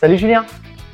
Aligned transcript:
Salut 0.00 0.16
Julien. 0.16 0.46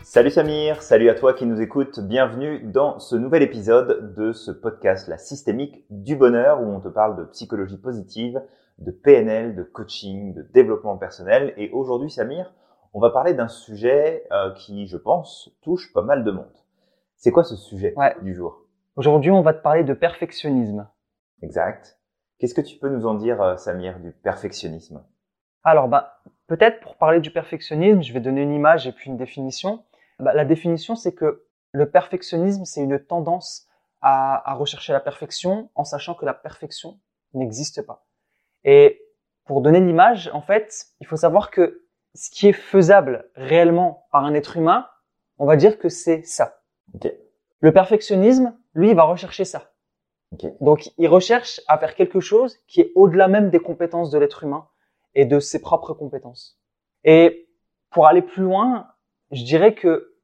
Salut 0.02 0.32
Samir, 0.32 0.82
salut 0.82 1.08
à 1.08 1.14
toi 1.14 1.32
qui 1.32 1.46
nous 1.46 1.60
écoutes, 1.60 2.00
bienvenue 2.00 2.58
dans 2.58 2.98
ce 2.98 3.14
nouvel 3.14 3.44
épisode 3.44 4.12
de 4.16 4.32
ce 4.32 4.50
podcast 4.50 5.06
La 5.06 5.16
systémique 5.16 5.84
du 5.90 6.16
bonheur 6.16 6.60
où 6.60 6.64
on 6.64 6.80
te 6.80 6.88
parle 6.88 7.16
de 7.16 7.22
psychologie 7.26 7.76
positive, 7.76 8.42
de 8.78 8.90
PNL, 8.90 9.54
de 9.54 9.62
coaching, 9.62 10.34
de 10.34 10.42
développement 10.42 10.98
personnel. 10.98 11.54
Et 11.56 11.70
aujourd'hui 11.70 12.10
Samir, 12.10 12.52
on 12.94 13.00
va 13.00 13.10
parler 13.10 13.32
d'un 13.32 13.46
sujet 13.46 14.26
euh, 14.32 14.52
qui 14.54 14.88
je 14.88 14.96
pense 14.96 15.56
touche 15.62 15.92
pas 15.92 16.02
mal 16.02 16.24
de 16.24 16.32
monde. 16.32 16.56
C'est 17.14 17.30
quoi 17.30 17.44
ce 17.44 17.54
sujet 17.54 17.94
du 18.22 18.34
jour? 18.34 18.64
Aujourd'hui 18.96 19.30
on 19.30 19.42
va 19.42 19.54
te 19.54 19.62
parler 19.62 19.84
de 19.84 19.94
perfectionnisme. 19.94 20.88
Exact. 21.42 22.00
Qu'est-ce 22.40 22.54
que 22.54 22.60
tu 22.60 22.76
peux 22.76 22.88
nous 22.88 23.06
en 23.06 23.14
dire 23.14 23.40
euh, 23.40 23.56
Samir 23.56 24.00
du 24.00 24.10
perfectionnisme? 24.10 25.04
Alors 25.62 25.86
bah 25.86 26.15
peut-être 26.46 26.80
pour 26.80 26.96
parler 26.96 27.20
du 27.20 27.30
perfectionnisme, 27.30 28.02
je 28.02 28.12
vais 28.12 28.20
donner 28.20 28.42
une 28.42 28.52
image 28.52 28.86
et 28.86 28.92
puis 28.92 29.10
une 29.10 29.16
définition. 29.16 29.84
Bah, 30.18 30.32
la 30.34 30.44
définition, 30.44 30.96
c'est 30.96 31.14
que 31.14 31.44
le 31.72 31.90
perfectionnisme, 31.90 32.64
c'est 32.64 32.82
une 32.82 32.98
tendance 32.98 33.68
à, 34.00 34.54
rechercher 34.54 34.92
la 34.92 35.00
perfection 35.00 35.68
en 35.74 35.84
sachant 35.84 36.14
que 36.14 36.24
la 36.24 36.34
perfection 36.34 36.98
n'existe 37.34 37.82
pas. 37.82 38.06
Et 38.64 39.02
pour 39.44 39.60
donner 39.60 39.80
l'image, 39.80 40.30
en 40.32 40.40
fait, 40.40 40.86
il 41.00 41.06
faut 41.06 41.16
savoir 41.16 41.50
que 41.50 41.82
ce 42.14 42.30
qui 42.30 42.48
est 42.48 42.52
faisable 42.52 43.28
réellement 43.34 44.06
par 44.12 44.24
un 44.24 44.34
être 44.34 44.56
humain, 44.56 44.86
on 45.38 45.46
va 45.46 45.56
dire 45.56 45.78
que 45.78 45.88
c'est 45.88 46.22
ça. 46.22 46.60
Le 47.60 47.72
perfectionnisme, 47.72 48.56
lui, 48.74 48.90
il 48.90 48.96
va 48.96 49.02
rechercher 49.02 49.44
ça. 49.44 49.72
Donc, 50.60 50.90
il 50.98 51.08
recherche 51.08 51.60
à 51.66 51.78
faire 51.78 51.94
quelque 51.94 52.20
chose 52.20 52.58
qui 52.68 52.80
est 52.80 52.92
au-delà 52.94 53.28
même 53.28 53.50
des 53.50 53.60
compétences 53.60 54.10
de 54.10 54.18
l'être 54.18 54.44
humain 54.44 54.68
et 55.16 55.24
de 55.24 55.40
ses 55.40 55.60
propres 55.60 55.94
compétences. 55.94 56.60
Et 57.02 57.48
pour 57.90 58.06
aller 58.06 58.22
plus 58.22 58.42
loin, 58.42 58.86
je 59.32 59.42
dirais 59.42 59.74
que 59.74 60.14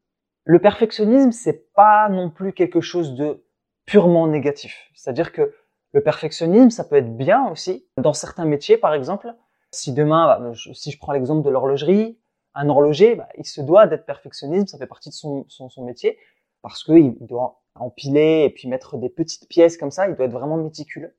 le 0.45 0.59
perfectionnisme, 0.61 1.33
c'est 1.33 1.73
pas 1.73 2.09
non 2.09 2.31
plus 2.31 2.53
quelque 2.53 2.81
chose 2.81 3.15
de 3.15 3.45
purement 3.87 4.27
négatif. 4.27 4.91
C'est-à-dire 4.95 5.33
que 5.33 5.55
le 5.93 6.03
perfectionnisme, 6.03 6.71
ça 6.71 6.85
peut 6.85 6.97
être 6.97 7.17
bien 7.17 7.49
aussi 7.49 7.87
dans 7.97 8.13
certains 8.13 8.45
métiers, 8.45 8.77
par 8.77 8.95
exemple. 8.95 9.35
Si 9.71 9.93
demain, 9.93 10.27
bah, 10.27 10.53
si 10.55 10.91
je 10.91 10.99
prends 10.99 11.13
l'exemple 11.13 11.43
de 11.43 11.51
l'horlogerie, 11.51 12.19
un 12.55 12.69
horloger, 12.69 13.15
bah, 13.15 13.29
il 13.39 13.47
se 13.47 13.63
doit 13.63 13.87
d'être 13.87 14.05
perfectionniste, 14.05 14.69
ça 14.69 14.79
fait 14.79 14.87
partie 14.87 15.09
de 15.09 15.15
son, 15.15 15.47
son, 15.49 15.71
son 15.71 15.85
métier, 15.85 16.19
parce 16.61 16.85
qu'il 16.85 17.17
doit 17.21 17.63
empiler 17.77 18.45
et 18.45 18.51
puis 18.51 18.69
mettre 18.69 18.99
des 18.99 19.09
petites 19.09 19.49
pièces 19.49 19.79
comme 19.79 19.91
ça, 19.91 20.07
il 20.09 20.15
doit 20.17 20.27
être 20.27 20.33
vraiment 20.33 20.59
méticuleux. 20.59 21.17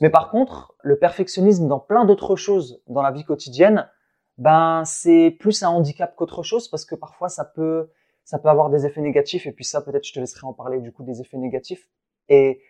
Mais 0.00 0.10
par 0.10 0.30
contre, 0.30 0.74
le 0.82 0.98
perfectionnisme 0.98 1.68
dans 1.68 1.78
plein 1.78 2.04
d'autres 2.04 2.36
choses 2.36 2.82
dans 2.88 3.02
la 3.02 3.10
vie 3.10 3.24
quotidienne, 3.24 3.88
ben 4.38 4.82
c'est 4.86 5.30
plus 5.38 5.62
un 5.62 5.68
handicap 5.68 6.16
qu'autre 6.16 6.42
chose 6.42 6.68
parce 6.68 6.86
que 6.86 6.94
parfois 6.94 7.28
ça 7.28 7.44
peut 7.44 7.90
ça 8.24 8.38
peut 8.38 8.48
avoir 8.48 8.70
des 8.70 8.86
effets 8.86 9.02
négatifs 9.02 9.46
et 9.46 9.52
puis 9.52 9.64
ça 9.64 9.82
peut-être 9.82 10.06
je 10.06 10.14
te 10.14 10.18
laisserai 10.18 10.46
en 10.46 10.54
parler 10.54 10.80
du 10.80 10.92
coup 10.92 11.02
des 11.02 11.20
effets 11.20 11.36
négatifs 11.36 11.90
et 12.28 12.62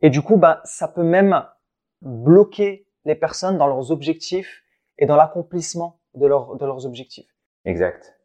et 0.00 0.10
du 0.10 0.22
coup 0.22 0.36
ben 0.36 0.60
ça 0.64 0.86
peut 0.86 1.02
même 1.02 1.44
bloquer 2.02 2.86
les 3.04 3.16
personnes 3.16 3.58
dans 3.58 3.66
leurs 3.66 3.90
objectifs 3.90 4.62
et 4.98 5.06
dans 5.06 5.16
l'accomplissement 5.16 6.00
de 6.14 6.26
leurs 6.26 6.56
de 6.56 6.64
leurs 6.64 6.86
objectifs. 6.86 7.28
Exact. 7.64 8.16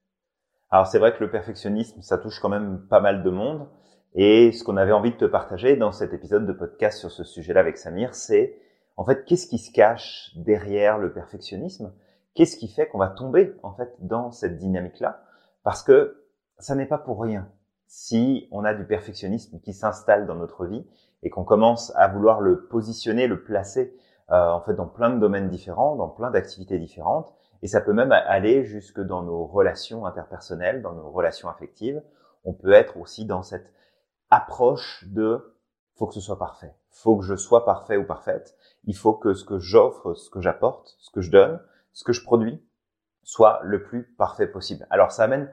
Alors 0.70 0.86
c'est 0.86 1.00
vrai 1.00 1.16
que 1.16 1.24
le 1.24 1.32
perfectionnisme 1.32 2.04
ça 2.04 2.20
touche 2.20 2.40
quand 2.40 2.50
même 2.50 2.86
pas 2.88 3.00
mal 3.00 3.24
de 3.24 3.30
monde 3.32 3.68
et 4.16 4.52
ce 4.52 4.64
qu'on 4.64 4.78
avait 4.78 4.92
envie 4.92 5.12
de 5.12 5.18
te 5.18 5.26
partager 5.26 5.76
dans 5.76 5.92
cet 5.92 6.14
épisode 6.14 6.46
de 6.46 6.54
podcast 6.54 7.00
sur 7.00 7.12
ce 7.12 7.24
sujet-là 7.24 7.60
avec 7.60 7.78
Samir 7.78 8.16
c'est 8.16 8.58
en 8.96 9.06
fait 9.06 9.26
qu'est-ce 9.26 9.48
qui 9.48 9.58
se 9.58 9.72
cache 9.72 10.32
derrière 10.36 10.98
le 10.98 11.14
perfectionnisme? 11.14 11.94
Qu'est-ce 12.34 12.58
qui 12.58 12.68
fait 12.68 12.88
qu'on 12.88 12.98
va 12.98 13.10
tomber 13.10 13.56
en 13.64 13.74
fait 13.74 13.94
dans 14.00 14.32
cette 14.32 14.58
dynamique-là? 14.58 15.24
Parce 15.64 15.84
que 15.84 16.24
ça 16.60 16.76
n'est 16.76 16.86
pas 16.86 16.98
pour 16.98 17.22
rien. 17.22 17.50
Si 17.88 18.48
on 18.52 18.64
a 18.64 18.74
du 18.74 18.86
perfectionnisme 18.86 19.60
qui 19.60 19.74
s'installe 19.74 20.28
dans 20.28 20.36
notre 20.36 20.66
vie 20.66 20.86
et 21.24 21.30
qu'on 21.30 21.44
commence 21.44 21.94
à 21.96 22.08
vouloir 22.08 22.42
le 22.42 22.66
positionner, 22.68 23.28
le 23.28 23.44
placer 23.44 23.96
euh, 24.32 24.50
en 24.50 24.62
fait 24.62 24.74
dans 24.74 24.88
plein 24.88 25.10
de 25.10 25.20
domaines 25.20 25.50
différents, 25.50 25.96
dans 25.96 26.10
plein 26.10 26.32
d'activités 26.32 26.80
différentes, 26.80 27.34
et 27.62 27.68
ça 27.68 27.82
peut 27.82 27.94
même 27.94 28.12
aller 28.12 28.66
jusque 28.66 29.00
dans 29.00 29.24
nos 29.24 29.46
relations 29.46 30.06
interpersonnelles, 30.06 30.82
dans 30.82 30.94
nos 30.94 31.10
relations 31.10 31.50
affectives. 31.50 32.02
On 32.46 32.54
peut 32.54 32.74
être 32.74 32.98
aussi 32.98 33.26
dans 33.26 33.42
cette 33.42 33.72
approche 34.30 35.06
de 35.08 35.56
faut 35.96 36.08
que 36.08 36.14
ce 36.14 36.22
soit 36.22 36.38
parfait, 36.38 36.76
faut 36.92 37.18
que 37.18 37.26
je 37.26 37.36
sois 37.36 37.66
parfait 37.66 37.98
ou 37.98 38.06
parfaite, 38.06 38.56
il 38.84 38.96
faut 38.96 39.14
que 39.14 39.34
ce 39.34 39.44
que 39.44 39.58
j'offre, 39.58 40.14
ce 40.14 40.30
que 40.30 40.42
j'apporte, 40.42 40.96
ce 41.00 41.10
que 41.12 41.22
je 41.22 41.32
donne, 41.32 41.60
ce 41.94 42.04
que 42.04 42.14
je 42.14 42.24
produis 42.24 42.64
soit 43.24 43.60
le 43.64 43.84
plus 43.84 44.04
parfait 44.18 44.48
possible. 44.48 44.88
Alors 44.90 45.12
ça 45.12 45.24
amène 45.24 45.52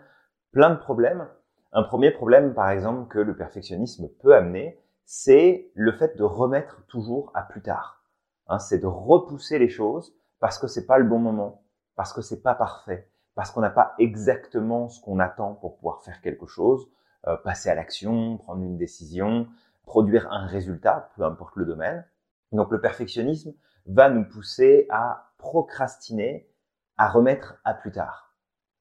plein 0.52 0.70
de 0.70 0.78
problèmes. 0.78 1.28
Un 1.72 1.82
premier 1.82 2.12
problème, 2.12 2.54
par 2.54 2.70
exemple, 2.70 3.08
que 3.08 3.18
le 3.18 3.36
perfectionnisme 3.36 4.08
peut 4.20 4.34
amener, 4.34 4.80
c'est 5.04 5.70
le 5.74 5.92
fait 5.92 6.16
de 6.16 6.22
remettre 6.22 6.86
toujours 6.86 7.32
à 7.34 7.42
plus 7.42 7.62
tard. 7.62 8.04
Hein, 8.46 8.58
c'est 8.58 8.78
de 8.78 8.86
repousser 8.86 9.58
les 9.58 9.68
choses 9.68 10.14
parce 10.38 10.58
que 10.58 10.66
c'est 10.66 10.86
pas 10.86 10.98
le 10.98 11.04
bon 11.04 11.18
moment, 11.18 11.64
parce 11.96 12.12
que 12.12 12.22
c'est 12.22 12.42
pas 12.42 12.54
parfait, 12.54 13.10
parce 13.34 13.50
qu'on 13.50 13.60
n'a 13.60 13.70
pas 13.70 13.94
exactement 13.98 14.88
ce 14.88 15.00
qu'on 15.00 15.18
attend 15.18 15.54
pour 15.54 15.76
pouvoir 15.76 16.02
faire 16.04 16.20
quelque 16.20 16.46
chose, 16.46 16.88
euh, 17.26 17.36
passer 17.36 17.70
à 17.70 17.74
l'action, 17.74 18.38
prendre 18.38 18.62
une 18.62 18.76
décision, 18.76 19.48
produire 19.84 20.30
un 20.32 20.46
résultat, 20.46 21.10
peu 21.16 21.24
importe 21.24 21.56
le 21.56 21.64
domaine. 21.64 22.04
Donc 22.52 22.70
le 22.70 22.80
perfectionnisme 22.80 23.52
va 23.86 24.08
nous 24.10 24.24
pousser 24.24 24.86
à 24.90 25.32
procrastiner, 25.38 26.48
à 26.96 27.08
remettre 27.08 27.60
à 27.64 27.74
plus 27.74 27.92
tard. 27.92 28.34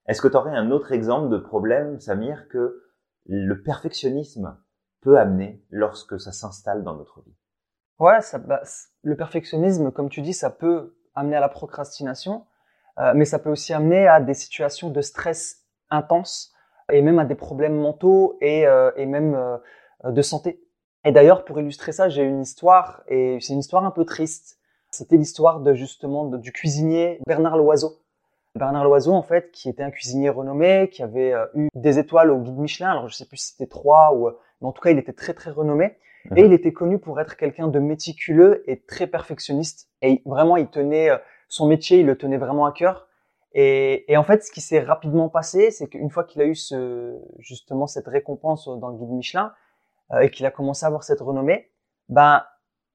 Est-ce 0.08 0.22
que 0.22 0.28
tu 0.28 0.36
aurais 0.36 0.56
un 0.56 0.72
autre 0.72 0.92
exemple 0.92 1.30
de 1.30 1.38
problème, 1.38 2.00
Samir, 2.00 2.48
que 2.50 2.84
le 3.26 3.62
perfectionnisme 3.62 4.58
peut 5.02 5.18
amener 5.18 5.64
lorsque 5.70 6.20
ça 6.20 6.32
s'installe 6.32 6.84
dans 6.84 6.96
notre 6.96 7.22
vie? 7.22 7.36
Ouais, 8.00 8.22
ça, 8.22 8.38
bah, 8.38 8.62
le 9.04 9.16
perfectionnisme, 9.16 9.92
comme 9.92 10.10
tu 10.10 10.22
dis, 10.22 10.34
ça 10.34 10.50
peut 10.50 10.98
amener 11.16 11.36
à 11.36 11.40
la 11.40 11.50
procrastination, 11.50 12.46
euh, 13.00 13.14
mais 13.16 13.26
ça 13.26 13.40
peut 13.40 13.50
aussi 13.50 13.74
amener 13.74 14.08
à 14.08 14.20
des 14.20 14.34
situations 14.34 14.90
de 14.90 15.02
stress 15.02 15.66
intense 15.90 16.53
et 16.92 17.02
même 17.02 17.20
à 17.20 17.26
des 17.26 17.36
problèmes 17.36 17.76
mentaux 17.76 18.38
et, 18.42 18.68
euh, 18.68 18.92
et 18.96 19.06
même 19.06 19.36
euh, 19.36 20.12
de 20.12 20.22
santé. 20.22 20.60
Et 21.06 21.12
d'ailleurs, 21.12 21.44
pour 21.46 21.60
illustrer 21.60 21.92
ça, 21.92 22.10
j'ai 22.10 22.24
une 22.24 22.42
histoire, 22.42 23.04
et 23.08 23.38
c'est 23.42 23.54
une 23.54 23.60
histoire 23.60 23.84
un 23.84 23.92
peu 23.92 24.06
triste. 24.06 24.60
C'était 24.92 25.18
l'histoire 25.18 25.60
de 25.60 25.74
justement 25.74 26.26
du 26.26 26.52
cuisinier 26.52 27.20
Bernard 27.28 27.58
Loiseau. 27.58 28.00
Bernard 28.56 28.86
Loiseau, 28.86 29.14
en 29.14 29.24
fait, 29.24 29.52
qui 29.52 29.68
était 29.68 29.84
un 29.84 29.90
cuisinier 29.90 30.30
renommé, 30.30 30.90
qui 30.92 31.02
avait 31.02 31.34
euh, 31.34 31.46
eu 31.56 31.70
des 31.74 32.00
étoiles 32.00 32.32
au 32.32 32.40
guide 32.40 32.58
Michelin. 32.58 32.92
Alors, 32.92 33.10
je 33.10 33.16
sais 33.16 33.26
plus 33.26 33.38
si 33.38 33.52
c'était 33.52 33.70
trois 33.70 34.14
ou, 34.16 34.30
mais 34.62 34.68
en 34.68 34.72
tout 34.72 34.82
cas, 34.82 34.92
il 34.92 34.98
était 34.98 35.14
très 35.14 35.34
très 35.34 35.52
renommé. 35.52 35.98
Et 36.36 36.44
mhm. 36.44 36.52
il 36.52 36.54
était 36.54 36.72
connu 36.72 37.00
pour 37.00 37.20
être 37.20 37.36
quelqu'un 37.36 37.68
de 37.68 37.80
méticuleux 37.80 38.64
et 38.68 38.80
très 38.80 39.08
perfectionniste. 39.08 39.90
Et 40.02 40.22
vraiment, 40.26 40.56
il 40.56 40.68
tenait 40.68 41.10
son 41.50 41.68
métier, 41.68 42.00
il 42.00 42.06
le 42.06 42.18
tenait 42.18 42.38
vraiment 42.38 42.66
à 42.66 42.72
cœur. 42.72 43.08
Et, 43.54 44.12
et 44.12 44.18
en 44.18 44.24
fait, 44.24 44.44
ce 44.44 44.52
qui 44.52 44.62
s'est 44.62 44.82
rapidement 44.82 45.30
passé, 45.30 45.72
c'est 45.72 45.88
qu'une 45.88 46.10
fois 46.10 46.24
qu'il 46.24 46.42
a 46.42 46.46
eu 46.46 46.56
ce, 46.56 47.20
justement 47.40 47.88
cette 47.88 48.08
récompense 48.08 48.68
dans 48.68 48.90
le 48.90 48.98
guide 48.98 49.10
Michelin 49.10 49.54
euh, 50.12 50.22
et 50.22 50.32
qu'il 50.32 50.46
a 50.46 50.52
commencé 50.52 50.86
à 50.86 50.88
avoir 50.88 51.04
cette 51.04 51.22
renommée, 51.22 51.70
ben 52.10 52.44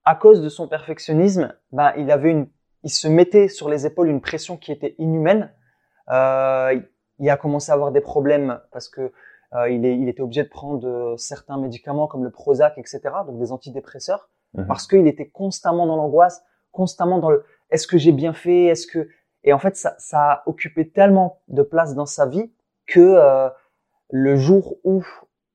à 0.05 0.15
cause 0.15 0.41
de 0.41 0.49
son 0.49 0.69
perfectionnisme, 0.69 1.55
ben, 1.71 1.93
il 1.99 2.11
avait 2.11 2.31
une, 2.31 2.49
il 2.83 2.91
se 2.91 3.09
mettait 3.09 3.49
sur 3.49 3.69
les 3.69 3.85
épaules 3.85 4.09
une 4.09 4.23
pression 4.23 4.57
qui 4.57 4.73
était 4.73 4.95
inhumaine. 4.99 5.53
Euh, 6.11 6.81
il 7.19 7.29
a 7.29 7.37
commencé 7.37 7.71
à 7.71 7.75
avoir 7.75 7.93
des 7.93 8.01
problèmes 8.01 8.61
parce 8.73 8.89
que 8.89 9.13
euh, 9.55 9.69
il, 9.69 9.85
est, 9.85 9.99
il, 9.99 10.09
était 10.09 10.23
obligé 10.23 10.43
de 10.43 10.49
prendre 10.49 10.87
euh, 10.87 11.17
certains 11.19 11.59
médicaments 11.59 12.07
comme 12.07 12.25
le 12.25 12.31
Prozac, 12.31 12.79
etc., 12.79 13.01
donc 13.27 13.39
des 13.39 13.53
antidépresseurs, 13.53 14.31
mhm. 14.55 14.67
parce 14.67 14.87
qu'il 14.87 15.07
était 15.07 15.29
constamment 15.29 15.87
dans 15.87 15.97
l'angoisse, 15.97 16.43
constamment 16.73 17.19
dans 17.19 17.31
le 17.31 17.45
est-ce 17.71 17.87
que 17.87 17.99
j'ai 17.99 18.13
bien 18.13 18.33
fait, 18.33 18.65
est-ce 18.65 18.87
que 18.87 19.09
et 19.49 19.55
en 19.55 19.59
fait 19.59 19.77
ça, 19.77 19.95
ça 19.99 20.31
a 20.31 20.43
occupé 20.45 20.91
tellement 20.91 21.41
de 21.49 21.63
place 21.63 21.95
dans 21.95 22.05
sa 22.05 22.27
vie 22.27 22.53
que 22.87 23.01
euh, 23.01 23.49
le 24.11 24.37
jour 24.37 24.77
où 24.85 25.03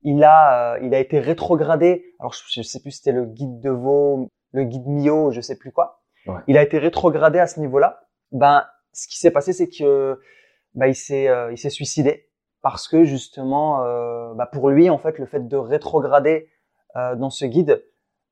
il 0.02 0.24
a, 0.24 0.74
euh, 0.74 0.80
il 0.82 0.96
a 0.96 1.00
été 1.00 1.20
rétrogradé. 1.20 2.04
Alors 2.20 2.34
je, 2.34 2.64
sais 2.64 2.82
plus 2.82 2.90
si 2.90 2.98
c'était 2.98 3.12
le 3.12 3.26
guide 3.26 3.60
de 3.60 3.70
Vaux, 3.70 4.32
le 4.52 4.64
guide 4.64 4.88
Mio, 4.88 5.30
je 5.30 5.42
sais 5.42 5.56
plus 5.60 5.72
quoi. 5.72 6.02
Il 6.48 6.58
a 6.58 6.64
été 6.64 6.80
rétrogradé 6.80 7.38
à 7.38 7.46
ce 7.46 7.60
niveau-là. 7.60 8.02
Ben, 8.32 8.66
ce 8.94 9.08
qui 9.08 9.20
s'est 9.20 9.30
passé, 9.30 9.54
c'est 9.54 9.70
que 9.70 10.20
ben, 10.74 10.88
il 10.88 10.96
s'est 10.96 11.28
euh, 11.28 11.52
il 11.52 11.60
s'est 11.60 11.70
suicidé 11.70 12.32
parce 12.64 12.88
que 12.88 13.04
justement, 13.04 13.84
ben, 14.34 14.48
pour 14.48 14.72
lui, 14.72 14.90
en 14.90 14.98
fait, 14.98 15.20
le 15.20 15.28
fait 15.28 15.48
de 15.48 15.58
rétrograder 15.58 16.50
dans 16.96 17.30
ce 17.30 17.46
guide, 17.46 17.86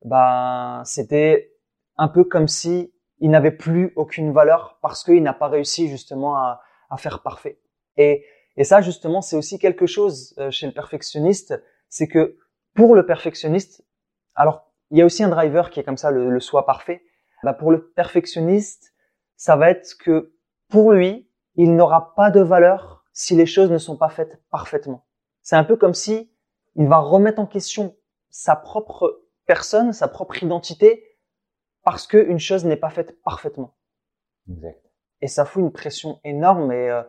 ben, 0.04 0.82
c'était 0.84 1.52
un 1.98 2.08
peu 2.08 2.24
comme 2.24 2.48
si 2.48 2.91
il 3.22 3.30
n'avait 3.30 3.52
plus 3.52 3.92
aucune 3.94 4.32
valeur 4.32 4.78
parce 4.82 5.04
qu'il 5.04 5.22
n'a 5.22 5.32
pas 5.32 5.48
réussi 5.48 5.88
justement 5.88 6.36
à, 6.36 6.60
à 6.90 6.96
faire 6.96 7.22
parfait. 7.22 7.60
Et, 7.96 8.24
et 8.56 8.64
ça, 8.64 8.80
justement, 8.82 9.22
c'est 9.22 9.36
aussi 9.36 9.60
quelque 9.60 9.86
chose 9.86 10.34
euh, 10.38 10.50
chez 10.50 10.66
le 10.66 10.72
perfectionniste, 10.72 11.54
c'est 11.88 12.08
que 12.08 12.36
pour 12.74 12.96
le 12.96 13.06
perfectionniste, 13.06 13.86
alors 14.34 14.72
il 14.90 14.98
y 14.98 15.02
a 15.02 15.06
aussi 15.06 15.22
un 15.22 15.28
driver 15.28 15.70
qui 15.70 15.78
est 15.78 15.84
comme 15.84 15.96
ça, 15.96 16.10
le, 16.10 16.30
le 16.30 16.40
soi 16.40 16.66
parfait. 16.66 17.02
Bah 17.44 17.54
pour 17.54 17.70
le 17.70 17.90
perfectionniste, 17.92 18.92
ça 19.36 19.56
va 19.56 19.70
être 19.70 19.96
que 19.98 20.34
pour 20.68 20.92
lui, 20.92 21.30
il 21.54 21.76
n'aura 21.76 22.14
pas 22.14 22.30
de 22.30 22.40
valeur 22.40 23.04
si 23.12 23.36
les 23.36 23.46
choses 23.46 23.70
ne 23.70 23.78
sont 23.78 23.96
pas 23.96 24.08
faites 24.08 24.42
parfaitement. 24.50 25.06
C'est 25.42 25.56
un 25.56 25.64
peu 25.64 25.76
comme 25.76 25.94
si 25.94 26.32
il 26.74 26.88
va 26.88 26.98
remettre 26.98 27.40
en 27.40 27.46
question 27.46 27.96
sa 28.30 28.56
propre 28.56 29.22
personne, 29.46 29.92
sa 29.92 30.08
propre 30.08 30.42
identité, 30.42 31.04
parce 31.84 32.06
qu'une 32.06 32.38
chose 32.38 32.64
n'est 32.64 32.76
pas 32.76 32.90
faite 32.90 33.20
parfaitement. 33.22 33.74
Exact. 34.48 34.82
Et 35.20 35.28
ça 35.28 35.44
fout 35.44 35.62
une 35.62 35.72
pression 35.72 36.20
énorme 36.24 36.72
et, 36.72 36.90
euh, 36.90 37.02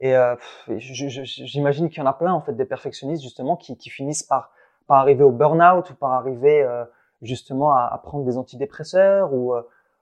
et 0.00 0.16
euh, 0.16 0.34
j'imagine 0.76 1.88
qu'il 1.88 1.98
y 1.98 2.02
en 2.02 2.08
a 2.08 2.12
plein 2.12 2.32
en 2.32 2.40
fait 2.40 2.54
des 2.54 2.64
perfectionnistes 2.64 3.22
justement 3.22 3.56
qui, 3.56 3.76
qui 3.76 3.90
finissent 3.90 4.24
par, 4.24 4.52
par 4.86 4.98
arriver 4.98 5.22
au 5.22 5.30
burn-out 5.30 5.88
ou 5.90 5.94
par 5.94 6.12
arriver 6.12 6.62
euh, 6.62 6.84
justement 7.22 7.72
à, 7.72 7.86
à, 7.92 7.98
prendre 7.98 8.24
des 8.24 8.36
antidépresseurs 8.36 9.32
ou, 9.32 9.54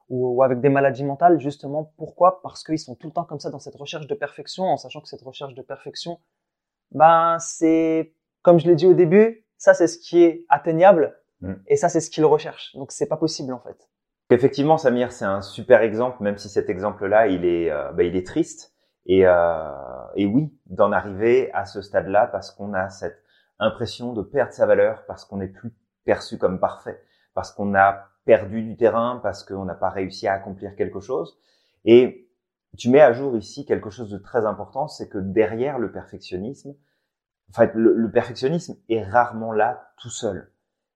ou, 0.08 0.36
ou, 0.36 0.42
avec 0.42 0.60
des 0.60 0.70
maladies 0.70 1.04
mentales 1.04 1.40
justement 1.40 1.92
pourquoi? 1.98 2.40
Parce 2.42 2.64
qu'ils 2.64 2.78
sont 2.78 2.94
tout 2.94 3.06
le 3.06 3.12
temps 3.12 3.24
comme 3.24 3.40
ça 3.40 3.50
dans 3.50 3.58
cette 3.58 3.76
recherche 3.76 4.06
de 4.06 4.14
perfection 4.14 4.64
en 4.64 4.78
sachant 4.78 5.00
que 5.02 5.08
cette 5.08 5.22
recherche 5.22 5.54
de 5.54 5.62
perfection 5.62 6.18
ben 6.90 7.38
c'est 7.38 8.14
comme 8.42 8.58
je 8.58 8.66
l'ai 8.66 8.74
dit 8.74 8.86
au 8.86 8.94
début 8.94 9.46
ça 9.58 9.74
c'est 9.74 9.86
ce 9.86 9.98
qui 9.98 10.22
est 10.22 10.44
atteignable 10.48 11.18
mm. 11.40 11.54
et 11.66 11.76
ça 11.76 11.88
c'est 11.88 12.00
ce 12.00 12.10
qu'ils 12.10 12.24
recherchent 12.24 12.74
donc 12.74 12.92
c'est 12.92 13.06
pas 13.06 13.16
possible 13.16 13.52
en 13.52 13.60
fait 13.60 13.88
Effectivement, 14.32 14.78
Samir, 14.78 15.12
c'est 15.12 15.26
un 15.26 15.42
super 15.42 15.82
exemple, 15.82 16.22
même 16.22 16.38
si 16.38 16.48
cet 16.48 16.70
exemple-là, 16.70 17.26
il 17.26 17.44
est, 17.44 17.70
euh, 17.70 17.92
bah, 17.92 18.02
il 18.02 18.16
est 18.16 18.26
triste. 18.26 18.72
Et, 19.04 19.26
euh, 19.26 20.06
et 20.14 20.24
oui, 20.24 20.58
d'en 20.64 20.90
arriver 20.90 21.52
à 21.52 21.66
ce 21.66 21.82
stade-là 21.82 22.28
parce 22.28 22.50
qu'on 22.50 22.72
a 22.72 22.88
cette 22.88 23.22
impression 23.58 24.14
de 24.14 24.22
perdre 24.22 24.52
sa 24.52 24.64
valeur, 24.64 25.04
parce 25.06 25.26
qu'on 25.26 25.36
n'est 25.36 25.48
plus 25.48 25.74
perçu 26.06 26.38
comme 26.38 26.60
parfait, 26.60 27.02
parce 27.34 27.52
qu'on 27.52 27.74
a 27.74 28.08
perdu 28.24 28.62
du 28.62 28.74
terrain, 28.74 29.20
parce 29.22 29.44
qu'on 29.44 29.66
n'a 29.66 29.74
pas 29.74 29.90
réussi 29.90 30.26
à 30.28 30.32
accomplir 30.32 30.76
quelque 30.76 31.00
chose. 31.00 31.38
Et 31.84 32.30
tu 32.78 32.88
mets 32.88 33.02
à 33.02 33.12
jour 33.12 33.36
ici 33.36 33.66
quelque 33.66 33.90
chose 33.90 34.10
de 34.10 34.18
très 34.18 34.46
important, 34.46 34.88
c'est 34.88 35.10
que 35.10 35.18
derrière 35.18 35.78
le 35.78 35.92
perfectionnisme, 35.92 36.74
en 37.50 37.52
fait, 37.52 37.72
le 37.74 38.10
perfectionnisme 38.10 38.76
est 38.88 39.04
rarement 39.04 39.52
là 39.52 39.90
tout 39.98 40.08
seul. 40.08 40.51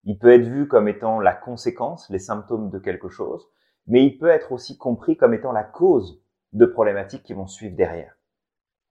Il 0.06 0.18
peut 0.18 0.32
être 0.32 0.46
vu 0.46 0.68
comme 0.68 0.86
étant 0.86 1.18
la 1.18 1.34
conséquence, 1.34 2.08
les 2.10 2.20
symptômes 2.20 2.70
de 2.70 2.78
quelque 2.78 3.08
chose, 3.08 3.48
mais 3.88 4.04
il 4.04 4.18
peut 4.18 4.28
être 4.28 4.52
aussi 4.52 4.78
compris 4.78 5.16
comme 5.16 5.34
étant 5.34 5.50
la 5.50 5.64
cause 5.64 6.22
de 6.52 6.64
problématiques 6.64 7.24
qui 7.24 7.32
vont 7.32 7.48
suivre 7.48 7.76
derrière. 7.76 8.16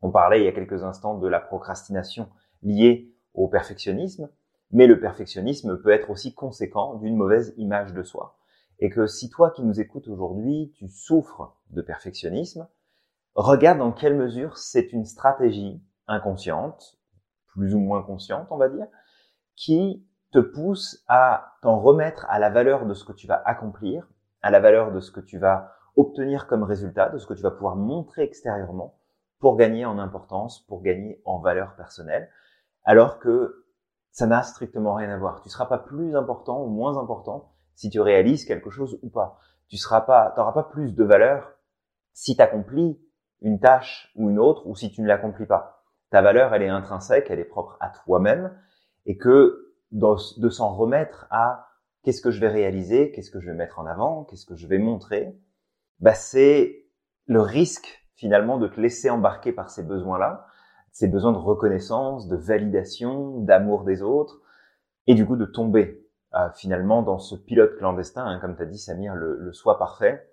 On 0.01 0.11
parlait 0.11 0.41
il 0.41 0.45
y 0.45 0.49
a 0.49 0.51
quelques 0.51 0.83
instants 0.83 1.17
de 1.17 1.27
la 1.27 1.39
procrastination 1.39 2.29
liée 2.63 3.15
au 3.33 3.47
perfectionnisme, 3.47 4.29
mais 4.71 4.87
le 4.87 4.99
perfectionnisme 4.99 5.81
peut 5.81 5.91
être 5.91 6.09
aussi 6.09 6.33
conséquent 6.33 6.95
d'une 6.95 7.15
mauvaise 7.15 7.53
image 7.55 7.93
de 7.93 8.03
soi. 8.03 8.37
Et 8.79 8.89
que 8.89 9.07
si 9.07 9.29
toi 9.29 9.51
qui 9.51 9.63
nous 9.63 9.79
écoutes 9.79 10.09
aujourd'hui, 10.09 10.73
tu 10.75 10.89
souffres 10.89 11.55
de 11.69 11.81
perfectionnisme, 11.81 12.67
regarde 13.35 13.79
dans 13.79 13.93
quelle 13.93 14.17
mesure 14.17 14.57
c'est 14.57 14.91
une 14.91 15.05
stratégie 15.05 15.81
inconsciente, 16.07 16.99
plus 17.47 17.73
ou 17.73 17.79
moins 17.79 18.03
consciente 18.03 18.47
on 18.51 18.57
va 18.57 18.67
dire, 18.67 18.87
qui 19.55 20.05
te 20.35 20.39
pousse 20.41 21.01
à 21.07 21.55
t'en 21.61 21.79
remettre 21.79 22.25
à 22.27 22.39
la 22.39 22.49
valeur 22.49 22.85
de 22.85 22.93
ce 22.93 23.05
que 23.05 23.13
tu 23.13 23.25
vas 23.25 23.41
accomplir, 23.45 24.05
à 24.41 24.51
la 24.51 24.59
valeur 24.59 24.91
de 24.91 24.99
ce 24.99 25.09
que 25.09 25.21
tu 25.21 25.37
vas 25.37 25.71
obtenir 25.95 26.45
comme 26.45 26.63
résultat, 26.63 27.07
de 27.07 27.17
ce 27.17 27.25
que 27.25 27.33
tu 27.33 27.41
vas 27.41 27.51
pouvoir 27.51 27.77
montrer 27.77 28.23
extérieurement 28.23 28.99
pour 29.39 29.55
gagner 29.55 29.85
en 29.85 29.97
importance, 29.97 30.59
pour 30.67 30.81
gagner 30.81 31.21
en 31.23 31.39
valeur 31.39 31.77
personnelle, 31.77 32.29
alors 32.83 33.19
que 33.19 33.65
ça 34.11 34.27
n'a 34.27 34.43
strictement 34.43 34.95
rien 34.95 35.09
à 35.09 35.17
voir. 35.17 35.41
Tu 35.41 35.47
seras 35.47 35.67
pas 35.67 35.77
plus 35.77 36.17
important 36.17 36.61
ou 36.61 36.67
moins 36.67 36.97
important 36.97 37.53
si 37.75 37.89
tu 37.89 38.01
réalises 38.01 38.43
quelque 38.43 38.69
chose 38.69 38.99
ou 39.03 39.09
pas. 39.09 39.39
Tu 39.69 39.77
seras 39.77 40.01
pas, 40.01 40.33
t'auras 40.35 40.51
pas 40.51 40.63
plus 40.63 40.95
de 40.95 41.03
valeur 41.05 41.53
si 42.11 42.35
tu 42.35 42.41
accomplis 42.41 42.99
une 43.41 43.61
tâche 43.61 44.11
ou 44.17 44.29
une 44.29 44.39
autre 44.39 44.67
ou 44.67 44.75
si 44.75 44.91
tu 44.91 45.01
ne 45.01 45.07
l'accomplis 45.07 45.45
pas. 45.45 45.85
Ta 46.09 46.21
valeur, 46.21 46.53
elle 46.53 46.63
est 46.63 46.67
intrinsèque, 46.67 47.27
elle 47.29 47.39
est 47.39 47.45
propre 47.45 47.77
à 47.79 47.87
toi-même 47.87 48.53
et 49.05 49.15
que 49.15 49.64
de 49.95 50.49
s'en 50.49 50.75
remettre 50.75 51.27
à 51.29 51.69
qu'est-ce 52.03 52.21
que 52.21 52.31
je 52.31 52.39
vais 52.39 52.49
réaliser, 52.49 53.11
qu'est-ce 53.11 53.31
que 53.31 53.39
je 53.39 53.47
vais 53.49 53.55
mettre 53.55 53.79
en 53.79 53.85
avant, 53.85 54.25
qu'est-ce 54.25 54.45
que 54.45 54.55
je 54.55 54.67
vais 54.67 54.77
montrer, 54.77 55.35
bah 55.99 56.13
c'est 56.13 56.85
le 57.25 57.41
risque 57.41 58.05
finalement 58.15 58.57
de 58.57 58.67
te 58.67 58.79
laisser 58.79 59.09
embarquer 59.09 59.51
par 59.51 59.69
ces 59.69 59.83
besoins-là, 59.83 60.45
ces 60.91 61.07
besoins 61.07 61.31
de 61.31 61.37
reconnaissance, 61.37 62.27
de 62.27 62.35
validation, 62.35 63.39
d'amour 63.39 63.83
des 63.83 64.01
autres, 64.01 64.41
et 65.07 65.15
du 65.15 65.25
coup 65.25 65.35
de 65.35 65.45
tomber 65.45 66.05
euh, 66.35 66.49
finalement 66.55 67.01
dans 67.01 67.17
ce 67.17 67.35
pilote 67.35 67.77
clandestin, 67.77 68.25
hein, 68.25 68.39
comme 68.39 68.55
tu 68.55 68.63
as 68.63 68.65
dit 68.65 68.77
Samir, 68.77 69.15
le, 69.15 69.37
le 69.37 69.53
soi 69.53 69.77
parfait. 69.77 70.31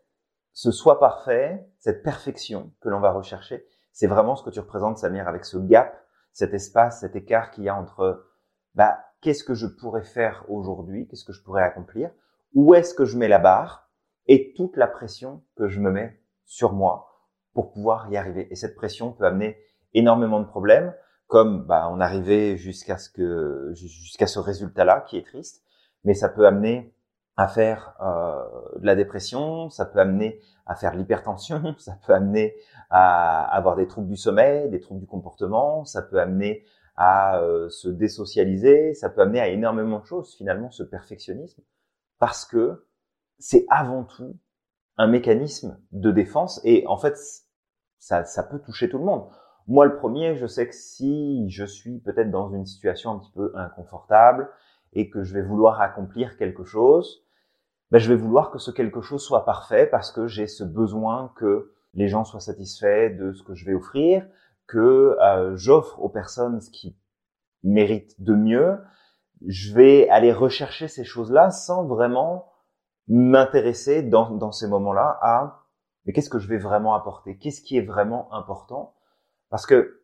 Ce 0.53 0.71
soi 0.71 1.01
parfait, 1.01 1.67
cette 1.79 2.03
perfection 2.03 2.73
que 2.81 2.89
l'on 2.89 3.01
va 3.01 3.13
rechercher, 3.13 3.65
c'est 3.93 4.07
vraiment 4.07 4.37
ce 4.37 4.43
que 4.43 4.51
tu 4.51 4.61
représentes 4.61 4.99
Samir 4.99 5.29
avec 5.29 5.45
ce 5.45 5.57
gap, 5.57 5.97
cet 6.33 6.55
espace, 6.55 7.01
cet 7.01 7.17
écart 7.17 7.51
qu'il 7.51 7.65
y 7.65 7.69
a 7.69 7.77
entre 7.77 8.27
bah, 8.75 8.99
qu'est-ce 9.23 9.45
que 9.45 9.55
je 9.55 9.67
pourrais 9.67 10.05
faire 10.05 10.45
aujourd'hui, 10.49 11.07
qu'est-ce 11.09 11.25
que 11.25 11.33
je 11.33 11.43
pourrais 11.43 11.63
accomplir, 11.63 12.11
où 12.55 12.75
est-ce 12.75 12.93
que 12.93 13.07
je 13.07 13.17
mets 13.17 13.29
la 13.29 13.39
barre 13.39 13.89
et 14.27 14.53
toute 14.55 14.77
la 14.77 14.87
pression 14.87 15.43
que 15.57 15.69
je 15.69 15.81
me 15.81 15.91
mets 15.91 16.21
sur 16.45 16.73
moi 16.73 17.09
pour 17.55 17.73
pouvoir 17.73 18.11
y 18.11 18.17
arriver. 18.17 18.49
Et 18.51 18.57
cette 18.57 18.75
pression 18.75 19.13
peut 19.13 19.25
amener 19.25 19.57
énormément 19.95 20.41
de 20.41 20.47
problèmes, 20.47 20.95
comme 21.27 21.65
bah, 21.65 21.89
on 21.91 22.01
arrivait 22.01 22.57
jusqu'à 22.57 22.99
ce 22.99 23.09
que 23.09 23.71
jusqu'à 23.75 24.27
ce 24.27 24.39
résultat-là 24.39 25.05
qui 25.09 25.17
est 25.17 25.27
triste, 25.27 25.63
mais 26.05 26.15
ça 26.15 26.29
peut 26.29 26.47
amener 26.47 26.95
à 27.37 27.49
faire 27.49 27.95
euh, 28.03 28.79
de 28.79 28.87
la 28.87 28.95
dépression, 28.95 29.71
ça 29.71 29.87
peut 29.87 30.01
amener 30.01 30.41
à 30.67 30.75
faire 30.75 30.95
l'hypertension, 30.95 31.75
ça 31.79 31.99
peut 32.07 32.13
amener 32.13 32.55
à 32.91 33.45
avoir 33.45 33.77
des 33.77 33.87
troubles 33.87 34.09
du 34.09 34.17
sommeil, 34.17 34.69
des 34.69 34.81
troubles 34.81 35.01
du 35.01 35.07
comportement, 35.07 35.85
ça 35.85 36.03
peut 36.03 36.21
amener 36.21 36.65
à 36.97 37.41
euh, 37.41 37.69
se 37.69 37.89
désocialiser, 37.89 38.95
ça 38.95 39.09
peut 39.09 39.23
amener 39.23 39.41
à 39.41 39.49
énormément 39.49 40.01
de 40.01 40.05
choses 40.05 40.35
finalement 40.37 40.71
ce 40.71 40.83
perfectionnisme, 40.83 41.63
parce 42.19 42.45
que 42.45 42.87
c'est 43.39 43.65
avant 43.71 44.05
tout 44.05 44.37
un 44.99 45.07
mécanisme 45.07 45.81
de 45.93 46.11
défense. 46.11 46.61
Et 46.65 46.85
en 46.87 46.97
fait 46.97 47.17
ça, 47.99 48.25
ça 48.25 48.43
peut 48.43 48.59
toucher 48.59 48.89
tout 48.89 48.99
le 48.99 49.05
monde. 49.05 49.29
Moi 49.67 49.87
le 49.87 49.97
premier, 49.97 50.37
je 50.37 50.47
sais 50.47 50.67
que 50.69 50.75
si 50.75 51.49
je 51.49 51.65
suis 51.65 51.99
peut-être 52.01 52.31
dans 52.31 52.53
une 52.53 52.67
situation 52.67 53.13
un 53.13 53.19
petit 53.19 53.33
peu 53.33 53.53
inconfortable 53.55 54.51
et 54.93 55.09
que 55.09 55.23
je 55.23 55.35
vais 55.35 55.43
vouloir 55.43 55.81
accomplir 55.81 56.37
quelque 56.37 56.65
chose, 56.65 57.25
ben, 57.91 57.99
je 57.99 58.09
vais 58.09 58.17
vouloir 58.17 58.51
que 58.51 58.59
ce 58.59 58.71
quelque 58.71 59.03
chose 59.03 59.23
soit 59.23 59.45
parfait 59.45 59.87
parce 59.87 60.11
que 60.13 60.27
j'ai 60.27 60.47
ce 60.47 60.65
besoin 60.65 61.33
que 61.37 61.73
les 61.95 62.09
gens 62.09 62.25
soient 62.25 62.41
satisfaits 62.41 63.11
de 63.19 63.33
ce 63.33 63.43
que 63.43 63.55
je 63.55 63.67
vais 63.67 63.75
offrir, 63.75 64.27
que 64.73 65.19
euh, 65.21 65.55
j'offre 65.55 66.01
aux 66.01 66.09
personnes 66.09 66.63
ce 66.63 66.71
qui 66.71 66.97
méritent 67.63 68.19
de 68.23 68.35
mieux, 68.35 68.79
je 69.47 69.75
vais 69.75 70.09
aller 70.09 70.33
rechercher 70.33 70.89
ces 70.89 71.05
choses-là 71.05 71.51
sans 71.51 71.85
vraiment 71.85 72.51
m'intéresser 73.07 74.03
dans, 74.03 74.31
dans 74.31 74.51
ces 74.51 74.67
moments-là 74.69 75.19
à 75.21 75.59
mais 76.05 76.13
qu'est-ce 76.13 76.31
que 76.31 76.39
je 76.39 76.49
vais 76.49 76.59
vraiment 76.59 76.95
apporter? 76.95 77.39
Qu'est-ce 77.39 77.61
qui 77.61 77.77
est 77.77 77.85
vraiment 77.85 78.33
important? 78.33 78.95
Parce 79.51 79.67
que 79.67 80.03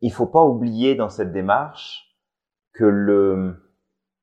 il 0.00 0.12
faut 0.12 0.26
pas 0.26 0.42
oublier 0.42 0.94
dans 0.94 1.10
cette 1.10 1.32
démarche 1.32 2.16
que 2.72 2.84
le 2.84 3.62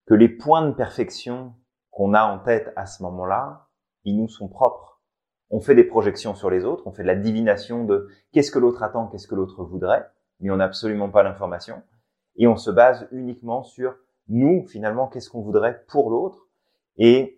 que 0.07 0.15
les 0.15 0.29
points 0.29 0.67
de 0.67 0.73
perfection 0.73 1.53
qu'on 1.91 2.13
a 2.13 2.23
en 2.23 2.39
tête 2.39 2.73
à 2.75 2.85
ce 2.85 3.03
moment-là, 3.03 3.69
ils 4.03 4.17
nous 4.17 4.27
sont 4.27 4.49
propres 4.49 4.94
on 5.49 5.59
fait 5.59 5.75
des 5.75 5.83
projections 5.83 6.35
sur 6.35 6.49
les 6.49 6.65
autres, 6.65 6.87
on 6.87 6.91
fait 6.91 7.03
de 7.03 7.07
la 7.07 7.15
divination 7.15 7.85
de 7.85 8.07
qu'est-ce 8.31 8.51
que 8.51 8.59
l'autre 8.59 8.83
attend, 8.83 9.07
qu'est-ce 9.07 9.27
que 9.27 9.35
l'autre 9.35 9.63
voudrait, 9.63 10.09
mais 10.39 10.49
on 10.49 10.57
n'a 10.57 10.65
absolument 10.65 11.09
pas 11.09 11.23
l'information. 11.23 11.81
Et 12.37 12.47
on 12.47 12.57
se 12.57 12.71
base 12.71 13.07
uniquement 13.11 13.63
sur 13.63 13.95
nous, 14.27 14.65
finalement, 14.67 15.07
qu'est-ce 15.07 15.29
qu'on 15.29 15.41
voudrait 15.41 15.83
pour 15.87 16.09
l'autre. 16.09 16.47
Et 16.97 17.37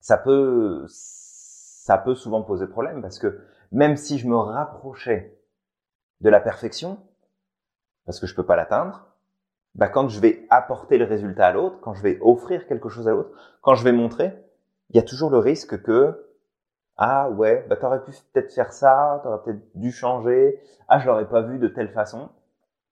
ça 0.00 0.16
peut, 0.16 0.84
ça 0.88 1.98
peut 1.98 2.14
souvent 2.14 2.42
poser 2.42 2.66
problème 2.66 3.02
parce 3.02 3.18
que 3.18 3.40
même 3.70 3.96
si 3.96 4.18
je 4.18 4.28
me 4.28 4.36
rapprochais 4.36 5.38
de 6.20 6.30
la 6.30 6.40
perfection, 6.40 6.98
parce 8.04 8.20
que 8.20 8.26
je 8.26 8.34
peux 8.34 8.44
pas 8.46 8.56
l'atteindre, 8.56 9.08
bah 9.74 9.88
quand 9.88 10.08
je 10.08 10.20
vais 10.20 10.46
apporter 10.50 10.98
le 10.98 11.04
résultat 11.04 11.46
à 11.46 11.52
l'autre, 11.52 11.80
quand 11.80 11.94
je 11.94 12.02
vais 12.02 12.18
offrir 12.20 12.66
quelque 12.66 12.88
chose 12.88 13.08
à 13.08 13.12
l'autre, 13.12 13.30
quand 13.62 13.74
je 13.74 13.84
vais 13.84 13.92
montrer, 13.92 14.32
il 14.90 14.96
y 14.96 14.98
a 14.98 15.02
toujours 15.02 15.30
le 15.30 15.38
risque 15.38 15.82
que 15.82 16.31
ah 17.04 17.28
ouais, 17.30 17.66
bah 17.68 17.76
t'aurais 17.76 18.00
pu 18.04 18.12
peut-être 18.32 18.52
faire 18.52 18.72
ça, 18.72 19.20
t'aurais 19.24 19.42
peut-être 19.42 19.62
dû 19.74 19.90
changer. 19.90 20.60
Ah, 20.86 21.00
je 21.00 21.06
l'aurais 21.08 21.28
pas 21.28 21.42
vu 21.42 21.58
de 21.58 21.66
telle 21.66 21.90
façon. 21.90 22.28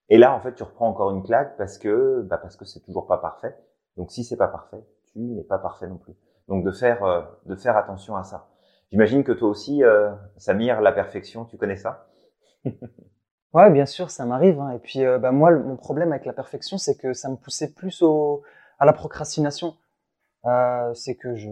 Et 0.09 0.17
là, 0.17 0.35
en 0.35 0.41
fait, 0.41 0.53
tu 0.53 0.63
reprends 0.63 0.89
encore 0.89 1.11
une 1.11 1.23
claque 1.23 1.55
parce 1.57 1.77
que, 1.77 2.21
bah 2.23 2.37
parce 2.37 2.57
que 2.57 2.65
c'est 2.65 2.81
toujours 2.81 3.07
pas 3.07 3.19
parfait. 3.19 3.55
Donc, 3.95 4.11
si 4.11 4.25
c'est 4.25 4.35
pas 4.35 4.49
parfait, 4.49 4.83
tu 5.13 5.19
n'es 5.19 5.43
pas 5.43 5.59
parfait 5.59 5.87
non 5.87 5.97
plus. 5.97 6.13
Donc, 6.49 6.65
de 6.65 6.71
faire, 6.71 7.05
euh, 7.05 7.21
de 7.45 7.55
faire 7.55 7.77
attention 7.77 8.17
à 8.17 8.23
ça. 8.23 8.49
J'imagine 8.91 9.23
que 9.23 9.31
toi 9.31 9.47
aussi, 9.47 9.81
euh, 9.81 10.11
Samir, 10.35 10.81
la 10.81 10.91
perfection, 10.91 11.45
tu 11.45 11.57
connais 11.57 11.77
ça? 11.77 12.07
Ouais, 13.53 13.69
bien 13.69 13.85
sûr, 13.85 14.11
ça 14.11 14.25
m'arrive. 14.25 14.61
Hein. 14.61 14.71
Et 14.71 14.79
puis, 14.79 15.03
euh, 15.05 15.19
bah, 15.19 15.33
moi, 15.33 15.51
mon 15.51 15.75
problème 15.75 16.13
avec 16.13 16.25
la 16.25 16.31
perfection, 16.31 16.77
c'est 16.77 16.95
que 16.97 17.11
ça 17.11 17.29
me 17.29 17.35
poussait 17.35 17.73
plus 17.73 18.01
au, 18.01 18.43
à 18.79 18.85
la 18.85 18.93
procrastination. 18.93 19.75
Euh, 20.45 20.93
c'est 20.93 21.15
que 21.15 21.35
je, 21.35 21.49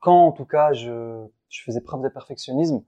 quand 0.00 0.26
en 0.26 0.32
tout 0.32 0.46
cas 0.46 0.72
je, 0.72 1.26
je 1.48 1.62
faisais 1.62 1.80
preuve 1.80 2.02
de 2.02 2.08
perfectionnisme 2.08 2.82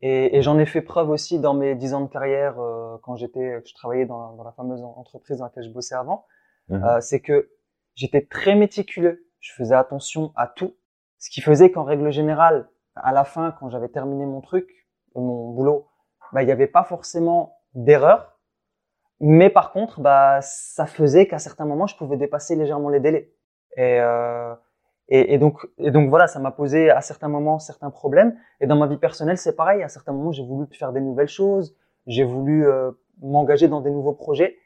Et, 0.00 0.36
et 0.36 0.42
j'en 0.42 0.58
ai 0.58 0.66
fait 0.66 0.82
preuve 0.82 1.10
aussi 1.10 1.38
dans 1.38 1.54
mes 1.54 1.74
dix 1.74 1.94
ans 1.94 2.00
de 2.00 2.10
carrière 2.10 2.58
euh, 2.58 2.98
quand 3.02 3.16
j'étais, 3.16 3.62
je 3.64 3.74
travaillais 3.74 4.06
dans, 4.06 4.34
dans, 4.34 4.44
la 4.44 4.52
fameuse 4.52 4.82
entreprise 4.82 5.38
dans 5.38 5.44
laquelle 5.44 5.64
je 5.64 5.70
bossais 5.72 5.94
avant. 5.94 6.26
Euh, 6.70 7.00
c'est 7.00 7.20
que 7.20 7.50
j'étais 7.94 8.22
très 8.24 8.54
méticuleux. 8.54 9.28
Je 9.40 9.52
faisais 9.52 9.74
attention 9.74 10.32
à 10.36 10.46
tout, 10.46 10.74
ce 11.18 11.28
qui 11.30 11.42
faisait 11.42 11.70
qu'en 11.70 11.84
règle 11.84 12.10
générale, 12.10 12.68
à 12.96 13.12
la 13.12 13.24
fin, 13.24 13.52
quand 13.52 13.68
j'avais 13.68 13.88
terminé 13.88 14.24
mon 14.24 14.40
truc, 14.40 14.68
mon 15.14 15.50
boulot, 15.50 15.88
bah 16.32 16.42
il 16.42 16.46
n'y 16.46 16.52
avait 16.52 16.66
pas 16.66 16.84
forcément 16.84 17.58
d'erreur, 17.74 18.38
mais 19.20 19.50
par 19.50 19.72
contre, 19.72 20.00
bah 20.00 20.40
ça 20.42 20.86
faisait 20.86 21.26
qu'à 21.26 21.38
certains 21.38 21.66
moments, 21.66 21.86
je 21.86 21.96
pouvais 21.96 22.16
dépasser 22.16 22.56
légèrement 22.56 22.88
les 22.88 23.00
délais. 23.00 23.32
Et 23.76 24.00
euh, 24.00 24.54
et, 25.08 25.34
et, 25.34 25.38
donc, 25.38 25.66
et 25.78 25.90
donc 25.90 26.08
voilà, 26.08 26.26
ça 26.26 26.38
m'a 26.40 26.50
posé 26.50 26.90
à 26.90 27.00
certains 27.00 27.28
moments 27.28 27.58
certains 27.58 27.90
problèmes. 27.90 28.38
Et 28.60 28.66
dans 28.66 28.76
ma 28.76 28.86
vie 28.86 28.96
personnelle, 28.96 29.38
c'est 29.38 29.54
pareil. 29.54 29.82
À 29.82 29.88
certains 29.88 30.12
moments, 30.12 30.32
j'ai 30.32 30.44
voulu 30.44 30.66
faire 30.72 30.92
des 30.92 31.00
nouvelles 31.00 31.28
choses, 31.28 31.76
j'ai 32.06 32.24
voulu 32.24 32.66
euh, 32.66 32.92
m'engager 33.20 33.68
dans 33.68 33.80
des 33.80 33.90
nouveaux 33.90 34.14
projets. 34.14 34.56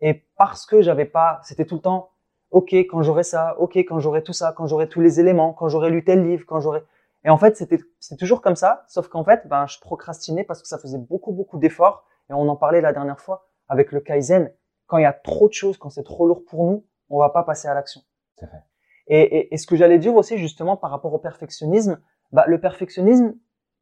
Et 0.00 0.26
parce 0.36 0.66
que 0.66 0.82
j'avais 0.82 1.06
pas, 1.06 1.40
c'était 1.42 1.64
tout 1.64 1.76
le 1.76 1.80
temps, 1.80 2.10
ok, 2.50 2.74
quand 2.74 3.02
j'aurai 3.02 3.22
ça, 3.22 3.58
ok, 3.58 3.76
quand 3.78 3.98
j'aurai 3.98 4.22
tout 4.22 4.34
ça, 4.34 4.52
quand 4.54 4.66
j'aurai 4.66 4.88
tous 4.88 5.00
les 5.00 5.20
éléments, 5.20 5.54
quand 5.54 5.68
j'aurai 5.68 5.90
lu 5.90 6.04
tel 6.04 6.22
livre, 6.22 6.44
quand 6.46 6.60
j'aurai. 6.60 6.82
Et 7.24 7.30
en 7.30 7.38
fait, 7.38 7.56
c'était, 7.56 7.78
c'est 7.98 8.16
toujours 8.16 8.42
comme 8.42 8.56
ça. 8.56 8.84
Sauf 8.88 9.08
qu'en 9.08 9.24
fait, 9.24 9.46
ben, 9.48 9.66
je 9.66 9.80
procrastinais 9.80 10.44
parce 10.44 10.60
que 10.60 10.68
ça 10.68 10.78
faisait 10.78 10.98
beaucoup, 10.98 11.32
beaucoup 11.32 11.58
d'efforts. 11.58 12.04
Et 12.28 12.34
on 12.34 12.48
en 12.48 12.56
parlait 12.56 12.80
la 12.80 12.92
dernière 12.92 13.20
fois 13.20 13.48
avec 13.68 13.92
le 13.92 14.00
kaizen. 14.00 14.52
Quand 14.86 14.98
il 14.98 15.02
y 15.02 15.06
a 15.06 15.12
trop 15.12 15.48
de 15.48 15.54
choses, 15.54 15.78
quand 15.78 15.90
c'est 15.90 16.04
trop 16.04 16.26
lourd 16.26 16.44
pour 16.44 16.64
nous, 16.64 16.84
on 17.08 17.18
va 17.18 17.30
pas 17.30 17.42
passer 17.42 17.66
à 17.66 17.74
l'action. 17.74 18.02
C'est 18.36 18.46
fait. 18.46 18.62
Et, 19.08 19.20
et, 19.20 19.54
et, 19.54 19.56
ce 19.56 19.66
que 19.66 19.76
j'allais 19.76 19.98
dire 19.98 20.14
aussi 20.14 20.36
justement 20.38 20.76
par 20.76 20.90
rapport 20.90 21.14
au 21.14 21.18
perfectionnisme, 21.18 22.00
bah, 22.32 22.44
le 22.46 22.60
perfectionnisme, 22.60 23.34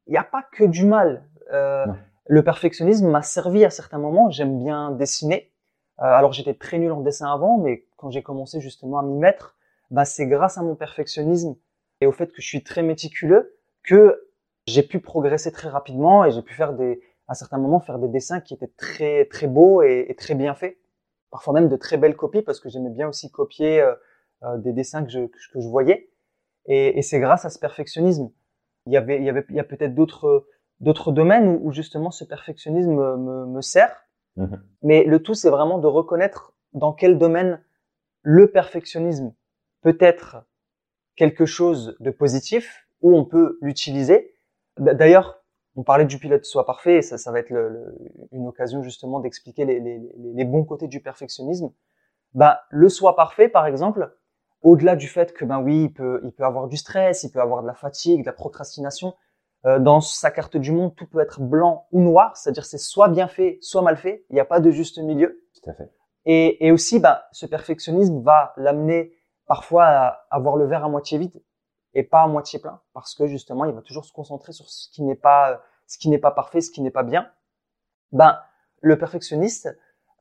il 0.07 0.11
n'y 0.11 0.17
a 0.17 0.23
pas 0.23 0.43
que 0.51 0.63
du 0.63 0.85
mal. 0.85 1.27
Euh, 1.51 1.85
le 2.27 2.43
perfectionnisme 2.43 3.09
m'a 3.09 3.21
servi 3.21 3.65
à 3.65 3.69
certains 3.69 3.97
moments. 3.97 4.29
J'aime 4.29 4.59
bien 4.59 4.91
dessiner. 4.91 5.51
Euh, 5.99 6.03
alors 6.03 6.33
j'étais 6.33 6.53
très 6.53 6.77
nul 6.77 6.91
en 6.91 7.01
dessin 7.01 7.31
avant, 7.31 7.57
mais 7.57 7.85
quand 7.97 8.11
j'ai 8.11 8.21
commencé 8.21 8.59
justement 8.59 8.99
à 8.99 9.03
m'y 9.03 9.17
mettre, 9.17 9.55
bah, 9.91 10.05
c'est 10.05 10.27
grâce 10.27 10.57
à 10.57 10.63
mon 10.63 10.75
perfectionnisme 10.75 11.55
et 12.01 12.07
au 12.07 12.11
fait 12.11 12.27
que 12.27 12.41
je 12.41 12.47
suis 12.47 12.63
très 12.63 12.83
méticuleux 12.83 13.57
que 13.83 14.27
j'ai 14.67 14.83
pu 14.83 14.99
progresser 14.99 15.51
très 15.51 15.69
rapidement 15.69 16.25
et 16.25 16.31
j'ai 16.31 16.41
pu 16.41 16.53
faire 16.53 16.73
des, 16.73 17.01
à 17.27 17.35
certains 17.35 17.57
moments, 17.57 17.79
faire 17.79 17.99
des 17.99 18.07
dessins 18.07 18.41
qui 18.41 18.53
étaient 18.53 18.71
très 18.77 19.25
très 19.25 19.47
beaux 19.47 19.81
et, 19.83 20.05
et 20.09 20.15
très 20.15 20.35
bien 20.35 20.53
faits. 20.55 20.77
Parfois 21.31 21.53
même 21.53 21.69
de 21.69 21.75
très 21.75 21.97
belles 21.97 22.15
copies 22.15 22.41
parce 22.41 22.59
que 22.59 22.69
j'aimais 22.69 22.89
bien 22.89 23.07
aussi 23.07 23.31
copier. 23.31 23.81
Euh, 23.81 23.93
euh, 24.43 24.57
des 24.57 24.73
dessins 24.73 25.03
que 25.03 25.11
je, 25.11 25.25
que 25.25 25.59
je 25.59 25.67
voyais. 25.67 26.09
Et, 26.65 26.97
et 26.97 27.01
c'est 27.01 27.19
grâce 27.19 27.45
à 27.45 27.49
ce 27.49 27.59
perfectionnisme. 27.59 28.31
Il 28.87 28.93
y 28.93 28.97
avait, 28.97 29.17
il 29.17 29.23
y 29.23 29.29
avait, 29.29 29.45
il 29.49 29.55
y 29.55 29.59
a 29.59 29.63
peut-être 29.63 29.95
d'autres, 29.95 30.47
d'autres 30.79 31.11
domaines 31.11 31.47
où, 31.47 31.59
où, 31.63 31.71
justement 31.71 32.11
ce 32.11 32.23
perfectionnisme 32.23 32.91
me, 32.91 33.45
me, 33.45 33.61
sert. 33.61 34.07
Mhm. 34.35 34.61
Mais 34.83 35.03
le 35.03 35.21
tout, 35.21 35.33
c'est 35.33 35.49
vraiment 35.49 35.79
de 35.79 35.87
reconnaître 35.87 36.55
dans 36.73 36.93
quel 36.93 37.17
domaine 37.17 37.63
le 38.21 38.51
perfectionnisme 38.51 39.33
peut 39.81 39.97
être 39.99 40.45
quelque 41.15 41.45
chose 41.45 41.95
de 41.99 42.11
positif, 42.11 42.87
où 43.01 43.15
on 43.15 43.25
peut 43.25 43.57
l'utiliser. 43.61 44.33
D'ailleurs, 44.77 45.43
on 45.75 45.83
parlait 45.83 46.05
du 46.05 46.19
pilote 46.19 46.45
soit 46.45 46.65
parfait, 46.65 46.97
et 46.97 47.01
ça, 47.01 47.17
ça 47.17 47.31
va 47.31 47.39
être 47.39 47.49
le, 47.49 47.95
une 48.31 48.47
occasion 48.47 48.81
justement 48.81 49.19
d'expliquer 49.19 49.65
les, 49.65 49.79
les, 49.79 50.01
les, 50.17 50.45
bons 50.45 50.63
côtés 50.63 50.87
du 50.87 51.01
perfectionnisme. 51.01 51.71
Ben, 52.33 52.57
le 52.69 52.89
soit 52.89 53.15
parfait, 53.15 53.49
par 53.49 53.65
exemple, 53.65 54.13
au-delà 54.61 54.95
du 54.95 55.07
fait 55.07 55.33
que 55.33 55.45
ben 55.45 55.59
oui, 55.59 55.83
il 55.83 55.93
peut, 55.93 56.21
il 56.23 56.31
peut 56.31 56.43
avoir 56.43 56.67
du 56.67 56.77
stress, 56.77 57.23
il 57.23 57.31
peut 57.31 57.41
avoir 57.41 57.61
de 57.61 57.67
la 57.67 57.73
fatigue, 57.73 58.21
de 58.21 58.25
la 58.25 58.33
procrastination. 58.33 59.13
Euh, 59.65 59.79
dans 59.79 60.01
sa 60.01 60.31
carte 60.31 60.57
du 60.57 60.71
monde, 60.71 60.95
tout 60.95 61.07
peut 61.07 61.19
être 61.19 61.41
blanc 61.41 61.87
ou 61.91 62.01
noir, 62.01 62.37
c'est-à-dire 62.37 62.65
c'est 62.65 62.77
soit 62.77 63.07
bien 63.07 63.27
fait, 63.27 63.57
soit 63.61 63.81
mal 63.81 63.97
fait. 63.97 64.25
Il 64.29 64.33
n'y 64.33 64.39
a 64.39 64.45
pas 64.45 64.59
de 64.59 64.69
juste 64.71 64.99
milieu. 64.99 65.43
Tout 65.53 65.69
à 65.69 65.73
fait. 65.73 65.91
Et, 66.25 66.65
et 66.65 66.71
aussi, 66.71 66.99
ben, 66.99 67.19
ce 67.31 67.45
perfectionnisme 67.45 68.21
va 68.21 68.53
l'amener 68.57 69.13
parfois 69.47 69.85
à 69.85 70.25
avoir 70.29 70.55
le 70.55 70.65
verre 70.65 70.83
à 70.83 70.89
moitié 70.89 71.17
vide 71.17 71.43
et 71.93 72.03
pas 72.03 72.23
à 72.23 72.27
moitié 72.27 72.59
plein, 72.59 72.81
parce 72.93 73.15
que 73.15 73.25
justement, 73.25 73.65
il 73.65 73.73
va 73.73 73.81
toujours 73.81 74.05
se 74.05 74.11
concentrer 74.11 74.51
sur 74.51 74.69
ce 74.69 74.89
qui 74.91 75.01
n'est 75.01 75.15
pas, 75.15 75.61
ce 75.87 75.97
qui 75.97 76.09
n'est 76.09 76.17
pas 76.17 76.31
parfait, 76.31 76.61
ce 76.61 76.69
qui 76.69 76.81
n'est 76.81 76.91
pas 76.91 77.03
bien. 77.03 77.29
Ben, 78.11 78.39
le 78.81 78.97
perfectionniste, 78.97 79.69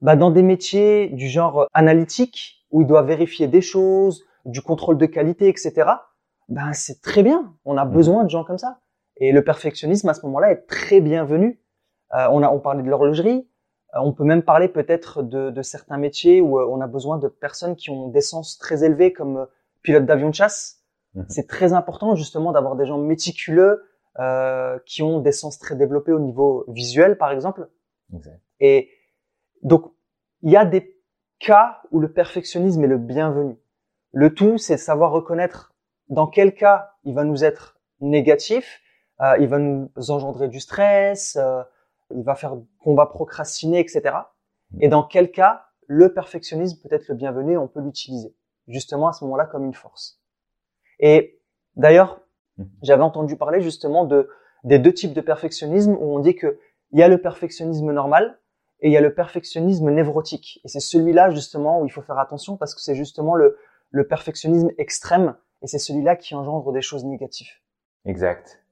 ben, 0.01 0.17
dans 0.17 0.31
des 0.31 0.43
métiers 0.43 1.09
du 1.09 1.29
genre 1.29 1.67
analytique, 1.75 2.64
où 2.75 2.83
il 2.83 2.89
doit 2.89 3.03
vérifier 3.03 3.47
des 3.47 3.61
choses, 3.61 4.25
du 4.45 4.61
contrôle 4.61 4.99
de 4.99 5.07
qualité, 5.07 5.49
etc. 5.49 5.73
Ben 6.49 6.73
c'est 6.73 7.01
très 7.01 7.23
bien. 7.23 7.55
On 7.65 7.77
a 7.77 7.85
mmh. 7.85 7.93
besoin 7.93 8.25
de 8.25 8.31
gens 8.31 8.43
comme 8.43 8.59
ça. 8.59 8.81
Et 9.17 9.31
le 9.31 9.45
perfectionnisme 9.45 10.09
à 10.09 10.15
ce 10.15 10.27
moment-là 10.27 10.51
est 10.51 10.67
très 10.67 11.01
bienvenu. 11.01 11.63
Euh, 12.15 12.27
on 12.33 12.43
a 12.43 12.51
on 12.51 12.59
parlait 12.59 12.83
de 12.83 12.89
l'horlogerie. 12.89 13.49
Euh, 13.95 14.01
on 14.03 14.13
peut 14.13 14.25
même 14.25 14.43
parler 14.43 14.67
peut-être 14.67 15.23
de, 15.23 15.51
de, 15.51 15.63
certains 15.63 15.99
métiers 15.99 16.41
où 16.41 16.59
euh, 16.59 16.67
on 16.69 16.81
a 16.81 16.89
besoin 16.89 17.17
de 17.19 17.29
personnes 17.29 17.77
qui 17.77 17.91
ont 17.91 18.09
des 18.09 18.21
sens 18.21 18.59
très 18.59 18.83
élevés 18.83 19.13
comme 19.13 19.47
pilote 19.83 20.05
d'avion 20.05 20.31
de 20.31 20.35
chasse. 20.35 20.83
Mmh. 21.15 21.23
C'est 21.29 21.47
très 21.47 21.75
important 21.75 22.17
justement 22.17 22.51
d'avoir 22.51 22.75
des 22.75 22.87
gens 22.87 22.99
méticuleux 22.99 23.85
euh, 24.19 24.81
qui 24.85 25.03
ont 25.05 25.21
des 25.21 25.33
sens 25.33 25.61
très 25.61 25.77
développés 25.77 26.13
au 26.13 26.19
niveau 26.19 26.65
visuel, 26.67 27.19
par 27.19 27.31
exemple. 27.31 27.69
Exact. 28.13 28.41
Et 28.59 28.91
donc 29.63 29.93
il 30.43 30.51
y 30.51 30.57
a 30.57 30.65
des 30.65 30.95
cas 31.39 31.83
où 31.91 32.01
le 32.01 32.13
perfectionnisme 32.13 32.85
est 32.85 32.89
le 32.89 32.99
bienvenu. 32.99 33.57
Le 34.13 34.35
tout, 34.35 34.59
c'est 34.59 34.77
de 34.77 34.81
savoir 34.81 35.11
reconnaître 35.11 35.75
dans 36.09 36.27
quel 36.27 36.55
cas 36.55 36.93
il 37.05 37.15
va 37.15 37.25
nous 37.25 37.45
être 37.45 37.79
négatif, 38.01 38.81
euh, 39.21 39.37
il 39.39 39.49
va 39.49 39.59
nous 39.59 39.91
engendrer 40.09 40.49
du 40.49 40.61
stress, 40.61 41.37
euh, 41.37 41.63
il 42.15 42.23
va 42.23 42.35
faire 42.35 42.57
qu'on 42.81 42.95
va 42.95 43.07
procrastiner, 43.07 43.81
etc. 43.81 44.17
Et 44.81 44.89
dans 44.89 45.03
quel 45.03 45.31
cas 45.31 45.67
le 45.87 46.13
perfectionnisme 46.13 46.81
peut 46.83 46.95
être 46.95 47.09
le 47.09 47.15
bienvenu, 47.15 47.57
on 47.59 47.69
peut 47.69 47.81
l'utiliser 47.81 48.35
justement 48.69 49.09
à 49.09 49.13
ce 49.13 49.25
moment-là 49.25 49.47
comme 49.47 49.65
une 49.65 49.75
force. 49.75 50.21
Et 51.01 51.41
d'ailleurs, 51.77 52.21
mmh. 52.57 52.65
j'avais 52.83 53.03
entendu 53.03 53.37
parler 53.37 53.61
justement 53.61 54.05
de 54.05 54.29
des 54.65 54.79
deux 54.79 54.95
types 54.95 55.13
de 55.13 55.21
perfectionnisme 55.21 55.93
où 55.93 56.17
on 56.17 56.19
dit 56.19 56.35
que 56.35 56.59
il 56.93 56.99
y 56.99 57.03
a 57.03 57.09
le 57.09 57.19
perfectionnisme 57.19 57.93
normal 57.93 58.39
et 58.85 58.89
il 58.89 58.93
y 58.93 58.97
a 58.97 59.01
le 59.01 59.13
perfectionnisme 59.13 59.91
névrotique. 59.91 60.61
Et 60.65 60.69
c'est 60.69 60.79
celui-là 60.79 61.31
justement 61.31 61.81
où 61.81 61.87
il 61.87 61.91
faut 61.91 62.03
faire 62.03 62.19
attention 62.19 62.57
parce 62.57 62.77
que 62.77 62.81
c'est 62.81 62.95
justement 62.95 63.35
le 63.35 64.09
perfectionnisme 64.09 64.71
extrême, 64.79 65.35
et 65.65 65.67
c'est 65.67 65.79
celui-là 65.79 66.17
qui 66.17 66.35
engendre 66.35 66.73
des 66.73 66.83
choses 66.83 67.05
négatives. 67.07 67.49
Exact. 68.05 68.63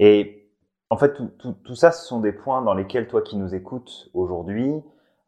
Et 0.00 0.50
en 0.90 0.96
fait, 0.96 1.14
tout, 1.38 1.74
ça, 1.76 1.92
ce 1.92 2.04
sont 2.04 2.18
des 2.18 2.32
points 2.32 2.60
dans 2.62 2.74
lesquels 2.74 3.06
toi 3.06 3.22
qui 3.22 3.36
nous 3.36 3.54
écoutes 3.54 4.10
aujourd'hui, 4.12 4.82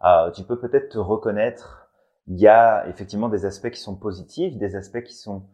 euh, 0.05 0.33
tu 0.33 0.43
peux 0.43 0.59
peut-être 0.59 0.89
te 0.89 0.99
reconnaître. 0.99 1.93
Il 2.27 2.41
y 2.41 2.49
a 2.49 2.89
effectivement 2.89 3.29
des 3.29 3.47
aspects 3.47 3.71
qui 3.71 3.81
sont 3.81 3.95
positifs, 3.95 4.57
des 4.57 4.75
aspects 4.75 5.05
qui 5.05 5.15
sont 5.15 5.45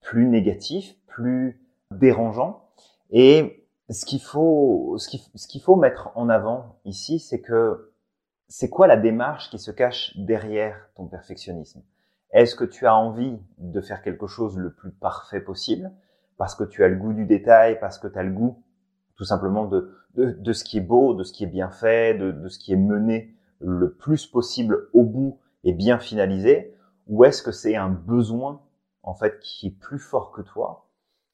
plus 0.00 0.26
négatifs, 0.26 0.94
plus 1.08 1.60
dérangeants. 1.90 2.62
Et 3.10 3.66
ce 3.90 4.04
qu'il 4.04 4.20
faut, 4.20 4.94
ce 4.98 5.48
qu'il 5.48 5.60
faut 5.60 5.74
mettre 5.74 6.10
en 6.14 6.28
avant 6.28 6.76
ici, 6.84 7.18
c'est 7.18 7.40
que 7.40 7.92
c'est 8.48 8.70
quoi 8.70 8.86
la 8.86 8.96
démarche 8.96 9.50
qui 9.50 9.58
se 9.58 9.70
cache 9.70 10.16
derrière 10.16 10.88
ton 10.94 11.06
perfectionnisme? 11.06 11.82
Est-ce 12.30 12.54
que 12.54 12.64
tu 12.64 12.86
as 12.86 12.94
envie 12.94 13.38
de 13.58 13.80
faire 13.80 14.02
quelque 14.02 14.26
chose 14.26 14.56
le 14.56 14.72
plus 14.72 14.90
parfait 14.90 15.40
possible 15.40 15.92
parce 16.36 16.54
que 16.54 16.64
tu 16.64 16.84
as 16.84 16.88
le 16.88 16.96
goût 16.96 17.12
du 17.12 17.24
détail, 17.24 17.78
parce 17.80 17.98
que 17.98 18.08
tu 18.08 18.18
as 18.18 18.22
le 18.22 18.32
goût 18.32 18.62
tout 19.16 19.24
simplement 19.24 19.64
de, 19.64 19.96
de, 20.14 20.52
ce 20.52 20.64
qui 20.64 20.78
est 20.78 20.82
beau, 20.82 21.14
de 21.14 21.24
ce 21.24 21.32
qui 21.32 21.44
est 21.44 21.48
bien 21.48 21.70
fait, 21.70 22.14
de, 22.14 22.32
de 22.32 22.48
ce 22.48 22.58
qui 22.58 22.72
est 22.72 22.76
mené 22.76 23.34
le 23.60 23.94
plus 23.94 24.26
possible 24.26 24.88
au 24.92 25.04
bout 25.04 25.40
et 25.64 25.72
bien 25.72 25.98
finalisé? 25.98 26.74
Ou 27.06 27.24
est-ce 27.24 27.42
que 27.42 27.52
c'est 27.52 27.76
un 27.76 27.88
besoin 27.88 28.60
en 29.02 29.14
fait 29.14 29.38
qui 29.40 29.68
est 29.68 29.78
plus 29.78 29.98
fort 29.98 30.32
que 30.32 30.42
toi? 30.42 30.90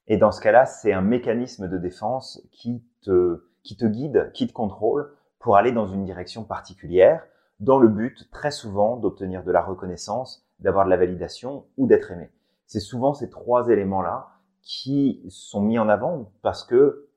Et 0.06 0.16
dans 0.16 0.30
ce 0.30 0.40
cas-là, 0.40 0.66
c'est 0.66 0.92
un 0.92 1.00
mécanisme 1.00 1.68
de 1.68 1.78
défense 1.78 2.46
qui 2.52 2.84
te, 3.02 3.44
qui 3.62 3.76
te 3.76 3.86
guide, 3.86 4.30
qui 4.34 4.46
te 4.46 4.52
contrôle 4.52 5.12
pour 5.42 5.56
aller 5.56 5.72
dans 5.72 5.86
une 5.86 6.04
direction 6.04 6.44
particulière 6.44 7.26
dans 7.60 7.78
le 7.78 7.88
but 7.88 8.30
très 8.30 8.50
souvent 8.50 8.96
d'obtenir 8.96 9.44
de 9.44 9.52
la 9.52 9.62
reconnaissance 9.62 10.46
d'avoir 10.60 10.84
de 10.84 10.90
la 10.90 10.96
validation 10.96 11.66
ou 11.76 11.86
d'être 11.86 12.10
aimé. 12.12 12.30
C'est 12.66 12.80
souvent 12.80 13.12
ces 13.12 13.28
trois 13.28 13.68
éléments-là 13.68 14.28
qui 14.62 15.24
sont 15.28 15.60
mis 15.60 15.78
en 15.78 15.88
avant 15.88 16.32
parce 16.42 16.64
que, 16.64 17.08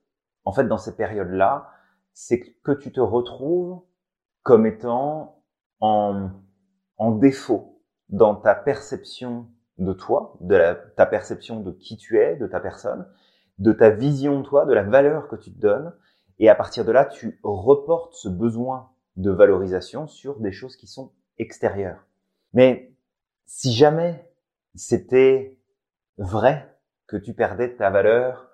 en 0.44 0.52
fait, 0.52 0.66
dans 0.66 0.80
ces 0.80 0.96
périodes-là, 0.96 1.70
c'est 2.14 2.40
que 2.40 2.72
tu 2.72 2.92
te 2.92 3.00
retrouves 3.00 3.82
comme 4.42 4.66
étant 4.66 5.44
en, 5.80 6.30
en 6.98 7.12
défaut 7.12 7.82
dans 8.10 8.36
ta 8.36 8.56
perception 8.56 9.48
de 9.78 9.94
toi, 9.94 10.38
de 10.42 10.56
la, 10.56 10.76
ta 10.76 11.06
perception 11.06 11.60
de 11.62 11.72
qui 11.72 11.98
tu 11.98 12.18
es, 12.18 12.36
de 12.36 12.48
ta 12.48 12.60
personne, 12.60 13.08
de 13.60 13.72
ta 13.72 13.90
vision 13.90 14.40
de 14.40 14.46
toi, 14.46 14.66
de 14.66 14.74
la 14.74 14.84
valeur 14.84 15.28
que 15.28 15.36
tu 15.36 15.54
te 15.54 15.60
donnes. 15.60 15.94
Et 16.40 16.50
à 16.50 16.56
partir 16.56 16.86
de 16.86 16.92
là, 16.92 17.06
tu 17.06 17.40
reportes 17.44 18.16
ce 18.16 18.28
besoin 18.28 18.90
de 19.16 19.32
valorisation 19.32 20.08
sur 20.08 20.40
des 20.40 20.52
choses 20.52 20.76
qui 20.76 20.88
sont 20.88 21.12
extérieures. 21.38 22.06
Mais 22.54 22.94
si 23.46 23.74
jamais 23.74 24.30
c'était 24.76 25.58
vrai 26.18 26.78
que 27.08 27.18
tu 27.18 27.34
perdais 27.34 27.76
ta 27.76 27.90
valeur 27.90 28.50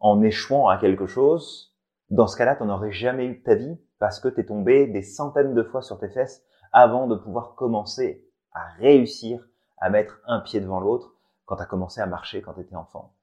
en 0.00 0.22
échouant 0.22 0.68
à 0.68 0.78
quelque 0.78 1.06
chose, 1.06 1.74
dans 2.10 2.26
ce 2.26 2.36
cas-là, 2.36 2.56
tu 2.56 2.64
n'aurais 2.64 2.92
jamais 2.92 3.26
eu 3.26 3.38
de 3.38 3.42
ta 3.42 3.54
vie 3.54 3.78
parce 3.98 4.20
que 4.20 4.28
tu 4.28 4.40
es 4.40 4.44
tombé 4.44 4.86
des 4.86 5.02
centaines 5.02 5.54
de 5.54 5.62
fois 5.62 5.82
sur 5.82 5.98
tes 5.98 6.10
fesses 6.10 6.44
avant 6.72 7.06
de 7.06 7.16
pouvoir 7.16 7.54
commencer 7.54 8.28
à 8.52 8.66
réussir 8.78 9.48
à 9.78 9.90
mettre 9.90 10.20
un 10.26 10.40
pied 10.40 10.60
devant 10.60 10.80
l'autre 10.80 11.14
quand 11.44 11.56
tu 11.56 11.62
as 11.62 11.66
commencé 11.66 12.00
à 12.00 12.06
marcher 12.06 12.42
quand 12.42 12.54
tu 12.54 12.60
étais 12.60 12.76
enfant. 12.76 13.14